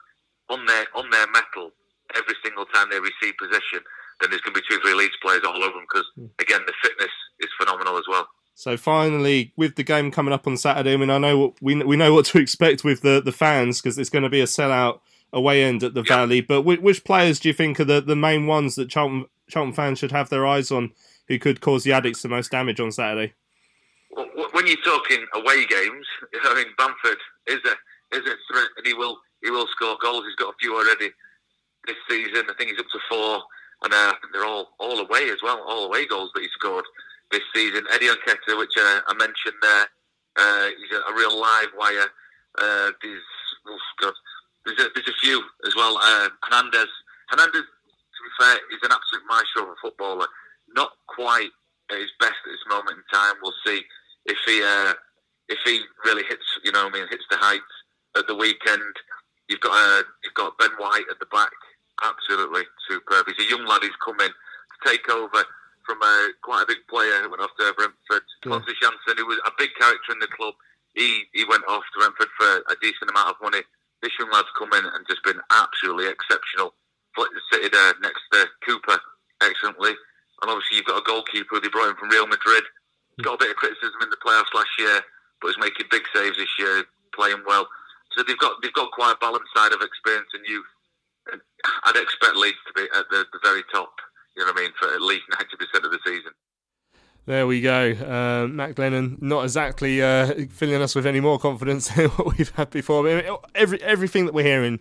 on 0.50 0.66
their 0.66 0.86
on 0.94 1.10
their 1.10 1.26
mettle 1.30 1.70
every 2.16 2.34
single 2.44 2.66
time 2.66 2.88
they 2.90 2.98
receive 2.98 3.34
possession, 3.38 3.80
then 4.20 4.30
there's 4.30 4.42
going 4.42 4.54
to 4.54 4.60
be 4.60 4.66
two, 4.68 4.80
three 4.82 4.94
Leeds 4.94 5.16
players 5.22 5.42
all 5.46 5.62
over 5.62 5.78
them 5.78 5.86
because, 5.88 6.06
hmm. 6.14 6.26
again, 6.38 6.60
the 6.66 6.74
fitness 6.82 7.12
is 7.40 7.48
phenomenal 7.58 7.96
as 7.98 8.04
well. 8.08 8.28
So 8.61 8.76
finally, 8.76 9.54
with 9.56 9.76
the 9.76 9.82
game 9.82 10.11
coming 10.11 10.34
up 10.34 10.46
on 10.46 10.58
Saturday, 10.58 10.92
I 10.92 10.96
mean, 10.98 11.08
I 11.08 11.16
know 11.16 11.38
what 11.38 11.62
we 11.62 11.82
we 11.82 11.96
know 11.96 12.12
what 12.12 12.26
to 12.26 12.38
expect 12.42 12.84
with 12.84 13.00
the 13.00 13.22
the 13.24 13.32
fans 13.32 13.80
because 13.80 13.96
it's 13.96 14.11
going 14.11 14.22
to 14.22 14.28
be 14.28 14.42
a 14.42 14.44
sellout 14.44 15.00
away 15.32 15.64
end 15.64 15.82
at 15.82 15.94
the 15.94 16.02
Valley. 16.02 16.42
But 16.42 16.61
which, 16.61 16.80
which 16.80 17.02
players 17.02 17.40
do 17.40 17.48
you 17.48 17.54
think 17.54 17.80
are 17.80 17.86
the, 17.86 18.02
the 18.02 18.14
main 18.14 18.46
ones 18.46 18.74
that 18.74 18.90
Charlton 18.90 19.24
Charlton 19.48 19.72
fans 19.72 19.98
should 19.98 20.12
have 20.12 20.28
their 20.28 20.46
eyes 20.46 20.70
on, 20.70 20.92
who 21.26 21.38
could 21.38 21.62
cause 21.62 21.84
the 21.84 21.92
Addicks 21.92 22.20
the 22.20 22.28
most 22.28 22.50
damage 22.50 22.80
on 22.80 22.92
Saturday? 22.92 23.32
When 24.11 24.66
you're 24.66 24.76
talking 24.84 25.24
away 25.36 25.64
games, 25.64 26.06
I 26.44 26.54
mean 26.54 26.66
Bamford 26.76 27.16
is 27.46 27.61
a 27.64 28.14
is 28.14 28.26
a 28.26 28.36
threat, 28.52 28.68
and 28.76 28.86
he 28.86 28.92
will 28.92 29.16
he 29.42 29.50
will 29.50 29.68
score 29.68 29.96
goals. 30.02 30.26
He's 30.26 30.36
got 30.36 30.52
a 30.52 30.58
few 30.61 30.76
already 30.76 31.08
this 31.86 31.96
season. 32.11 32.44
I 32.50 32.52
think 32.58 32.72
he's 32.72 32.80
up 32.80 32.90
to 32.92 32.98
four, 33.08 33.40
and 33.84 33.94
uh, 33.94 34.12
they're 34.34 34.44
all 34.44 34.74
all 34.78 34.98
away 34.98 35.30
as 35.30 35.38
well, 35.42 35.64
all 35.66 35.86
away 35.86 36.06
goals 36.06 36.30
that 36.34 36.42
he 36.42 36.48
scored 36.52 36.84
this 37.30 37.42
season. 37.54 37.84
Eddie 37.92 38.06
Nketiah, 38.06 38.58
which 38.58 38.74
uh, 38.76 39.00
I 39.06 39.14
mentioned 39.14 39.56
there, 39.62 39.86
uh, 40.36 40.68
he's 40.78 40.92
a, 40.96 41.10
a 41.10 41.14
real 41.16 41.38
live 41.38 41.68
wire. 41.76 42.08
Uh, 42.58 42.90
there's 43.02 43.22
God, 44.00 44.14
there's 44.66 44.78
a, 44.78 44.88
there's 44.94 45.08
a 45.08 45.18
few 45.20 45.42
as 45.66 45.74
well. 45.76 45.98
Uh, 45.98 46.28
Hernandez, 46.42 46.90
Hernandez, 47.28 47.62
to 47.62 48.20
be 48.22 48.32
fair, 48.38 48.56
is 48.72 48.82
an 48.82 48.92
absolute 48.92 49.24
maestro 49.28 49.62
of 49.62 49.68
a 49.70 49.74
footballer. 49.82 50.26
Not 50.74 50.92
quite 51.06 51.50
at 51.90 51.98
his 51.98 52.10
best 52.18 52.38
at 52.46 52.50
this 52.50 52.66
moment 52.68 52.98
in 52.98 53.04
time. 53.12 53.34
We'll 53.42 53.54
see 53.66 53.82
if 54.26 54.38
he 54.46 54.62
uh, 54.62 54.94
if 55.48 55.58
he 55.64 55.82
really 56.04 56.22
hits, 56.24 56.44
you 56.64 56.72
know, 56.72 56.86
I 56.86 56.90
mean, 56.90 57.06
hits 57.10 57.24
the 57.30 57.36
heights 57.36 57.74
at 58.16 58.26
the 58.26 58.34
weekend. 58.34 58.94
You've 59.48 59.60
got 59.60 59.72
uh, 59.74 60.02
you've 60.24 60.34
got 60.34 60.58
Ben 60.58 60.70
White 60.78 61.06
at 61.10 61.18
the 61.18 61.26
back, 61.26 61.50
absolutely 62.02 62.62
superb. 62.88 63.26
He's 63.26 63.46
a 63.46 63.50
young 63.50 63.66
lad 63.66 63.82
who's 63.82 63.96
come 64.04 64.20
in 64.20 64.30
to 64.30 64.88
take 64.88 65.08
over 65.10 65.44
from 65.91 65.99
a 66.07 66.30
quite 66.47 66.62
a 66.62 66.70
big 66.70 66.86
player 66.86 67.26
who 67.26 67.34
went 67.34 67.43
off 67.43 67.51
to 67.59 67.74
Brentford. 67.74 68.22
Yeah. 68.47 68.55
Pontus 68.55 68.78
Jansson, 68.78 69.18
who 69.18 69.26
was 69.26 69.43
a 69.43 69.51
big 69.59 69.74
character 69.74 70.14
in 70.14 70.22
the 70.22 70.30
club, 70.30 70.55
he 70.95 71.26
he 71.34 71.43
went 71.51 71.66
off 71.66 71.82
to 71.82 71.99
Brentford 71.99 72.30
for 72.38 72.62
a 72.70 72.78
decent 72.78 73.11
amount 73.11 73.34
of 73.34 73.43
money. 73.43 73.66
This 73.99 74.14
young 74.22 74.30
lad's 74.30 74.55
come 74.55 74.70
in 74.78 74.86
and 74.86 75.03
just 75.11 75.26
been 75.26 75.43
absolutely 75.51 76.07
exceptional. 76.07 76.78
City 77.53 77.68
there 77.68 77.91
uh, 77.91 77.99
next 78.01 78.22
to 78.32 78.47
Cooper 78.64 78.97
excellently. 79.43 79.93
And 80.41 80.49
obviously 80.49 80.78
you've 80.78 80.88
got 80.88 81.03
a 81.03 81.05
goalkeeper 81.05 81.59
who 81.59 81.61
they 81.61 81.68
brought 81.68 81.91
in 81.91 81.97
from 81.97 82.09
Real 82.09 82.30
Madrid. 82.30 82.64
Hmm. 83.18 83.26
Got 83.26 83.43
a 83.43 83.45
bit 83.45 83.51
of 83.51 83.61
criticism 83.61 84.01
in 84.01 84.09
the 84.09 84.22
playoffs 84.24 84.55
last 84.55 84.72
year, 84.78 85.03
but 85.43 85.53
is 85.53 85.61
making 85.61 85.91
big 85.91 86.07
saves 86.14 86.38
this 86.38 86.55
year, 86.57 86.86
playing 87.12 87.43
well. 87.45 87.68
So 88.14 88.22
they've 88.22 88.38
got 88.38 88.62
they've 88.62 88.72
got 88.72 88.95
quite 88.95 89.18
a 89.18 89.20
balanced 89.20 89.53
side 89.53 89.74
of 89.74 89.82
experience 89.82 90.30
and 90.32 90.47
youth. 90.47 90.70
And 91.34 91.41
I'd 91.84 92.01
expect 92.01 92.36
Leeds 92.36 92.62
to 92.66 92.72
be 92.72 92.88
at 92.97 93.05
the, 93.11 93.26
the 93.34 93.43
very 93.43 93.66
top. 93.74 93.93
You 94.36 94.44
know 94.44 94.52
what 94.52 94.58
I 94.58 94.62
mean 94.62 94.70
for 94.78 94.94
at 94.94 95.02
least 95.02 95.24
ninety 95.30 95.56
percent 95.56 95.84
of 95.84 95.90
the 95.90 95.98
season. 96.04 96.32
There 97.26 97.46
we 97.46 97.60
go. 97.60 97.92
Uh, 97.92 98.48
Matt 98.48 98.74
Glennon 98.74 99.20
not 99.20 99.44
exactly 99.44 100.02
uh, 100.02 100.46
filling 100.50 100.80
us 100.80 100.94
with 100.94 101.06
any 101.06 101.20
more 101.20 101.38
confidence 101.38 101.88
than 101.94 102.08
what 102.10 102.36
we've 102.36 102.50
had 102.56 102.70
before. 102.70 103.08
I 103.08 103.22
mean, 103.22 103.36
every 103.54 103.82
everything 103.82 104.26
that 104.26 104.34
we're 104.34 104.44
hearing 104.44 104.80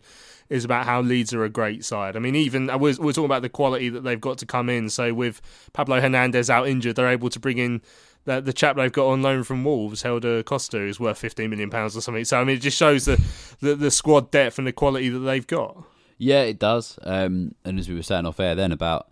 is 0.50 0.66
about 0.66 0.86
how 0.86 1.02
Leeds 1.02 1.34
are 1.34 1.44
a 1.44 1.50
great 1.50 1.86
side. 1.86 2.16
I 2.16 2.20
mean, 2.20 2.36
even 2.36 2.70
I 2.70 2.76
was, 2.76 3.00
we're 3.00 3.12
talking 3.12 3.26
about 3.26 3.44
the 3.44 3.50
quality 3.50 3.90
that 3.90 4.02
they've 4.02 4.20
got 4.20 4.40
to 4.40 4.48
come 4.48 4.68
in. 4.68 4.90
So 4.90 5.14
with 5.14 5.42
Pablo 5.74 6.02
Hernandez 6.02 6.50
out 6.50 6.68
injured, 6.68 6.96
they're 6.96 7.10
able 7.10 7.30
to 7.30 7.40
bring 7.40 7.60
in 7.60 7.82
the, 8.26 8.42
the 8.42 8.54
chap 8.54 8.76
they've 8.76 8.92
got 8.92 9.08
on 9.08 9.22
loan 9.22 9.44
from 9.44 9.64
Wolves, 9.64 10.02
Helder 10.02 10.42
Costa, 10.44 10.78
who's 10.78 11.00
worth 11.00 11.18
fifteen 11.18 11.50
million 11.50 11.70
pounds 11.70 11.96
or 11.96 12.02
something. 12.02 12.26
So 12.26 12.40
I 12.40 12.44
mean, 12.44 12.58
it 12.58 12.62
just 12.62 12.78
shows 12.78 13.06
the, 13.06 13.22
the 13.60 13.76
the 13.76 13.92
squad 13.92 14.32
depth 14.32 14.58
and 14.58 14.66
the 14.66 14.74
quality 14.74 15.10
that 15.10 15.20
they've 15.20 15.46
got. 15.46 15.84
Yeah, 16.18 16.42
it 16.42 16.60
does. 16.60 17.00
Um, 17.04 17.56
and 17.64 17.80
as 17.80 17.88
we 17.88 17.96
were 17.96 18.04
saying 18.04 18.26
off 18.26 18.40
air 18.40 18.56
then 18.56 18.72
about 18.72 19.08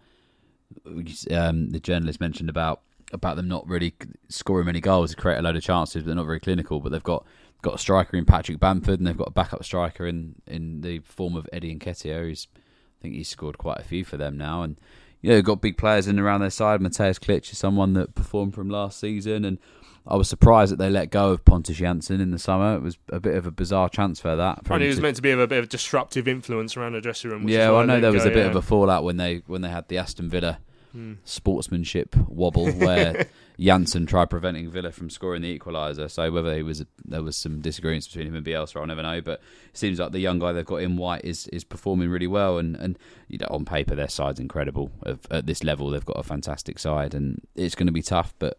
um, 1.31 1.69
the 1.69 1.79
journalist 1.79 2.19
mentioned 2.19 2.49
about 2.49 2.81
about 3.13 3.37
them 3.37 3.47
not 3.47 3.67
really 3.67 3.93
scoring 4.27 4.65
many 4.65 4.81
goals, 4.81 5.15
create 5.15 5.37
a 5.37 5.41
load 5.41 5.55
of 5.55 5.63
chances, 5.63 6.03
but 6.03 6.07
they're 6.07 6.15
not 6.15 6.25
very 6.25 6.39
clinical. 6.39 6.79
But 6.79 6.91
they've 6.91 7.03
got 7.03 7.25
got 7.61 7.75
a 7.75 7.77
striker 7.77 8.17
in 8.17 8.25
Patrick 8.25 8.59
Bamford, 8.59 8.99
and 8.99 9.07
they've 9.07 9.17
got 9.17 9.29
a 9.29 9.31
backup 9.31 9.63
striker 9.63 10.05
in 10.05 10.35
in 10.45 10.81
the 10.81 10.99
form 10.99 11.35
of 11.35 11.47
Eddie 11.51 11.75
Nketiah. 11.75 12.21
Who's 12.21 12.47
I 12.55 13.01
think 13.01 13.15
he's 13.15 13.29
scored 13.29 13.57
quite 13.57 13.79
a 13.79 13.83
few 13.83 14.03
for 14.03 14.17
them 14.17 14.37
now, 14.37 14.63
and 14.63 14.77
you 15.21 15.29
know 15.29 15.35
they've 15.35 15.43
got 15.45 15.61
big 15.61 15.77
players 15.77 16.07
in 16.07 16.17
and 16.17 16.25
around 16.25 16.41
their 16.41 16.49
side. 16.49 16.81
Mateusz 16.81 17.19
Klich 17.19 17.51
is 17.51 17.57
someone 17.57 17.93
that 17.93 18.15
performed 18.15 18.55
from 18.55 18.69
last 18.69 18.99
season, 18.99 19.45
and 19.45 19.57
I 20.05 20.15
was 20.15 20.29
surprised 20.29 20.71
that 20.71 20.77
they 20.77 20.89
let 20.89 21.11
go 21.11 21.31
of 21.31 21.43
Pontus 21.45 21.79
Jansson 21.79 22.21
in 22.21 22.31
the 22.31 22.39
summer. 22.39 22.75
It 22.75 22.81
was 22.81 22.97
a 23.09 23.19
bit 23.19 23.35
of 23.35 23.45
a 23.45 23.51
bizarre 23.51 23.89
transfer 23.89 24.35
that. 24.35 24.65
for 24.65 24.73
And 24.73 24.81
he 24.81 24.87
was 24.87 24.97
to- 24.97 25.01
meant 25.01 25.17
to 25.17 25.21
be 25.21 25.31
a 25.31 25.47
bit 25.47 25.57
of 25.59 25.65
a 25.65 25.67
disruptive 25.67 26.27
influence 26.27 26.77
around 26.77 26.93
the 26.93 27.01
dressing 27.01 27.31
room. 27.31 27.47
Yeah, 27.47 27.69
well, 27.71 27.81
I 27.81 27.85
know 27.85 27.99
there 27.99 28.11
was 28.11 28.23
go, 28.23 28.29
a 28.29 28.33
bit 28.33 28.43
yeah. 28.43 28.49
of 28.49 28.55
a 28.55 28.61
fallout 28.61 29.03
when 29.03 29.17
they 29.17 29.43
when 29.47 29.61
they 29.61 29.69
had 29.69 29.87
the 29.89 29.97
Aston 29.97 30.29
Villa 30.29 30.59
Hmm. 30.91 31.13
sportsmanship 31.25 32.15
wobble, 32.27 32.71
where 32.71 33.27
Jansson 33.59 34.07
tried 34.07 34.29
preventing 34.29 34.69
Villa 34.69 34.91
from 34.91 35.09
scoring 35.09 35.41
the 35.41 35.57
equaliser. 35.57 36.09
So 36.09 36.31
whether 36.31 36.53
it 36.53 36.63
was 36.63 36.85
there 37.05 37.23
was 37.23 37.35
some 37.35 37.61
disagreements 37.61 38.07
between 38.07 38.27
him 38.27 38.35
and 38.35 38.45
Bielsa, 38.45 38.79
I'll 38.79 38.87
never 38.87 39.03
know. 39.03 39.21
But 39.21 39.41
it 39.69 39.77
seems 39.77 39.99
like 39.99 40.11
the 40.11 40.19
young 40.19 40.39
guy 40.39 40.53
they've 40.53 40.65
got 40.65 40.77
in 40.77 40.97
White 40.97 41.25
is 41.25 41.47
is 41.49 41.63
performing 41.63 42.09
really 42.09 42.27
well, 42.27 42.57
and 42.57 42.75
and 42.75 42.97
you 43.27 43.37
know 43.37 43.47
on 43.49 43.65
paper 43.65 43.95
their 43.95 44.09
side's 44.09 44.39
incredible. 44.39 44.91
At 45.29 45.45
this 45.45 45.63
level, 45.63 45.89
they've 45.89 46.05
got 46.05 46.19
a 46.19 46.23
fantastic 46.23 46.79
side, 46.79 47.13
and 47.13 47.41
it's 47.55 47.75
going 47.75 47.87
to 47.87 47.93
be 47.93 48.01
tough, 48.01 48.33
but 48.39 48.57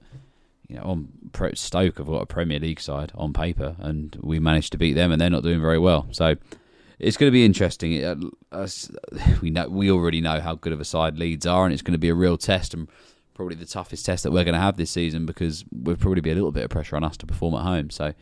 you 0.68 0.76
know, 0.76 0.82
on 0.82 1.08
Stoke 1.54 1.98
have 1.98 2.06
got 2.06 2.22
a 2.22 2.26
Premier 2.26 2.58
League 2.58 2.80
side 2.80 3.10
on 3.14 3.32
paper, 3.32 3.76
and 3.78 4.16
we 4.20 4.38
managed 4.38 4.72
to 4.72 4.78
beat 4.78 4.92
them, 4.92 5.10
and 5.10 5.20
they're 5.20 5.30
not 5.30 5.42
doing 5.42 5.60
very 5.60 5.78
well. 5.78 6.08
So 6.10 6.36
it's 6.98 7.16
going 7.16 7.28
to 7.28 7.32
be 7.32 7.44
interesting. 7.44 8.02
Uh, 8.04 8.68
we 9.40 9.50
know 9.50 9.68
we 9.68 9.90
already 9.90 10.20
know 10.20 10.40
how 10.40 10.54
good 10.54 10.72
of 10.72 10.80
a 10.80 10.84
side 10.84 11.18
Leeds 11.18 11.46
are, 11.46 11.64
and 11.64 11.72
it's 11.72 11.82
going 11.82 11.92
to 11.92 11.98
be 11.98 12.08
a 12.08 12.14
real 12.14 12.36
test 12.36 12.74
and 12.74 12.88
probably 13.34 13.54
the 13.54 13.66
toughest 13.66 14.04
test 14.04 14.24
that 14.24 14.32
we're 14.32 14.44
going 14.44 14.54
to 14.54 14.60
have 14.60 14.76
this 14.76 14.90
season 14.90 15.24
because 15.24 15.64
we'll 15.70 15.96
probably 15.96 16.20
be 16.20 16.30
a 16.30 16.34
little 16.34 16.50
bit 16.50 16.64
of 16.64 16.70
pressure 16.70 16.96
on 16.96 17.04
us 17.04 17.16
to 17.16 17.26
perform 17.26 17.54
at 17.54 17.62
home. 17.62 17.88
So 17.90 18.12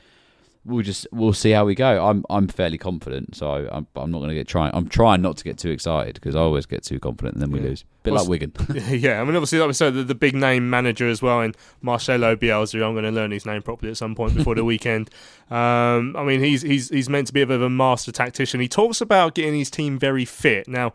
we'll 0.66 0.82
just 0.82 1.06
we'll 1.12 1.32
see 1.32 1.50
how 1.50 1.64
we 1.64 1.74
go. 1.74 2.06
I'm 2.06 2.24
I'm 2.28 2.48
fairly 2.48 2.78
confident, 2.78 3.36
so 3.36 3.68
I'm 3.70 3.86
I'm 3.94 4.10
not 4.10 4.18
going 4.18 4.30
to 4.30 4.34
get 4.34 4.48
trying. 4.48 4.72
I'm 4.74 4.88
trying 4.88 5.22
not 5.22 5.36
to 5.38 5.44
get 5.44 5.58
too 5.58 5.70
excited 5.70 6.14
because 6.14 6.34
I 6.34 6.40
always 6.40 6.66
get 6.66 6.82
too 6.82 6.98
confident 6.98 7.34
and 7.34 7.42
then 7.42 7.50
we 7.50 7.60
yeah. 7.60 7.68
lose. 7.68 7.82
A 7.82 7.86
bit 8.04 8.12
well, 8.12 8.22
like 8.22 8.30
Wigan. 8.30 8.52
yeah, 9.00 9.20
I 9.20 9.24
mean 9.24 9.36
obviously 9.36 9.58
like 9.58 9.68
we 9.68 9.74
said 9.74 9.94
the, 9.94 10.04
the, 10.04 10.14
big 10.14 10.34
name 10.34 10.68
manager 10.68 11.08
as 11.08 11.22
well 11.22 11.40
in 11.40 11.54
Marcelo 11.82 12.36
Bielsa. 12.36 12.84
I'm 12.84 12.94
going 12.94 13.04
to 13.04 13.10
learn 13.10 13.30
his 13.30 13.46
name 13.46 13.62
properly 13.62 13.90
at 13.90 13.96
some 13.96 14.14
point 14.14 14.34
before 14.34 14.54
the 14.54 14.64
weekend. 14.72 15.10
Um, 15.50 16.16
I 16.16 16.24
mean 16.24 16.40
he's 16.40 16.62
he's 16.62 16.88
he's 16.88 17.08
meant 17.08 17.28
to 17.28 17.32
be 17.32 17.42
a 17.42 17.46
bit 17.46 17.56
of 17.56 17.62
a 17.62 17.70
master 17.70 18.12
tactician. 18.12 18.60
He 18.60 18.68
talks 18.68 19.00
about 19.00 19.34
getting 19.34 19.54
his 19.54 19.70
team 19.70 19.98
very 19.98 20.24
fit 20.24 20.68
now. 20.68 20.92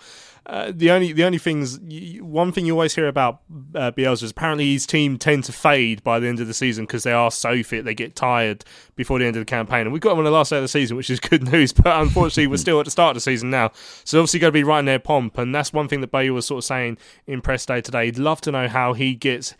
Uh, 0.48 0.72
the 0.76 0.90
only 0.90 1.14
the 1.14 1.24
only 1.24 1.38
things 1.38 1.80
one 2.20 2.52
thing 2.52 2.66
you 2.66 2.74
always 2.74 2.96
hear 2.96 3.08
about 3.08 3.42
uh, 3.76 3.92
Bielsa 3.92 4.24
is 4.24 4.32
apparently 4.32 4.74
his 4.74 4.88
team 4.88 5.18
tend 5.18 5.44
to 5.44 5.52
fade 5.52 6.04
by 6.04 6.20
the 6.20 6.28
end 6.28 6.40
of 6.40 6.48
the 6.48 6.54
season 6.54 6.86
because 6.86 7.04
they 7.04 7.12
are 7.12 7.30
so 7.30 7.62
fit 7.62 7.86
they 7.86 7.94
get 7.94 8.16
tired 8.16 8.66
before 8.96 9.20
the 9.20 9.26
end 9.26 9.36
of 9.36 9.42
the 9.42 9.46
campaign. 9.46 9.82
And 9.82 9.94
we 9.94 10.00
got 10.00 10.10
them 10.10 10.20
on 10.20 10.26
the 10.26 10.32
last 10.32 10.50
day 10.50 10.58
of 10.58 10.64
the 10.64 10.68
season 10.68 10.98
which 10.98 11.12
is 11.12 11.20
good 11.20 11.44
news 11.52 11.72
but 11.72 12.02
unfortunately 12.02 12.48
we're 12.48 12.58
still 12.58 12.80
at 12.80 12.86
the 12.86 12.92
start 12.92 13.12
of 13.12 13.16
the 13.18 13.22
season 13.22 13.52
now. 13.52 13.70
So 14.04 14.18
obviously 14.18 14.40
got 14.40 14.48
to 14.48 14.52
be 14.52 14.64
right 14.64 14.80
in 14.80 14.86
their 14.86 14.98
pomp 14.98 15.38
and 15.38 15.54
that's 15.54 15.74
one 15.74 15.88
thing 15.88 16.02
that 16.02 16.12
Bowyer 16.12 16.34
was 16.34 16.48
sort 16.48 16.60
of 16.60 16.66
saying 16.66 16.98
in 17.28 17.42
press 17.42 17.64
day 17.64 17.80
today. 17.80 18.06
He'd 18.06 18.18
love 18.18 18.42
to 18.42 18.52
know 18.52 18.68
how 18.68 18.94
he 18.94 19.14
gets 19.14 19.54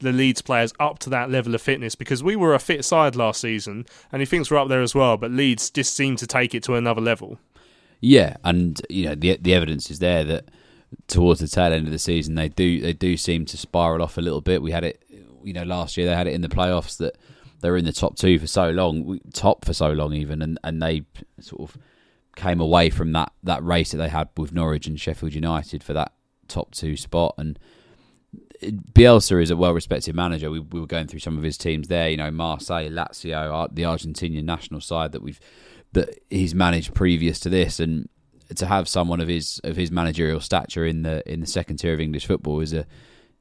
the 0.00 0.12
Leeds 0.12 0.42
players 0.42 0.74
up 0.78 0.98
to 0.98 1.10
that 1.10 1.30
level 1.30 1.54
of 1.54 1.62
fitness 1.62 1.94
because 1.94 2.22
we 2.22 2.36
were 2.36 2.54
a 2.54 2.58
fit 2.58 2.84
side 2.84 3.16
last 3.16 3.40
season 3.40 3.86
and 4.12 4.20
he 4.20 4.26
thinks 4.26 4.50
we're 4.50 4.58
up 4.58 4.68
there 4.68 4.82
as 4.82 4.94
well 4.94 5.16
but 5.16 5.30
Leeds 5.30 5.70
just 5.70 5.96
seem 5.96 6.14
to 6.16 6.26
take 6.26 6.54
it 6.54 6.62
to 6.64 6.74
another 6.74 7.00
level. 7.00 7.38
Yeah, 8.00 8.36
and 8.44 8.80
you 8.90 9.06
know 9.06 9.14
the 9.14 9.36
the 9.36 9.54
evidence 9.54 9.90
is 9.90 9.98
there 9.98 10.24
that 10.24 10.46
towards 11.08 11.40
the 11.40 11.48
tail 11.48 11.72
end 11.72 11.86
of 11.86 11.92
the 11.92 11.98
season 11.98 12.34
they 12.34 12.48
do 12.48 12.80
they 12.80 12.92
do 12.92 13.16
seem 13.16 13.44
to 13.44 13.56
spiral 13.56 14.02
off 14.02 14.18
a 14.18 14.20
little 14.20 14.40
bit. 14.40 14.62
We 14.62 14.72
had 14.72 14.84
it, 14.84 15.02
you 15.42 15.52
know, 15.52 15.64
last 15.64 15.96
year 15.96 16.06
they 16.06 16.14
had 16.14 16.26
it 16.26 16.34
in 16.34 16.42
the 16.42 16.48
playoffs 16.48 16.98
that 16.98 17.16
they 17.60 17.70
were 17.70 17.76
in 17.76 17.84
the 17.84 17.92
top 17.92 18.16
two 18.16 18.38
for 18.38 18.46
so 18.46 18.70
long, 18.70 19.20
top 19.32 19.64
for 19.64 19.72
so 19.72 19.92
long 19.92 20.12
even, 20.12 20.42
and 20.42 20.58
and 20.62 20.82
they 20.82 21.02
sort 21.40 21.70
of 21.70 21.78
came 22.36 22.60
away 22.60 22.90
from 22.90 23.12
that 23.12 23.32
that 23.42 23.64
race 23.64 23.92
that 23.92 23.98
they 23.98 24.08
had 24.08 24.28
with 24.36 24.52
Norwich 24.52 24.86
and 24.86 25.00
Sheffield 25.00 25.34
United 25.34 25.82
for 25.82 25.92
that 25.92 26.12
top 26.48 26.72
two 26.72 26.96
spot 26.96 27.34
and. 27.38 27.58
Uh, 28.62 28.68
Bielsa 28.94 29.42
is 29.42 29.50
a 29.50 29.56
well-respected 29.56 30.14
manager. 30.14 30.50
We, 30.50 30.60
we, 30.60 30.80
were 30.80 30.86
going 30.86 31.08
through 31.08 31.20
some 31.20 31.36
of 31.36 31.44
his 31.44 31.58
teams 31.58 31.88
there. 31.88 32.08
You 32.08 32.16
know, 32.16 32.30
Marseille, 32.30 32.88
Lazio, 32.88 33.68
the 33.70 33.82
Argentinian 33.82 34.44
national 34.44 34.80
side 34.80 35.12
that 35.12 35.22
we've 35.22 35.38
that 35.92 36.18
he's 36.30 36.54
managed 36.54 36.94
previous 36.94 37.40
to 37.40 37.48
this, 37.48 37.80
and 37.80 38.08
to 38.54 38.66
have 38.66 38.88
someone 38.88 39.20
of 39.20 39.28
his 39.28 39.60
of 39.64 39.76
his 39.76 39.90
managerial 39.90 40.40
stature 40.40 40.86
in 40.86 41.02
the 41.02 41.22
in 41.30 41.40
the 41.40 41.46
second 41.46 41.78
tier 41.78 41.94
of 41.94 42.00
English 42.00 42.26
football 42.26 42.60
is 42.60 42.72
a 42.72 42.86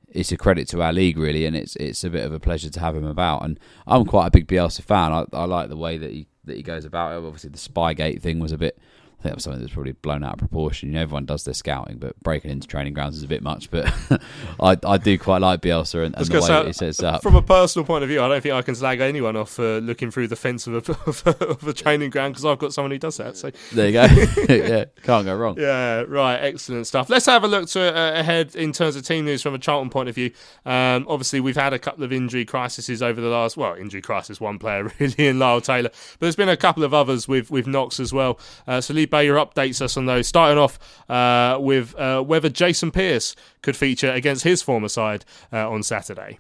it's 0.08 0.32
a 0.32 0.38
credit 0.38 0.68
to 0.70 0.82
our 0.82 0.94
league 0.94 1.18
really, 1.18 1.46
and 1.46 1.56
it's 1.56 1.76
it's 1.76 2.04
a 2.04 2.10
bit 2.10 2.26
of 2.26 2.34
a 2.34 2.40
pleasure 2.40 2.70
to 2.70 2.80
have 2.80 2.96
him 2.96 3.06
about. 3.06 3.44
And 3.44 3.60
I'm 3.86 4.06
quite 4.06 4.28
a 4.28 4.32
big 4.32 4.48
Bielsa 4.48 4.82
fan. 4.82 5.12
I, 5.12 5.26
I 5.34 5.46
like 5.46 5.70
the 5.70 5.78
way 5.78 5.98
that 5.98 6.12
he 6.12 6.28
that 6.46 6.56
he 6.56 6.64
goes 6.64 6.86
about 6.86 7.14
it. 7.14 7.26
Obviously, 7.26 7.50
the 7.50 7.58
Spygate 7.58 8.22
thing 8.22 8.40
was 8.40 8.52
a 8.52 8.58
bit 8.58 8.80
think 9.22 9.32
that 9.32 9.36
was 9.36 9.44
something 9.44 9.62
that's 9.62 9.74
probably 9.74 9.94
blown 9.94 10.24
out 10.24 10.34
of 10.34 10.40
proportion. 10.40 10.90
You 10.90 10.96
know, 10.96 11.02
everyone 11.02 11.26
does 11.26 11.44
their 11.44 11.54
scouting, 11.54 11.98
but 11.98 12.20
breaking 12.22 12.52
into 12.52 12.68
training 12.68 12.94
grounds 12.94 13.18
is 13.18 13.24
a 13.24 13.28
bit 13.28 13.42
much. 13.42 13.72
But 13.72 13.94
I, 14.60 14.78
I 14.84 14.98
do 14.98 15.18
quite 15.18 15.42
like 15.42 15.62
Bielsa 15.62 16.06
and, 16.06 16.16
and 16.16 16.26
the 16.26 16.34
way 16.34 16.42
say, 16.42 16.70
it 16.70 16.76
sets 16.76 17.04
up. 17.04 17.24
From 17.24 17.36
a 17.36 17.42
personal 17.42 17.86
point 17.86 18.04
of 18.04 18.10
view, 18.10 18.22
I 18.22 18.28
don't 18.28 18.42
think 18.42 18.54
I 18.54 18.62
can 18.62 18.76
slag 18.76 19.02
anyone 19.02 19.36
off 19.36 19.52
for 19.52 19.80
looking 19.82 20.12
through 20.12 20.28
the 20.28 20.36
fence 20.36 20.68
of 20.68 20.74
a, 20.74 20.92
of 21.10 21.24
a, 21.26 21.46
of 21.46 21.68
a 21.68 21.74
training 21.74 22.10
ground 22.10 22.34
because 22.34 22.46
I've 22.46 22.60
got 22.60 22.74
someone 22.74 22.92
who 22.92 22.98
does 22.98 23.18
that. 23.18 23.38
So 23.38 23.52
there 23.74 23.88
you 23.88 23.94
go. 23.94 24.04
yeah, 24.54 24.86
can't 25.04 25.26
go 25.26 25.36
wrong. 25.36 25.60
Yeah, 25.60 26.04
right. 26.08 26.38
Excellent 26.38 26.88
stuff. 26.88 27.10
Let's 27.10 27.26
have 27.26 27.44
a 27.44 27.48
look 27.48 27.70
to 27.70 27.82
uh, 27.82 28.20
ahead 28.20 28.56
in 28.56 28.72
terms 28.72 28.96
of 28.96 29.06
team 29.06 29.26
news 29.26 29.42
from 29.42 29.54
a 29.56 29.60
Charlton 29.60 29.90
point 29.90 30.10
of 30.10 30.16
view. 30.16 30.32
Um, 30.66 31.06
obviously, 31.08 31.40
we've 31.40 31.56
had 31.56 31.74
a 31.74 31.80
couple 31.80 32.04
of 32.04 32.12
injury 32.12 32.46
crises 32.46 33.02
over 33.02 33.20
the 33.20 33.30
last. 33.30 33.58
Well, 33.58 33.76
injury 33.76 34.02
crisis, 34.02 34.40
one 34.40 34.60
player 34.60 34.92
really 35.00 35.28
in 35.28 35.40
Lyle 35.40 35.62
Taylor, 35.62 35.90
but 35.90 36.20
there's 36.20 36.36
been 36.36 36.50
a 36.50 36.58
couple 36.58 36.84
of 36.84 36.94
others 36.94 37.28
with 37.28 37.50
with 37.50 37.68
Knox 37.68 38.00
as 38.00 38.14
well. 38.14 38.40
Uh, 38.68 38.82
so 38.82 38.94
Lee 38.94 39.06
Bowyer 39.16 39.36
updates 39.36 39.82
us 39.82 39.96
on 39.96 40.08
those. 40.08 40.28
Starting 40.28 40.58
off 40.58 40.78
uh, 41.10 41.58
with 41.58 41.96
uh, 41.96 42.22
whether 42.22 42.50
Jason 42.50 42.92
Pearce 42.92 43.34
could 43.62 43.78
feature 43.78 44.12
against 44.12 44.44
his 44.44 44.62
former 44.62 44.90
side 44.90 45.24
uh, 45.54 45.70
on 45.70 45.84
Saturday. 45.84 46.40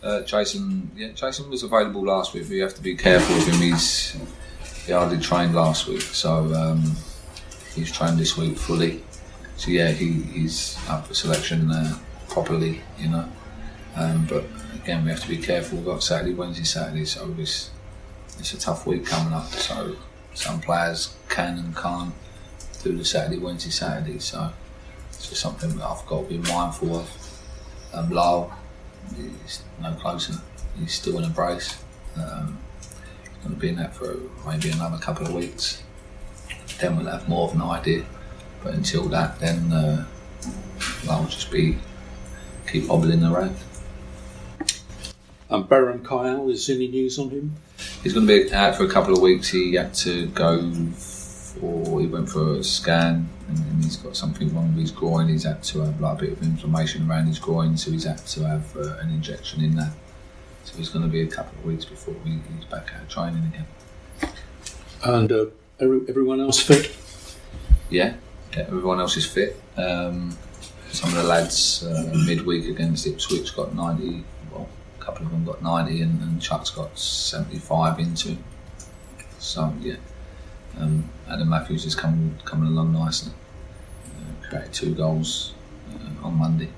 Uh, 0.00 0.22
Jason, 0.22 0.92
yeah, 0.94 1.08
Jason 1.08 1.50
was 1.50 1.64
available 1.64 2.04
last 2.04 2.32
week. 2.32 2.48
We 2.48 2.60
have 2.60 2.74
to 2.74 2.82
be 2.82 2.94
careful 2.94 3.34
with 3.34 3.48
him. 3.48 3.60
He's 3.60 4.16
he 4.86 4.92
hardly 4.92 5.18
trained 5.18 5.56
last 5.56 5.88
week, 5.88 6.02
so 6.02 6.54
um, 6.54 6.94
he's 7.74 7.90
trained 7.90 8.18
this 8.18 8.36
week 8.36 8.56
fully. 8.58 9.02
So 9.56 9.72
yeah, 9.72 9.90
he, 9.90 10.12
he's 10.22 10.78
up 10.88 11.08
for 11.08 11.14
selection 11.14 11.72
uh, 11.72 11.98
properly, 12.28 12.80
you 12.96 13.08
know. 13.08 13.28
Um, 13.96 14.26
but 14.26 14.44
again, 14.76 15.02
we 15.04 15.10
have 15.10 15.22
to 15.22 15.28
be 15.28 15.38
careful. 15.38 15.78
We've 15.78 15.86
got 15.86 16.02
Saturday, 16.02 16.34
Wednesday, 16.34 16.64
Saturday, 16.64 17.06
so 17.06 17.34
it's 17.38 17.70
it's 18.38 18.54
a 18.54 18.58
tough 18.58 18.86
week 18.86 19.04
coming 19.04 19.32
up. 19.32 19.46
So 19.46 19.96
some 20.34 20.60
players 20.60 21.14
can 21.28 21.58
and 21.58 21.76
can't 21.76 22.14
do 22.82 22.96
the 22.96 23.04
Saturday, 23.04 23.38
Wednesday, 23.38 23.70
Saturday. 23.70 24.18
So 24.18 24.52
it's 25.08 25.28
just 25.28 25.40
something 25.40 25.76
that 25.76 25.84
I've 25.84 26.04
got 26.06 26.22
to 26.22 26.28
be 26.28 26.38
mindful 26.38 26.96
of. 26.96 27.10
Um, 27.92 28.10
Lyle 28.10 28.52
is 29.18 29.62
no 29.80 29.92
closer. 29.94 30.34
He's 30.78 30.92
still 30.92 31.18
in 31.18 31.24
a 31.24 31.30
brace. 31.30 31.82
Um, 32.16 32.58
he's 33.22 33.44
going 33.44 33.54
to 33.54 33.60
be 33.60 33.68
in 33.68 33.76
that 33.76 33.94
for 33.94 34.16
maybe 34.46 34.70
another 34.70 34.98
couple 34.98 35.26
of 35.26 35.34
weeks. 35.34 35.82
Then 36.80 36.96
we'll 36.96 37.06
have 37.06 37.28
more 37.28 37.48
of 37.48 37.54
an 37.54 37.62
idea. 37.62 38.04
But 38.62 38.74
until 38.74 39.04
that, 39.08 39.38
then 39.38 39.72
uh, 39.72 40.06
I'll 41.08 41.26
just 41.26 41.50
be 41.50 41.78
keep 42.66 42.88
hobbling 42.88 43.22
around. 43.22 43.56
And 45.50 45.68
Beram 45.68 46.02
Kayal, 46.02 46.50
is 46.50 46.68
any 46.68 46.88
news 46.88 47.18
on 47.18 47.30
him? 47.30 47.54
He's 48.04 48.12
going 48.12 48.26
to 48.26 48.44
be 48.44 48.52
out 48.52 48.76
for 48.76 48.84
a 48.84 48.88
couple 48.88 49.14
of 49.14 49.22
weeks. 49.22 49.48
He 49.48 49.74
had 49.74 49.94
to 49.94 50.26
go 50.28 50.70
or 51.62 52.00
he 52.00 52.06
went 52.06 52.28
for 52.28 52.56
a 52.56 52.64
scan 52.64 53.28
and, 53.48 53.58
and, 53.58 53.84
he's 53.84 53.96
got 53.96 54.16
something 54.16 54.54
wrong 54.54 54.68
with 54.68 54.80
his 54.80 54.90
groin. 54.90 55.28
He's 55.28 55.44
had 55.44 55.62
to 55.64 55.80
have 55.80 56.00
like 56.00 56.18
a 56.18 56.20
bit 56.20 56.32
of 56.32 56.42
inflammation 56.42 57.08
around 57.08 57.26
his 57.26 57.38
groin, 57.38 57.76
so 57.76 57.90
he's 57.90 58.04
had 58.04 58.18
to 58.18 58.46
have 58.46 58.76
uh, 58.76 58.98
an 58.98 59.10
injection 59.10 59.62
in 59.62 59.76
that. 59.76 59.92
So 60.64 60.76
he's 60.76 60.88
going 60.88 61.04
to 61.04 61.10
be 61.10 61.22
a 61.22 61.26
couple 61.26 61.58
of 61.58 61.64
weeks 61.64 61.84
before 61.84 62.14
we, 62.24 62.38
he's 62.56 62.64
back 62.66 62.92
out 62.94 63.08
training 63.08 63.42
again. 63.52 64.32
And 65.04 65.32
uh, 65.32 65.46
everyone 65.80 66.40
else 66.40 66.60
fit? 66.60 66.94
Yeah, 67.90 68.14
yeah, 68.52 68.62
everyone 68.62 69.00
else 69.00 69.16
is 69.16 69.26
fit. 69.26 69.60
Um, 69.76 70.36
some 70.90 71.10
of 71.10 71.16
the 71.16 71.24
lads 71.24 71.84
uh, 71.84 72.12
midweek 72.26 72.68
against 72.68 73.06
Ipswich 73.06 73.54
got 73.54 73.74
90, 73.74 74.10
well, 74.10 74.24
a 75.04 75.06
couple 75.06 75.26
of 75.26 75.32
them 75.32 75.44
got 75.44 75.62
90, 75.62 76.00
and, 76.00 76.22
and 76.22 76.40
Chuks 76.40 76.74
got 76.74 76.98
75 76.98 77.98
into. 77.98 78.36
So, 79.38 79.72
yeah, 79.80 79.96
um, 80.78 81.10
Adam 81.28 81.50
Matthews 81.50 81.84
is 81.84 81.94
coming 81.94 82.38
coming 82.44 82.68
along 82.68 82.92
nicely. 82.94 83.32
Uh, 84.06 84.48
created 84.48 84.72
two 84.72 84.94
goals 84.94 85.52
uh, 85.92 86.26
on 86.26 86.34
Monday, 86.38 86.70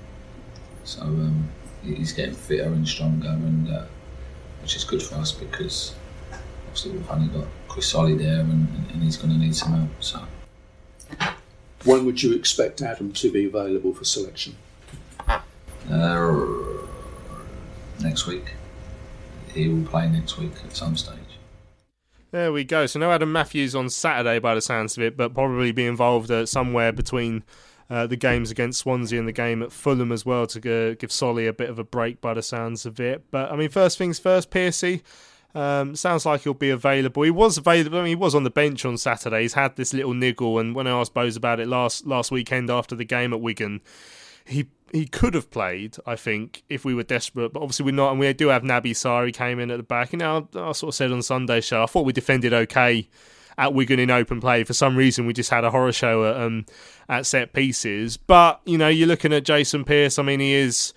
so 0.83 1.01
um, 1.03 1.49
he's 1.83 2.11
getting 2.11 2.35
fitter 2.35 2.65
and 2.65 2.85
stronger, 2.85 3.29
and 3.29 3.69
uh, 3.69 3.85
which 4.61 4.75
is 4.75 4.83
good 4.83 5.01
for 5.01 5.15
us 5.15 5.31
because 5.31 5.95
obviously 6.65 6.91
we've 6.91 7.09
only 7.09 7.27
got 7.29 7.47
Chris 7.69 7.87
Solly 7.87 8.15
there, 8.15 8.41
and, 8.41 8.67
and 8.91 9.01
he's 9.01 9.15
going 9.15 9.31
to 9.31 9.39
need 9.39 9.55
some 9.55 9.71
help. 9.71 10.03
So, 10.03 10.21
when 11.85 12.05
would 12.05 12.21
you 12.21 12.33
expect 12.33 12.81
Adam 12.81 13.13
to 13.13 13.31
be 13.31 13.45
available 13.45 13.93
for 13.93 14.03
selection? 14.03 14.57
Uh, 15.89 16.57
next 17.99 18.27
week. 18.27 18.53
He 19.53 19.69
will 19.69 19.85
play 19.85 20.07
next 20.09 20.37
week 20.37 20.53
at 20.63 20.75
some 20.75 20.95
stage. 20.95 21.17
There 22.31 22.51
we 22.51 22.63
go. 22.63 22.85
So 22.85 22.99
no 22.99 23.11
Adam 23.11 23.31
Matthews 23.31 23.73
on 23.73 23.89
Saturday 23.89 24.39
by 24.39 24.53
the 24.53 24.61
sounds 24.61 24.97
of 24.97 25.03
it, 25.03 25.15
but 25.15 25.33
probably 25.33 25.71
be 25.71 25.85
involved 25.85 26.29
uh, 26.29 26.45
somewhere 26.45 26.91
between 26.91 27.43
uh, 27.89 28.05
the 28.05 28.17
games 28.17 28.51
against 28.51 28.79
Swansea 28.79 29.17
and 29.17 29.27
the 29.27 29.33
game 29.33 29.63
at 29.63 29.71
Fulham 29.71 30.11
as 30.11 30.25
well 30.25 30.45
to 30.47 30.59
go, 30.59 30.93
give 30.93 31.11
Solly 31.11 31.47
a 31.47 31.53
bit 31.53 31.69
of 31.69 31.79
a 31.79 31.83
break 31.83 32.19
by 32.19 32.33
the 32.33 32.41
sounds 32.41 32.85
of 32.85 32.99
it. 32.99 33.23
But 33.31 33.51
I 33.51 33.55
mean, 33.55 33.69
first 33.69 33.97
things 33.97 34.19
first, 34.19 34.49
Piercy. 34.51 35.03
Um, 35.55 35.95
sounds 35.95 36.25
like 36.25 36.41
he'll 36.41 36.53
be 36.53 36.69
available. 36.69 37.23
He 37.23 37.31
was 37.31 37.57
available. 37.57 37.97
I 37.97 38.01
mean, 38.01 38.09
he 38.09 38.15
was 38.15 38.35
on 38.35 38.43
the 38.43 38.49
bench 38.49 38.85
on 38.85 38.97
Saturday. 38.97 39.43
He's 39.43 39.53
had 39.53 39.75
this 39.75 39.93
little 39.93 40.13
niggle, 40.13 40.59
and 40.59 40.75
when 40.75 40.85
I 40.85 40.91
asked 40.91 41.13
Bose 41.13 41.35
about 41.35 41.59
it 41.59 41.67
last 41.67 42.05
last 42.05 42.29
weekend 42.29 42.69
after 42.69 42.95
the 42.95 43.05
game 43.05 43.33
at 43.33 43.41
Wigan, 43.41 43.81
he 44.47 44.67
he 44.91 45.05
could 45.05 45.33
have 45.33 45.51
played, 45.51 45.97
I 46.05 46.15
think, 46.15 46.63
if 46.69 46.85
we 46.85 46.93
were 46.93 47.03
desperate. 47.03 47.53
But 47.53 47.61
obviously 47.61 47.85
we're 47.85 47.91
not, 47.91 48.11
and 48.11 48.19
we 48.19 48.31
do 48.33 48.47
have 48.47 48.63
Naby 48.63 48.91
Sarr 48.91 49.33
came 49.33 49.59
in 49.59 49.69
at 49.69 49.77
the 49.77 49.83
back. 49.83 50.13
And 50.13 50.23
I, 50.23 50.43
I 50.55 50.71
sort 50.71 50.89
of 50.89 50.95
said 50.95 51.11
on 51.11 51.21
Sunday 51.21 51.61
show, 51.61 51.83
I 51.83 51.85
thought 51.85 52.05
we 52.05 52.13
defended 52.13 52.53
okay 52.53 53.09
at 53.57 53.73
Wigan 53.73 53.99
in 53.99 54.09
open 54.09 54.39
play. 54.39 54.63
For 54.63 54.73
some 54.73 54.95
reason, 54.95 55.25
we 55.25 55.33
just 55.33 55.49
had 55.49 55.63
a 55.63 55.71
horror 55.71 55.91
show 55.91 56.25
at, 56.25 56.37
um, 56.37 56.65
at 57.09 57.25
set 57.25 57.53
pieces. 57.53 58.17
But 58.17 58.61
you 58.65 58.77
know, 58.77 58.87
you're 58.87 59.07
looking 59.07 59.33
at 59.33 59.43
Jason 59.43 59.83
Pearce. 59.83 60.19
I 60.19 60.23
mean, 60.23 60.39
he 60.39 60.53
is. 60.53 60.93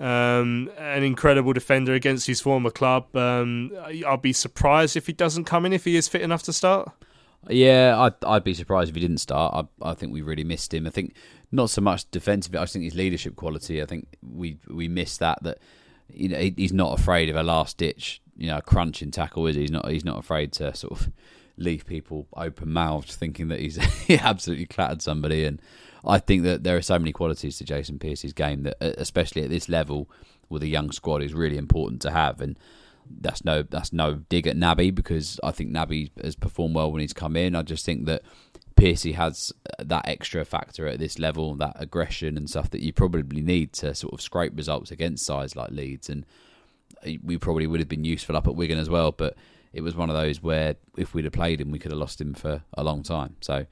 Um, 0.00 0.68
an 0.78 1.04
incredible 1.04 1.52
defender 1.52 1.94
against 1.94 2.26
his 2.26 2.40
former 2.40 2.70
club. 2.70 3.14
Um, 3.14 3.70
I'll 4.04 4.16
be 4.16 4.32
surprised 4.32 4.96
if 4.96 5.06
he 5.06 5.12
doesn't 5.12 5.44
come 5.44 5.64
in 5.64 5.72
if 5.72 5.84
he 5.84 5.94
is 5.94 6.08
fit 6.08 6.22
enough 6.22 6.42
to 6.44 6.52
start. 6.52 6.90
Yeah, 7.48 7.96
I'd, 7.98 8.24
I'd 8.24 8.44
be 8.44 8.54
surprised 8.54 8.90
if 8.90 8.94
he 8.94 9.00
didn't 9.00 9.18
start. 9.18 9.68
I, 9.82 9.90
I 9.90 9.94
think 9.94 10.12
we 10.12 10.22
really 10.22 10.44
missed 10.44 10.72
him. 10.72 10.86
I 10.86 10.90
think 10.90 11.14
not 11.50 11.70
so 11.70 11.80
much 11.80 12.10
defensively. 12.10 12.58
I 12.58 12.66
think 12.66 12.84
his 12.84 12.94
leadership 12.94 13.36
quality. 13.36 13.82
I 13.82 13.86
think 13.86 14.06
we 14.22 14.58
we 14.68 14.88
missed 14.88 15.20
that. 15.20 15.42
That 15.42 15.58
you 16.08 16.28
know 16.28 16.38
he's 16.38 16.72
not 16.72 16.98
afraid 16.98 17.28
of 17.28 17.36
a 17.36 17.42
last 17.42 17.78
ditch 17.78 18.22
you 18.36 18.48
know 18.48 18.60
crunching 18.60 19.10
tackle. 19.10 19.46
Is 19.46 19.56
he? 19.56 19.62
He's 19.62 19.70
not. 19.70 19.88
He's 19.88 20.04
not 20.04 20.18
afraid 20.18 20.52
to 20.54 20.74
sort 20.74 21.00
of 21.00 21.12
leave 21.56 21.86
people 21.86 22.26
open 22.36 22.72
mouthed, 22.72 23.10
thinking 23.10 23.48
that 23.48 23.60
he's 23.60 23.76
he 24.06 24.18
absolutely 24.18 24.66
clattered 24.66 25.02
somebody. 25.02 25.44
And 25.44 25.60
I 26.04 26.18
think 26.18 26.42
that 26.44 26.64
there 26.64 26.76
are 26.76 26.82
so 26.82 26.98
many 26.98 27.12
qualities 27.12 27.58
to 27.58 27.64
Jason 27.64 27.98
Pearce's 27.98 28.32
game 28.32 28.62
that, 28.64 28.76
especially 28.80 29.42
at 29.42 29.50
this 29.50 29.68
level 29.68 30.10
with 30.48 30.62
a 30.62 30.68
young 30.68 30.90
squad, 30.92 31.22
is 31.22 31.34
really 31.34 31.56
important 31.56 32.02
to 32.02 32.10
have. 32.10 32.40
And 32.40 32.58
that's 33.20 33.44
no 33.44 33.62
that's 33.62 33.92
no 33.92 34.14
dig 34.28 34.46
at 34.46 34.56
Naby 34.56 34.94
because 34.94 35.38
I 35.42 35.50
think 35.50 35.70
Naby 35.70 36.10
has 36.22 36.36
performed 36.36 36.74
well 36.74 36.90
when 36.90 37.00
he's 37.00 37.12
come 37.12 37.36
in. 37.36 37.54
I 37.54 37.62
just 37.62 37.84
think 37.84 38.06
that 38.06 38.22
Piercy 38.76 39.12
has 39.12 39.52
uh, 39.78 39.84
that 39.84 40.08
extra 40.08 40.44
factor 40.44 40.86
at 40.86 40.98
this 40.98 41.18
level, 41.18 41.54
that 41.56 41.76
aggression 41.76 42.36
and 42.36 42.48
stuff 42.48 42.70
that 42.70 42.80
you 42.80 42.92
probably 42.92 43.42
need 43.42 43.72
to 43.74 43.94
sort 43.94 44.12
of 44.12 44.20
scrape 44.20 44.56
results 44.56 44.90
against 44.90 45.24
sides 45.24 45.54
like 45.54 45.70
Leeds. 45.70 46.08
And 46.08 46.24
uh, 47.06 47.12
we 47.22 47.38
probably 47.38 47.66
would 47.66 47.80
have 47.80 47.88
been 47.88 48.04
useful 48.04 48.36
up 48.36 48.46
at 48.46 48.54
Wigan 48.56 48.78
as 48.78 48.90
well, 48.90 49.12
but 49.12 49.36
it 49.72 49.82
was 49.82 49.94
one 49.94 50.10
of 50.10 50.16
those 50.16 50.42
where 50.42 50.76
if 50.96 51.14
we'd 51.14 51.24
have 51.24 51.32
played 51.32 51.60
him, 51.60 51.70
we 51.70 51.78
could 51.78 51.92
have 51.92 52.00
lost 52.00 52.20
him 52.20 52.34
for 52.34 52.62
a 52.74 52.84
long 52.84 53.02
time. 53.02 53.36
So 53.40 53.66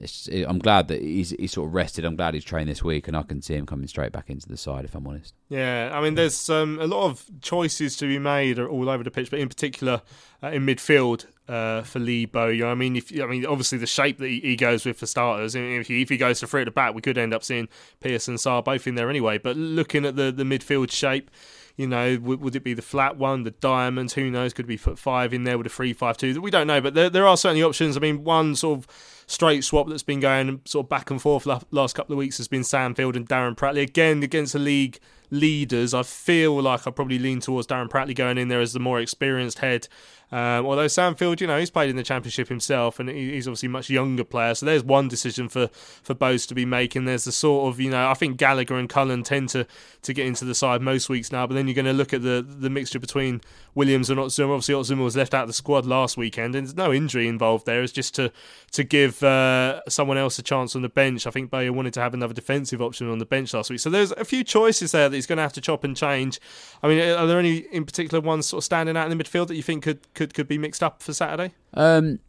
I'm 0.00 0.58
glad 0.58 0.88
that 0.88 1.00
he's, 1.00 1.30
he's 1.30 1.52
sort 1.52 1.68
of 1.68 1.74
rested. 1.74 2.04
I'm 2.04 2.16
glad 2.16 2.34
he's 2.34 2.44
trained 2.44 2.68
this 2.68 2.82
week, 2.82 3.06
and 3.06 3.16
I 3.16 3.22
can 3.22 3.40
see 3.40 3.54
him 3.54 3.64
coming 3.64 3.86
straight 3.86 4.10
back 4.10 4.28
into 4.28 4.48
the 4.48 4.56
side. 4.56 4.84
If 4.84 4.94
I'm 4.94 5.06
honest. 5.06 5.34
Yeah, 5.48 5.90
I 5.92 6.00
mean, 6.00 6.16
there's 6.16 6.50
um, 6.50 6.80
a 6.80 6.86
lot 6.86 7.04
of 7.04 7.24
choices 7.40 7.96
to 7.98 8.06
be 8.06 8.18
made 8.18 8.58
all 8.58 8.88
over 8.88 9.04
the 9.04 9.10
pitch, 9.10 9.30
but 9.30 9.38
in 9.38 9.48
particular 9.48 10.02
uh, 10.42 10.48
in 10.48 10.66
midfield 10.66 11.26
uh, 11.48 11.82
for 11.82 12.00
Lee 12.00 12.26
Bowyer. 12.26 12.66
I 12.66 12.74
mean, 12.74 12.96
if 12.96 13.12
I 13.20 13.26
mean, 13.26 13.46
obviously 13.46 13.78
the 13.78 13.86
shape 13.86 14.18
that 14.18 14.28
he, 14.28 14.40
he 14.40 14.56
goes 14.56 14.84
with 14.84 14.98
for 14.98 15.06
starters. 15.06 15.54
If 15.54 15.86
he, 15.86 16.02
if 16.02 16.08
he 16.08 16.16
goes 16.16 16.40
to 16.40 16.48
three 16.48 16.62
at 16.62 16.64
the 16.64 16.70
back, 16.72 16.94
we 16.94 17.00
could 17.00 17.16
end 17.16 17.32
up 17.32 17.44
seeing 17.44 17.68
Pearson 18.00 18.32
and 18.32 18.38
Sarr 18.40 18.64
both 18.64 18.86
in 18.86 18.96
there 18.96 19.08
anyway. 19.08 19.38
But 19.38 19.56
looking 19.56 20.04
at 20.04 20.16
the 20.16 20.32
the 20.32 20.44
midfield 20.44 20.90
shape. 20.90 21.30
You 21.76 21.88
know, 21.88 22.18
would, 22.22 22.40
would, 22.40 22.54
it 22.54 22.62
be 22.62 22.74
the 22.74 22.82
flat 22.82 23.16
one, 23.16 23.42
the 23.42 23.50
diamonds? 23.50 24.14
Who 24.14 24.30
knows? 24.30 24.52
Could 24.52 24.68
we 24.68 24.78
put 24.78 24.96
five 24.98 25.34
in 25.34 25.42
there 25.42 25.58
with 25.58 25.66
a 25.66 25.70
three-five-two? 25.70 26.40
We 26.40 26.52
don't 26.52 26.68
know, 26.68 26.80
but 26.80 26.94
there, 26.94 27.10
there 27.10 27.26
are 27.26 27.36
certainly 27.36 27.64
options. 27.64 27.96
I 27.96 28.00
mean, 28.00 28.22
one 28.22 28.54
sort 28.54 28.78
of 28.78 29.24
straight 29.26 29.64
swap 29.64 29.88
that's 29.88 30.04
been 30.04 30.20
going 30.20 30.60
sort 30.64 30.86
of 30.86 30.88
back 30.88 31.10
and 31.10 31.20
forth 31.20 31.46
last 31.46 31.94
couple 31.94 32.12
of 32.12 32.18
weeks 32.18 32.36
has 32.36 32.46
been 32.46 32.62
Sam 32.62 32.94
Field 32.94 33.16
and 33.16 33.28
Darren 33.28 33.56
Pratley. 33.56 33.82
Again, 33.82 34.22
against 34.22 34.52
the 34.52 34.60
league 34.60 35.00
leaders, 35.30 35.94
I 35.94 36.04
feel 36.04 36.60
like 36.62 36.86
I 36.86 36.92
probably 36.92 37.18
lean 37.18 37.40
towards 37.40 37.66
Darren 37.66 37.88
Pratley 37.88 38.14
going 38.14 38.38
in 38.38 38.48
there 38.48 38.60
as 38.60 38.72
the 38.72 38.80
more 38.80 39.00
experienced 39.00 39.58
head 39.58 39.88
um, 40.34 40.66
although 40.66 40.88
Sam 40.88 41.14
Field, 41.14 41.40
you 41.40 41.46
know, 41.46 41.60
he's 41.60 41.70
played 41.70 41.90
in 41.90 41.94
the 41.94 42.02
Championship 42.02 42.48
himself, 42.48 42.98
and 42.98 43.08
he's 43.08 43.46
obviously 43.46 43.68
a 43.68 43.70
much 43.70 43.88
younger 43.88 44.24
player. 44.24 44.56
So 44.56 44.66
there's 44.66 44.82
one 44.82 45.06
decision 45.06 45.48
for 45.48 45.68
for 45.68 46.12
Bose 46.12 46.44
to 46.46 46.56
be 46.56 46.64
making. 46.64 47.04
There's 47.04 47.22
the 47.22 47.30
sort 47.30 47.72
of, 47.72 47.78
you 47.78 47.88
know, 47.88 48.10
I 48.10 48.14
think 48.14 48.36
Gallagher 48.36 48.74
and 48.74 48.88
Cullen 48.88 49.22
tend 49.22 49.50
to 49.50 49.64
to 50.02 50.12
get 50.12 50.26
into 50.26 50.44
the 50.44 50.54
side 50.56 50.82
most 50.82 51.08
weeks 51.08 51.30
now. 51.30 51.46
But 51.46 51.54
then 51.54 51.68
you're 51.68 51.74
going 51.76 51.84
to 51.84 51.92
look 51.92 52.12
at 52.12 52.22
the 52.22 52.44
the 52.44 52.68
mixture 52.68 52.98
between 52.98 53.42
Williams 53.76 54.10
and 54.10 54.18
Oztumer. 54.18 54.50
Obviously, 54.50 54.74
Oztumer 54.74 55.04
was 55.04 55.14
left 55.14 55.34
out 55.34 55.42
of 55.42 55.48
the 55.48 55.54
squad 55.54 55.86
last 55.86 56.16
weekend, 56.16 56.56
and 56.56 56.66
there's 56.66 56.76
no 56.76 56.92
injury 56.92 57.28
involved 57.28 57.64
there. 57.64 57.84
It's 57.84 57.92
just 57.92 58.16
to 58.16 58.32
to 58.72 58.82
give 58.82 59.22
uh, 59.22 59.82
someone 59.88 60.18
else 60.18 60.36
a 60.40 60.42
chance 60.42 60.74
on 60.74 60.82
the 60.82 60.88
bench. 60.88 61.28
I 61.28 61.30
think 61.30 61.48
Bowyer 61.48 61.72
wanted 61.72 61.94
to 61.94 62.00
have 62.00 62.12
another 62.12 62.34
defensive 62.34 62.82
option 62.82 63.08
on 63.08 63.18
the 63.18 63.24
bench 63.24 63.54
last 63.54 63.70
week. 63.70 63.78
So 63.78 63.88
there's 63.88 64.10
a 64.10 64.24
few 64.24 64.42
choices 64.42 64.90
there 64.90 65.08
that 65.08 65.14
he's 65.14 65.26
going 65.26 65.36
to 65.36 65.42
have 65.42 65.52
to 65.52 65.60
chop 65.60 65.84
and 65.84 65.96
change. 65.96 66.40
I 66.82 66.88
mean, 66.88 66.98
are 66.98 67.28
there 67.28 67.38
any 67.38 67.58
in 67.58 67.84
particular 67.84 68.20
ones 68.20 68.46
sort 68.46 68.62
of 68.62 68.64
standing 68.64 68.96
out 68.96 69.08
in 69.08 69.16
the 69.16 69.22
midfield 69.22 69.46
that 69.46 69.54
you 69.54 69.62
think 69.62 69.84
could 69.84 70.00
could 70.14 70.23
could 70.32 70.48
be 70.48 70.56
mixed 70.56 70.82
up 70.82 71.02
for 71.02 71.12
Saturday? 71.12 71.52
Um, 71.74 72.20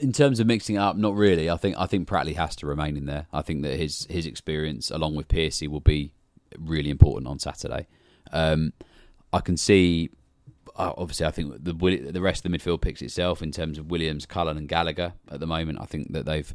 in 0.00 0.12
terms 0.12 0.40
of 0.40 0.46
mixing 0.46 0.76
it 0.76 0.80
up, 0.80 0.96
not 0.96 1.14
really. 1.14 1.50
I 1.50 1.56
think 1.56 1.76
I 1.78 1.86
think 1.86 2.08
Pratley 2.08 2.34
has 2.36 2.56
to 2.56 2.66
remain 2.66 2.96
in 2.96 3.06
there. 3.06 3.26
I 3.32 3.42
think 3.42 3.62
that 3.62 3.76
his 3.76 4.06
his 4.10 4.26
experience 4.26 4.90
along 4.90 5.14
with 5.14 5.28
Piercy 5.28 5.68
will 5.68 5.80
be 5.80 6.12
really 6.58 6.90
important 6.90 7.28
on 7.28 7.38
Saturday. 7.38 7.86
Um, 8.32 8.72
I 9.32 9.40
can 9.40 9.56
see. 9.56 10.10
Uh, 10.76 10.92
obviously, 10.96 11.26
I 11.26 11.30
think 11.30 11.62
the 11.62 11.72
the 12.10 12.20
rest 12.20 12.44
of 12.44 12.50
the 12.50 12.58
midfield 12.58 12.80
picks 12.80 13.02
itself 13.02 13.42
in 13.42 13.52
terms 13.52 13.78
of 13.78 13.90
Williams, 13.90 14.26
Cullen, 14.26 14.56
and 14.56 14.68
Gallagher 14.68 15.12
at 15.30 15.40
the 15.40 15.46
moment. 15.46 15.78
I 15.80 15.84
think 15.84 16.12
that 16.12 16.26
they've 16.26 16.52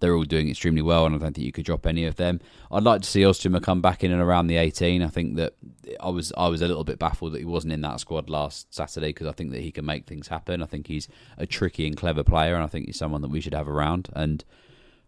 they're 0.00 0.14
all 0.14 0.24
doing 0.24 0.48
extremely 0.48 0.82
well, 0.82 1.06
and 1.06 1.14
I 1.14 1.18
don't 1.18 1.32
think 1.34 1.46
you 1.46 1.52
could 1.52 1.64
drop 1.64 1.86
any 1.86 2.04
of 2.04 2.16
them. 2.16 2.40
I'd 2.70 2.82
like 2.82 3.02
to 3.02 3.08
see 3.08 3.22
Oztumer 3.22 3.62
come 3.62 3.80
back 3.80 4.04
in 4.04 4.12
and 4.12 4.20
around 4.20 4.46
the 4.46 4.56
18. 4.56 5.02
I 5.02 5.08
think 5.08 5.36
that 5.36 5.54
I 6.00 6.10
was 6.10 6.32
I 6.36 6.48
was 6.48 6.62
a 6.62 6.68
little 6.68 6.84
bit 6.84 6.98
baffled 6.98 7.32
that 7.32 7.38
he 7.38 7.44
wasn't 7.44 7.72
in 7.72 7.80
that 7.82 8.00
squad 8.00 8.28
last 8.28 8.72
Saturday 8.74 9.08
because 9.08 9.26
I 9.26 9.32
think 9.32 9.52
that 9.52 9.62
he 9.62 9.72
can 9.72 9.84
make 9.84 10.06
things 10.06 10.28
happen. 10.28 10.62
I 10.62 10.66
think 10.66 10.86
he's 10.86 11.08
a 11.38 11.46
tricky 11.46 11.86
and 11.86 11.96
clever 11.96 12.22
player, 12.24 12.54
and 12.54 12.64
I 12.64 12.66
think 12.66 12.86
he's 12.86 12.98
someone 12.98 13.22
that 13.22 13.30
we 13.30 13.40
should 13.40 13.54
have 13.54 13.68
around. 13.68 14.08
And 14.14 14.44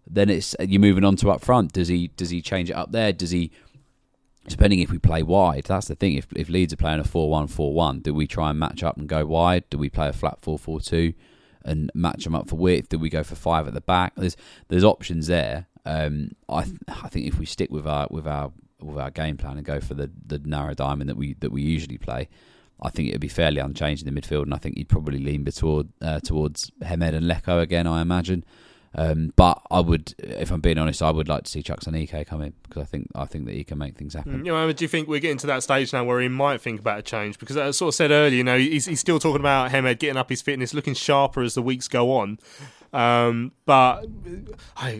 then 0.07 0.30
it's 0.30 0.57
you're 0.61 0.80
moving 0.80 1.05
on 1.05 1.16
to 1.16 1.30
up 1.30 1.43
front. 1.43 1.72
Does 1.72 1.89
he 1.89 2.09
does 2.09 2.30
he 2.30 2.41
change 2.41 2.70
it 2.70 2.74
up 2.74 2.93
there? 2.93 3.12
Does 3.12 3.30
he? 3.30 3.51
Depending 4.47 4.80
if 4.80 4.91
we 4.91 4.99
play 4.99 5.22
wide, 5.22 5.64
that's 5.64 5.89
the 5.89 5.95
thing. 5.95 6.14
If 6.14 6.26
if 6.34 6.49
Leeds 6.49 6.72
are 6.72 6.76
playing 6.76 7.01
a 7.01 7.05
4-1-4-1, 7.05 8.03
do 8.03 8.14
we 8.14 8.26
try 8.26 8.49
and 8.49 8.59
match 8.59 8.82
up 8.82 8.97
and 8.97 9.07
go 9.07 9.26
wide? 9.26 9.68
Do 9.68 9.76
we 9.76 9.91
play 9.91 10.09
a 10.09 10.12
flat 10.14 10.41
4-4-2? 10.41 11.14
And 11.68 11.90
match 11.94 12.24
them 12.24 12.34
up 12.34 12.48
for 12.48 12.56
width? 12.56 12.88
Do 12.88 12.98
we 12.98 13.10
go 13.10 13.22
for 13.22 13.34
five 13.34 13.68
at 13.68 13.74
the 13.74 13.80
back? 13.80 14.14
There's 14.16 14.36
there's 14.68 14.84
options 14.84 15.26
there. 15.26 15.66
Um, 15.84 16.32
I 16.48 16.64
th- 16.64 16.76
I 16.88 17.08
think 17.08 17.26
if 17.26 17.38
we 17.38 17.46
stick 17.46 17.70
with 17.70 17.86
our 17.86 18.06
with 18.10 18.26
our 18.26 18.52
with 18.80 18.98
our 18.98 19.10
game 19.10 19.36
plan 19.36 19.56
and 19.56 19.66
go 19.66 19.80
for 19.80 19.94
the, 19.94 20.10
the 20.26 20.38
narrow 20.38 20.74
diamond 20.74 21.08
that 21.10 21.16
we 21.16 21.34
that 21.34 21.52
we 21.52 21.62
usually 21.62 21.98
play, 21.98 22.28
I 22.80 22.90
think 22.90 23.08
it 23.08 23.12
would 23.12 23.20
be 23.20 23.28
fairly 23.28 23.60
unchanged 23.60 24.06
in 24.06 24.12
the 24.12 24.20
midfield, 24.20 24.42
and 24.42 24.54
I 24.54 24.58
think 24.58 24.76
you'd 24.78 24.88
probably 24.88 25.18
lean 25.18 25.44
toward 25.44 25.88
uh, 26.00 26.20
towards 26.20 26.70
Hemed 26.82 27.14
and 27.14 27.26
Leko 27.30 27.60
again. 27.60 27.86
I 27.86 28.00
imagine. 28.00 28.44
Um, 28.95 29.32
but 29.36 29.61
I 29.70 29.80
would, 29.80 30.14
if 30.18 30.51
I'm 30.51 30.61
being 30.61 30.78
honest, 30.78 31.03
I 31.03 31.11
would 31.11 31.28
like 31.28 31.45
to 31.45 31.51
see 31.51 31.62
Chuks 31.62 31.86
Aneke 31.86 32.26
come 32.26 32.43
in 32.43 32.55
because 32.62 32.82
I 32.82 32.86
think 32.86 33.09
I 33.14 33.26
think 33.26 33.47
that 33.47 33.55
he 33.55 33.64
can 33.64 33.78
make 33.78 33.97
things 33.97 34.14
happen. 34.14 34.41
Mm, 34.41 34.47
you 34.47 34.53
know, 34.53 34.72
do 34.72 34.84
you 34.84 34.89
think 34.89 35.09
we're 35.09 35.20
getting 35.20 35.39
to 35.39 35.47
that 35.49 35.62
stage 35.62 35.93
now 35.93 36.05
where 36.05 36.20
he 36.20 36.28
might 36.28 36.61
think 36.61 36.80
about 36.80 36.99
a 36.99 37.03
change? 37.03 37.39
Because 37.39 37.57
I 37.57 37.70
sort 37.72 37.91
of 37.91 37.95
said 37.95 38.11
earlier, 38.11 38.36
you 38.36 38.45
know, 38.45 38.59
he's, 38.59 38.86
he's 38.86 39.01
still 39.01 39.18
talking 39.18 39.41
about 39.41 39.70
Hemed 39.70 39.99
getting 39.99 40.16
up 40.16 40.30
his 40.30 40.43
fitness, 40.43 40.72
looking 40.72 40.95
sharper 40.95 41.43
as 41.43 41.55
the 41.55 41.62
weeks 41.62 41.86
go 41.86 42.12
on. 42.12 42.39
Um, 42.93 43.53
but 43.66 44.07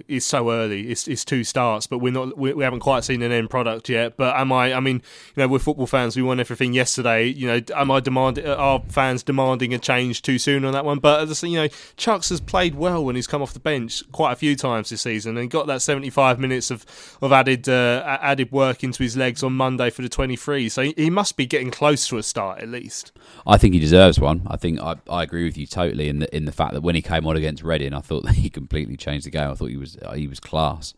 it's 0.09 0.27
so 0.27 0.51
early. 0.51 0.91
It's, 0.91 1.09
it's 1.09 1.25
two 1.25 1.43
starts, 1.43 1.87
but 1.87 1.99
we're 1.99 2.13
not. 2.13 2.37
We, 2.37 2.53
we, 2.53 2.65
haven't 2.65 2.81
quite 2.81 3.03
seen 3.03 3.23
an 3.23 3.33
end 3.33 3.49
product 3.49 3.89
yet. 3.89 4.19
But 4.19 4.37
am 4.37 4.53
I? 4.53 4.75
I 4.75 4.81
mean, 4.81 4.97
you 5.35 5.43
know, 5.43 5.49
we're 5.49 5.59
football 5.59 5.87
fans. 5.87 6.15
We 6.15 6.23
want 6.23 6.39
everything 6.39 6.75
yesterday. 6.75 7.27
You 7.27 7.47
know, 7.47 7.61
am 7.75 7.91
I 7.91 8.01
demanding? 8.01 8.47
Are 8.47 8.83
fans 8.89 9.23
demanding 9.23 9.73
a 9.73 9.79
change 9.79 10.21
too 10.21 10.39
soon 10.39 10.67
on 10.67 10.75
that 10.75 10.85
one? 10.85 10.99
But 10.99 11.29
you 11.43 11.57
know, 11.57 11.69
Chuks 11.97 12.29
has 12.29 12.43
played 12.43 12.75
well 12.75 13.03
when 13.03 13.17
he's 13.17 13.27
come 13.27 13.41
off 13.41 13.55
the 13.55 13.61
bench 13.61 14.03
quite 14.13 14.33
a 14.33 14.37
few 14.37 14.55
times 14.55 14.91
this 14.91 15.01
season, 15.01 15.39
and 15.39 15.51
got 15.51 15.67
that 15.69 15.81
seventy-five 15.81 16.39
minutes 16.39 16.71
of 16.71 16.85
of 17.23 17.33
added 17.33 17.71
uh, 17.71 18.19
added 18.21 18.53
work 18.53 18.85
into 18.85 19.03
his 19.03 19.17
legs 19.17 19.43
on 19.43 19.55
Monday 19.55 19.89
for 19.89 20.03
the 20.03 20.11
twenty-three. 20.11 20.69
So 20.69 20.83
he 20.83 21.09
must 21.09 21.39
be 21.39 21.47
getting 21.47 21.71
close 21.71 22.07
to 22.09 22.19
a 22.19 22.23
start 22.23 22.61
at 22.61 22.69
least. 22.69 23.13
I 23.47 23.57
think 23.57 23.73
he 23.73 23.81
deserves 23.81 24.21
one. 24.21 24.43
I 24.47 24.59
think 24.59 24.79
I, 24.79 24.97
I 25.09 25.23
agree 25.23 25.45
with 25.45 25.57
you 25.57 25.67
totally 25.67 26.11
in 26.11 26.19
the 26.19 26.37
in 26.37 26.45
the 26.45 26.53
fact 26.53 26.75
that 26.75 26.83
when 26.83 26.95
he 26.95 27.01
came 27.01 27.27
on 27.27 27.35
against 27.35 27.63
Red 27.63 27.78
Reading, 27.79 27.95
I 27.95 28.01
thought 28.01 28.25
that 28.25 28.35
he 28.35 28.51
completely 28.51 28.97
changed 28.97 29.27
the 29.27 29.31
game. 29.31 29.51
I 29.51 29.55
thought 29.55 29.71
he 29.71 29.77
was 29.77 29.97
he 30.15 30.27
was 30.27 30.41
class. 30.41 30.95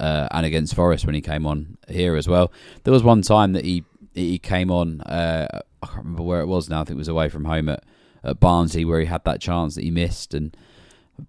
Uh, 0.00 0.26
and 0.32 0.44
against 0.44 0.74
Forest 0.74 1.06
when 1.06 1.14
he 1.14 1.20
came 1.20 1.46
on 1.46 1.78
here 1.88 2.16
as 2.16 2.26
well. 2.26 2.50
There 2.82 2.92
was 2.92 3.04
one 3.04 3.22
time 3.22 3.52
that 3.52 3.64
he 3.64 3.84
he 4.12 4.38
came 4.38 4.70
on. 4.70 5.00
Uh, 5.02 5.60
I 5.82 5.86
can't 5.86 5.98
remember 5.98 6.22
where 6.22 6.40
it 6.40 6.46
was 6.46 6.68
now. 6.68 6.80
I 6.80 6.84
think 6.84 6.96
it 6.96 6.98
was 6.98 7.08
away 7.08 7.28
from 7.28 7.44
home 7.44 7.68
at, 7.68 7.84
at 8.22 8.40
Barnsley 8.40 8.84
where 8.84 9.00
he 9.00 9.06
had 9.06 9.24
that 9.24 9.40
chance 9.40 9.74
that 9.74 9.84
he 9.84 9.90
missed. 9.90 10.34
And 10.34 10.56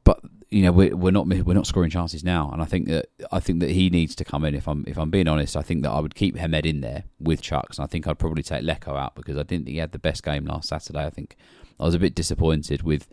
but 0.03 0.19
you 0.49 0.63
know 0.63 0.71
we're, 0.71 0.95
we're 0.95 1.11
not 1.11 1.27
we're 1.27 1.53
not 1.53 1.67
scoring 1.67 1.91
chances 1.91 2.23
now. 2.23 2.49
And 2.51 2.61
I 2.61 2.65
think 2.65 2.87
that 2.87 3.07
I 3.31 3.39
think 3.39 3.59
that 3.59 3.71
he 3.71 3.89
needs 3.89 4.15
to 4.15 4.25
come 4.25 4.45
in. 4.45 4.55
If 4.55 4.67
I'm 4.67 4.83
if 4.87 4.97
I'm 4.97 5.11
being 5.11 5.27
honest, 5.27 5.55
I 5.55 5.61
think 5.61 5.83
that 5.83 5.91
I 5.91 5.99
would 5.99 6.15
keep 6.15 6.37
Hemed 6.37 6.65
in 6.65 6.81
there 6.81 7.03
with 7.19 7.41
Chuks. 7.41 7.77
And 7.77 7.83
I 7.83 7.87
think 7.87 8.07
I'd 8.07 8.19
probably 8.19 8.43
take 8.43 8.63
Leko 8.63 8.97
out 8.97 9.15
because 9.15 9.37
I 9.37 9.43
didn't 9.43 9.65
think 9.65 9.75
he 9.75 9.79
had 9.79 9.91
the 9.91 9.99
best 9.99 10.23
game 10.23 10.45
last 10.45 10.69
Saturday. 10.69 11.05
I 11.05 11.11
think 11.11 11.35
I 11.79 11.85
was 11.85 11.93
a 11.93 11.99
bit 11.99 12.15
disappointed 12.15 12.81
with 12.81 13.07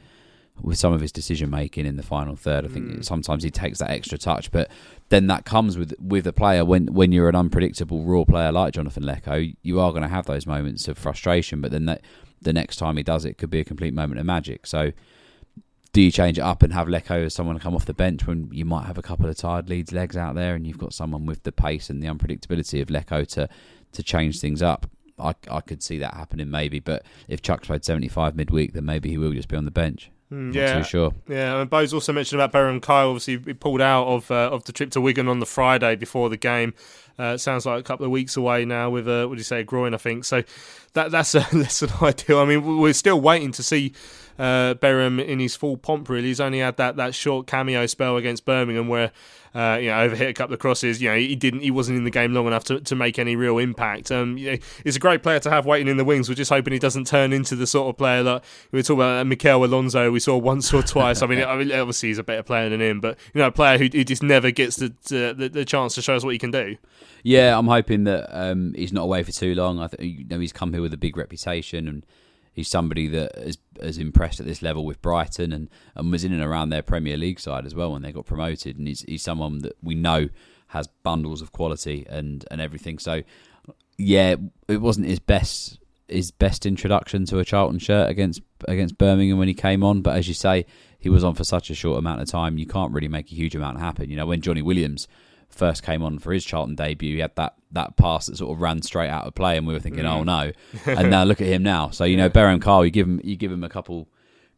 with 0.61 0.78
some 0.78 0.92
of 0.92 1.00
his 1.00 1.12
decision 1.12 1.50
making 1.50 1.86
in 1.86 1.96
the 1.96 2.03
final 2.03 2.36
third. 2.36 2.64
I 2.64 2.68
think 2.68 2.86
mm. 2.86 3.05
sometimes 3.05 3.42
he 3.42 3.50
takes 3.50 3.78
that 3.78 3.90
extra 3.90 4.18
touch, 4.18 4.50
but 4.50 4.70
then 5.09 5.26
that 5.26 5.44
comes 5.44 5.76
with 5.78 5.94
with 6.00 6.26
a 6.26 6.32
player 6.32 6.64
when 6.64 6.86
when 6.86 7.12
you're 7.12 7.28
an 7.28 7.36
unpredictable 7.36 8.05
raw 8.05 8.24
player 8.24 8.53
like 8.53 8.74
Jonathan 8.74 9.03
Leko, 9.03 9.55
you 9.62 9.80
are 9.80 9.90
going 9.90 10.03
to 10.03 10.09
have 10.09 10.26
those 10.26 10.46
moments 10.46 10.88
of 10.88 10.98
frustration. 10.98 11.61
But 11.61 11.70
then 11.70 11.86
that 11.86 12.03
the 12.40 12.53
next 12.53 12.76
time 12.76 12.96
he 12.96 13.03
does 13.03 13.24
it 13.24 13.38
could 13.38 13.50
be 13.50 13.61
a 13.61 13.64
complete 13.64 13.94
moment 13.94 14.20
of 14.20 14.26
magic. 14.26 14.66
So 14.66 14.92
do 15.92 16.00
you 16.00 16.11
change 16.11 16.38
it 16.38 16.42
up 16.42 16.62
and 16.62 16.72
have 16.72 16.86
Leko 16.88 17.26
as 17.26 17.34
someone 17.34 17.57
to 17.57 17.62
come 17.62 17.74
off 17.74 17.84
the 17.84 17.92
bench 17.92 18.26
when 18.26 18.48
you 18.50 18.64
might 18.64 18.86
have 18.86 18.96
a 18.96 19.03
couple 19.03 19.28
of 19.28 19.36
tired 19.36 19.68
Leeds 19.68 19.92
legs 19.92 20.16
out 20.16 20.34
there 20.34 20.55
and 20.55 20.66
you've 20.66 20.78
got 20.78 20.94
someone 20.94 21.26
with 21.26 21.42
the 21.42 21.53
pace 21.53 21.90
and 21.90 22.03
the 22.03 22.07
unpredictability 22.07 22.80
of 22.80 22.88
Leko 22.88 23.26
to 23.28 23.48
to 23.92 24.03
change 24.03 24.40
things 24.40 24.62
up? 24.62 24.88
I, 25.18 25.34
I 25.50 25.61
could 25.61 25.82
see 25.82 25.98
that 25.98 26.14
happening 26.14 26.50
maybe, 26.50 26.80
but 26.80 27.05
if 27.28 27.42
Chuks 27.42 27.64
played 27.64 27.84
75 27.84 28.34
midweek, 28.34 28.72
then 28.72 28.86
maybe 28.86 29.11
he 29.11 29.18
will 29.18 29.32
just 29.32 29.48
be 29.48 29.57
on 29.57 29.66
the 29.66 29.70
bench. 29.70 30.11
Mm, 30.32 30.46
Not 30.46 30.54
yeah, 30.54 30.78
too 30.78 30.84
sure. 30.84 31.14
Yeah, 31.28 31.60
and 31.60 31.68
Bo's 31.68 31.92
also 31.92 32.12
mentioned 32.12 32.40
about 32.40 32.58
Beram 32.58 32.80
Kayal. 32.80 33.08
Obviously, 33.08 33.38
he 33.38 33.52
pulled 33.52 33.82
out 33.82 34.06
of 34.06 34.30
uh, 34.30 34.48
of 34.50 34.64
the 34.64 34.72
trip 34.72 34.90
to 34.92 35.00
Wigan 35.00 35.28
on 35.28 35.40
the 35.40 35.46
Friday 35.46 35.94
before 35.94 36.30
the 36.30 36.38
game. 36.38 36.72
Uh, 37.18 37.36
sounds 37.36 37.66
like 37.66 37.78
a 37.78 37.82
couple 37.82 38.06
of 38.06 38.10
weeks 38.10 38.36
away 38.36 38.64
now 38.64 38.88
with 38.88 39.06
a 39.06 39.28
what 39.28 39.34
do 39.34 39.40
you 39.40 39.44
say, 39.44 39.60
a 39.60 39.64
groin, 39.64 39.92
I 39.92 39.98
think. 39.98 40.24
So 40.24 40.42
that 40.94 41.10
that's 41.10 41.34
a 41.34 41.46
less 41.52 41.80
than 41.80 41.90
ideal. 42.00 42.38
I 42.38 42.46
mean, 42.46 42.78
we're 42.78 42.94
still 42.94 43.20
waiting 43.20 43.52
to 43.52 43.62
see 43.62 43.92
uh, 44.38 44.74
Beram 44.74 45.22
in 45.22 45.38
his 45.38 45.54
full 45.54 45.76
pomp. 45.76 46.08
Really, 46.08 46.28
he's 46.28 46.40
only 46.40 46.60
had 46.60 46.78
that 46.78 46.96
that 46.96 47.14
short 47.14 47.46
cameo 47.46 47.84
spell 47.86 48.16
against 48.16 48.46
Birmingham 48.46 48.88
where. 48.88 49.12
Uh, 49.55 49.78
you 49.80 49.88
know, 49.88 50.09
overhit 50.09 50.28
a 50.28 50.32
couple 50.32 50.55
of 50.55 50.61
crosses. 50.61 51.03
You 51.03 51.11
know, 51.11 51.16
he 51.16 51.34
didn't. 51.36 51.61
He 51.61 51.70
wasn't 51.70 51.98
in 51.98 52.05
the 52.05 52.11
game 52.11 52.32
long 52.32 52.46
enough 52.46 52.64
to, 52.64 52.80
to 52.80 52.94
make 52.94 53.18
any 53.18 53.36
real 53.36 53.59
impact. 53.59 54.11
Um, 54.11 54.38
you 54.38 54.53
know, 54.53 54.59
he's 54.82 54.96
a 54.96 54.98
great 54.98 55.22
player 55.22 55.40
to 55.40 55.50
have 55.50 55.66
waiting 55.66 55.88
in 55.88 55.98
the 55.98 56.05
wings. 56.05 56.28
We're 56.28 56.34
just 56.34 56.50
hoping 56.50 56.72
he 56.72 56.78
doesn't 56.78 57.07
turn 57.07 57.32
into 57.32 57.55
the 57.55 57.66
sort 57.66 57.88
of 57.88 57.98
player 57.98 58.22
that 58.22 58.44
we 58.70 58.78
were 58.78 58.82
talking 58.82 59.00
about. 59.00 59.20
Uh, 59.20 59.24
Mikel 59.24 59.64
Alonso, 59.64 60.11
we 60.11 60.20
saw 60.20 60.36
once 60.38 60.72
or 60.72 60.82
twice. 60.82 61.20
I 61.20 61.26
mean, 61.26 61.42
I 61.44 61.57
mean, 61.57 61.72
obviously 61.72 62.09
he's 62.09 62.18
a 62.18 62.22
better 62.22 62.42
player 62.42 62.70
than 62.70 62.80
him, 62.80 63.00
but 63.00 63.18
you 63.34 63.40
know, 63.40 63.48
a 63.48 63.53
player 63.53 63.76
who, 63.76 63.84
who 63.84 64.05
just 64.05 64.22
never 64.22 64.50
gets 64.50 64.76
the, 64.76 64.92
the 65.09 65.50
the 65.53 65.64
chance 65.64 65.94
to 65.96 66.03
show 66.03 66.14
us 66.14 66.24
what 66.24 66.32
he 66.32 66.38
can 66.38 66.50
do. 66.50 66.76
Yeah, 67.22 67.57
I'm 67.57 67.68
hoping 67.68 68.05
that 68.05 68.28
um, 68.32 68.74
he's 68.74 68.92
not 68.92 69.03
away 69.03 69.22
for 69.22 69.32
too 69.32 69.55
long. 69.55 69.78
I 69.78 69.86
think 69.86 70.18
you 70.18 70.24
know 70.24 70.40
he's 70.40 70.53
come 70.53 70.72
here 70.72 70.82
with 70.82 70.94
a 70.94 70.98
big 70.98 71.16
reputation, 71.16 71.86
and 71.86 72.07
he's 72.53 72.68
somebody 72.68 73.09
that 73.09 73.36
has, 73.36 73.59
has 73.80 73.98
impressed 73.98 74.40
at 74.40 74.46
this 74.46 74.62
level 74.62 74.84
with 74.84 75.00
Brighton, 75.03 75.53
and, 75.53 75.68
and 75.94 76.11
was 76.11 76.24
in 76.24 76.32
and 76.32 76.42
around 76.42 76.68
their 76.68 76.82
Premier 76.82 77.16
League 77.16 77.40
side 77.40 77.66
as 77.66 77.74
well 77.74 77.92
when 77.92 78.03
they 78.03 78.12
got 78.12 78.26
promoted. 78.26 78.78
And 78.78 78.86
he's 78.86 79.03
he's 79.03 79.22
someone 79.22 79.61
that 79.61 79.76
we 79.82 79.94
know 79.94 80.28
has 80.68 80.86
bundles 80.86 81.42
of 81.42 81.53
quality 81.53 82.07
and 82.09 82.44
and 82.50 82.61
everything. 82.61 82.98
So 82.98 83.22
yeah, 83.98 84.36
it 84.68 84.80
wasn't 84.80 85.07
his 85.07 85.18
best 85.18 85.78
his 86.09 86.30
best 86.30 86.66
introduction 86.66 87.24
to 87.26 87.38
a 87.38 87.44
Charlton 87.44 87.78
shirt 87.78 88.11
against 88.11 88.42
against 88.68 88.98
Birmingham 88.98 89.38
when 89.38 89.48
he 89.48 89.55
came 89.55 89.82
on, 89.82 90.03
but 90.03 90.16
as 90.16 90.28
you 90.28 90.34
say, 90.34 90.66
he 90.98 91.09
was 91.09 91.24
on 91.24 91.34
for 91.34 91.44
such 91.44 91.70
a 91.70 91.74
short 91.74 91.98
amount 91.98 92.20
of 92.20 92.28
time. 92.28 92.59
You 92.59 92.66
can't 92.66 92.92
really 92.92 93.09
make 93.09 93.32
a 93.32 93.34
huge 93.34 93.55
amount 93.55 93.80
happen. 93.80 94.11
You 94.11 94.16
know, 94.16 94.26
when 94.26 94.40
Jonny 94.40 94.62
Williams 94.62 95.09
first 95.53 95.82
came 95.82 96.03
on 96.03 96.18
for 96.18 96.32
his 96.32 96.44
Charlton 96.44 96.74
debut, 96.74 97.14
he 97.14 97.20
had 97.20 97.34
that 97.36 97.55
that 97.72 97.96
pass 97.96 98.26
that 98.26 98.36
sort 98.36 98.53
of 98.53 98.61
ran 98.61 98.82
straight 98.82 99.09
out 99.09 99.26
of 99.26 99.34
play, 99.34 99.57
and 99.57 99.66
we 99.66 99.72
were 99.72 99.80
thinking, 99.80 100.05
Mm. 100.05 100.11
oh 100.11 100.22
no. 100.24 100.53
and 100.86 101.11
now 101.11 101.24
look 101.24 101.40
at 101.40 101.46
him 101.46 101.62
now. 101.62 101.90
So 101.90 102.05
you 102.05 102.16
know, 102.16 102.28
Beram 102.30 102.59
Kayal, 102.61 102.84
you 102.84 102.90
give 102.90 103.07
him 103.07 103.20
you 103.24 103.36
give 103.36 103.53
him 103.53 103.64
a 103.64 103.68
couple 103.68 104.09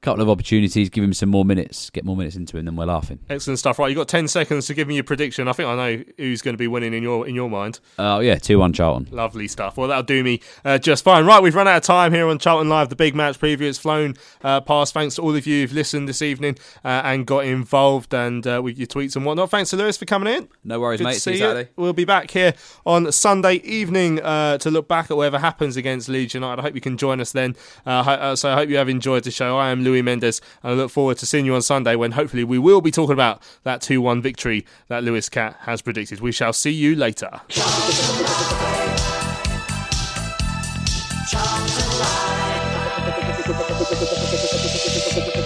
couple 0.05 0.22
of 0.22 0.28
opportunities, 0.28 0.90
give 0.90 1.02
him 1.02 1.12
some 1.14 1.30
more 1.30 1.44
minutes, 1.44 1.90
get 1.90 2.05
more 2.05 2.16
minutes 2.16 2.36
into 2.36 2.57
him, 2.59 2.66
then 2.66 2.76
we're 2.76 2.84
laughing. 2.84 3.18
Excellent 3.30 3.59
stuff. 3.59 3.78
Right, 3.78 3.88
you've 3.88 3.96
got 3.96 4.09
ten 4.09 4.28
seconds 4.28 4.66
to 4.66 4.74
give 4.74 4.86
me 4.86 4.94
your 4.94 5.05
prediction. 5.05 5.48
I 5.48 5.52
think 5.52 5.68
I 5.68 5.74
know 5.74 6.05
who's 6.18 6.42
going 6.42 6.55
to 6.55 6.59
be 6.59 6.68
winning 6.68 6.92
in 6.94 7.02
your 7.02 7.26
in 7.26 7.34
your 7.34 7.50
mind. 7.50 7.80
Oh 7.98 8.20
yeah, 8.20 8.36
two 8.36 8.59
one 8.59 8.72
Charlton. 8.72 9.09
Lovely 9.11 9.48
stuff. 9.48 9.76
Well, 9.76 9.88
that'll 9.88 10.02
do 10.05 10.22
me 10.22 10.40
uh, 10.64 10.78
just 10.78 11.02
fine. 11.05 11.24
Right, 11.24 11.42
we've 11.42 11.55
run 11.55 11.66
out 11.66 11.78
of 11.78 11.82
time 11.82 12.12
here 12.12 12.28
on 12.28 12.38
Charlton 12.38 12.68
Live. 12.68 12.90
The 12.90 12.96
big 12.96 13.14
match 13.14 13.40
preview 13.40 13.66
has 13.66 13.78
flown 13.78 14.14
uh, 14.42 14.61
past. 14.61 14.92
Thanks 14.94 15.16
to 15.16 15.22
all 15.22 15.34
of 15.34 15.46
you 15.46 15.62
who've 15.62 15.72
listened 15.72 16.09
this 16.09 16.22
evening 16.22 16.59
uh, 16.84 17.02
and 17.05 17.26
got 17.26 17.46
involved 17.46 18.12
and 18.12 18.46
uh, 18.46 18.61
with 18.62 18.78
your 18.78 18.86
tweets 18.86 19.16
and 19.16 19.24
whatnot. 19.24 19.50
Thanks 19.50 19.70
to 19.70 19.76
Lewis 19.76 19.96
for 19.96 20.05
coming 20.05 20.32
in. 20.32 20.48
No 20.62 20.80
worries, 20.80 21.00
Good 21.00 21.05
mate. 21.05 21.14
to 21.14 21.20
See 21.20 21.38
you 21.38 21.59
you. 21.59 21.68
We'll 21.76 21.92
be 21.94 22.05
back 22.05 22.30
here 22.30 22.55
on 22.84 23.11
Sunday 23.11 23.55
evening 23.55 24.20
uh, 24.20 24.59
to 24.59 24.70
look 24.70 24.86
back 24.86 25.11
at 25.11 25.16
whatever 25.16 25.38
happens 25.38 25.76
against 25.76 26.09
Leeds 26.09 26.34
United. 26.34 26.61
I 26.61 26.62
hope 26.62 26.74
you 26.74 26.80
can 26.80 26.96
join 26.98 27.20
us 27.20 27.32
then. 27.32 27.57
Uh, 27.86 27.90
uh, 27.90 28.36
so 28.36 28.50
I 28.50 28.55
hope 28.55 28.68
you 28.68 28.76
have 28.76 28.88
enjoyed 28.88 29.24
the 29.24 29.30
show. 29.30 29.57
I 29.57 29.70
am 29.70 29.82
Louis 29.95 30.03
Mendes, 30.03 30.40
and 30.64 30.72
I 30.72 30.74
look 30.74 30.90
forward 30.90 31.18
to 31.18 31.26
seeing 31.26 31.47
you 31.47 31.55
on 31.55 31.62
Sunday 31.62 31.95
when 31.95 32.12
hopefully 32.12 32.42
we 32.42 32.59
will 32.59 32.80
be 32.80 32.90
talking 32.90 33.12
about 33.12 33.40
that 33.62 33.80
2 33.80 34.01
1 34.01 34.20
victory 34.20 34.66
that 34.88 35.05
Lewis 35.05 35.28
Cat 35.28 35.57
has 35.61 35.82
predicted. 35.82 36.20
We 36.20 36.32
shall 36.32 36.53
see 36.53 36.72
you 36.72 36.97
later. 36.97 37.40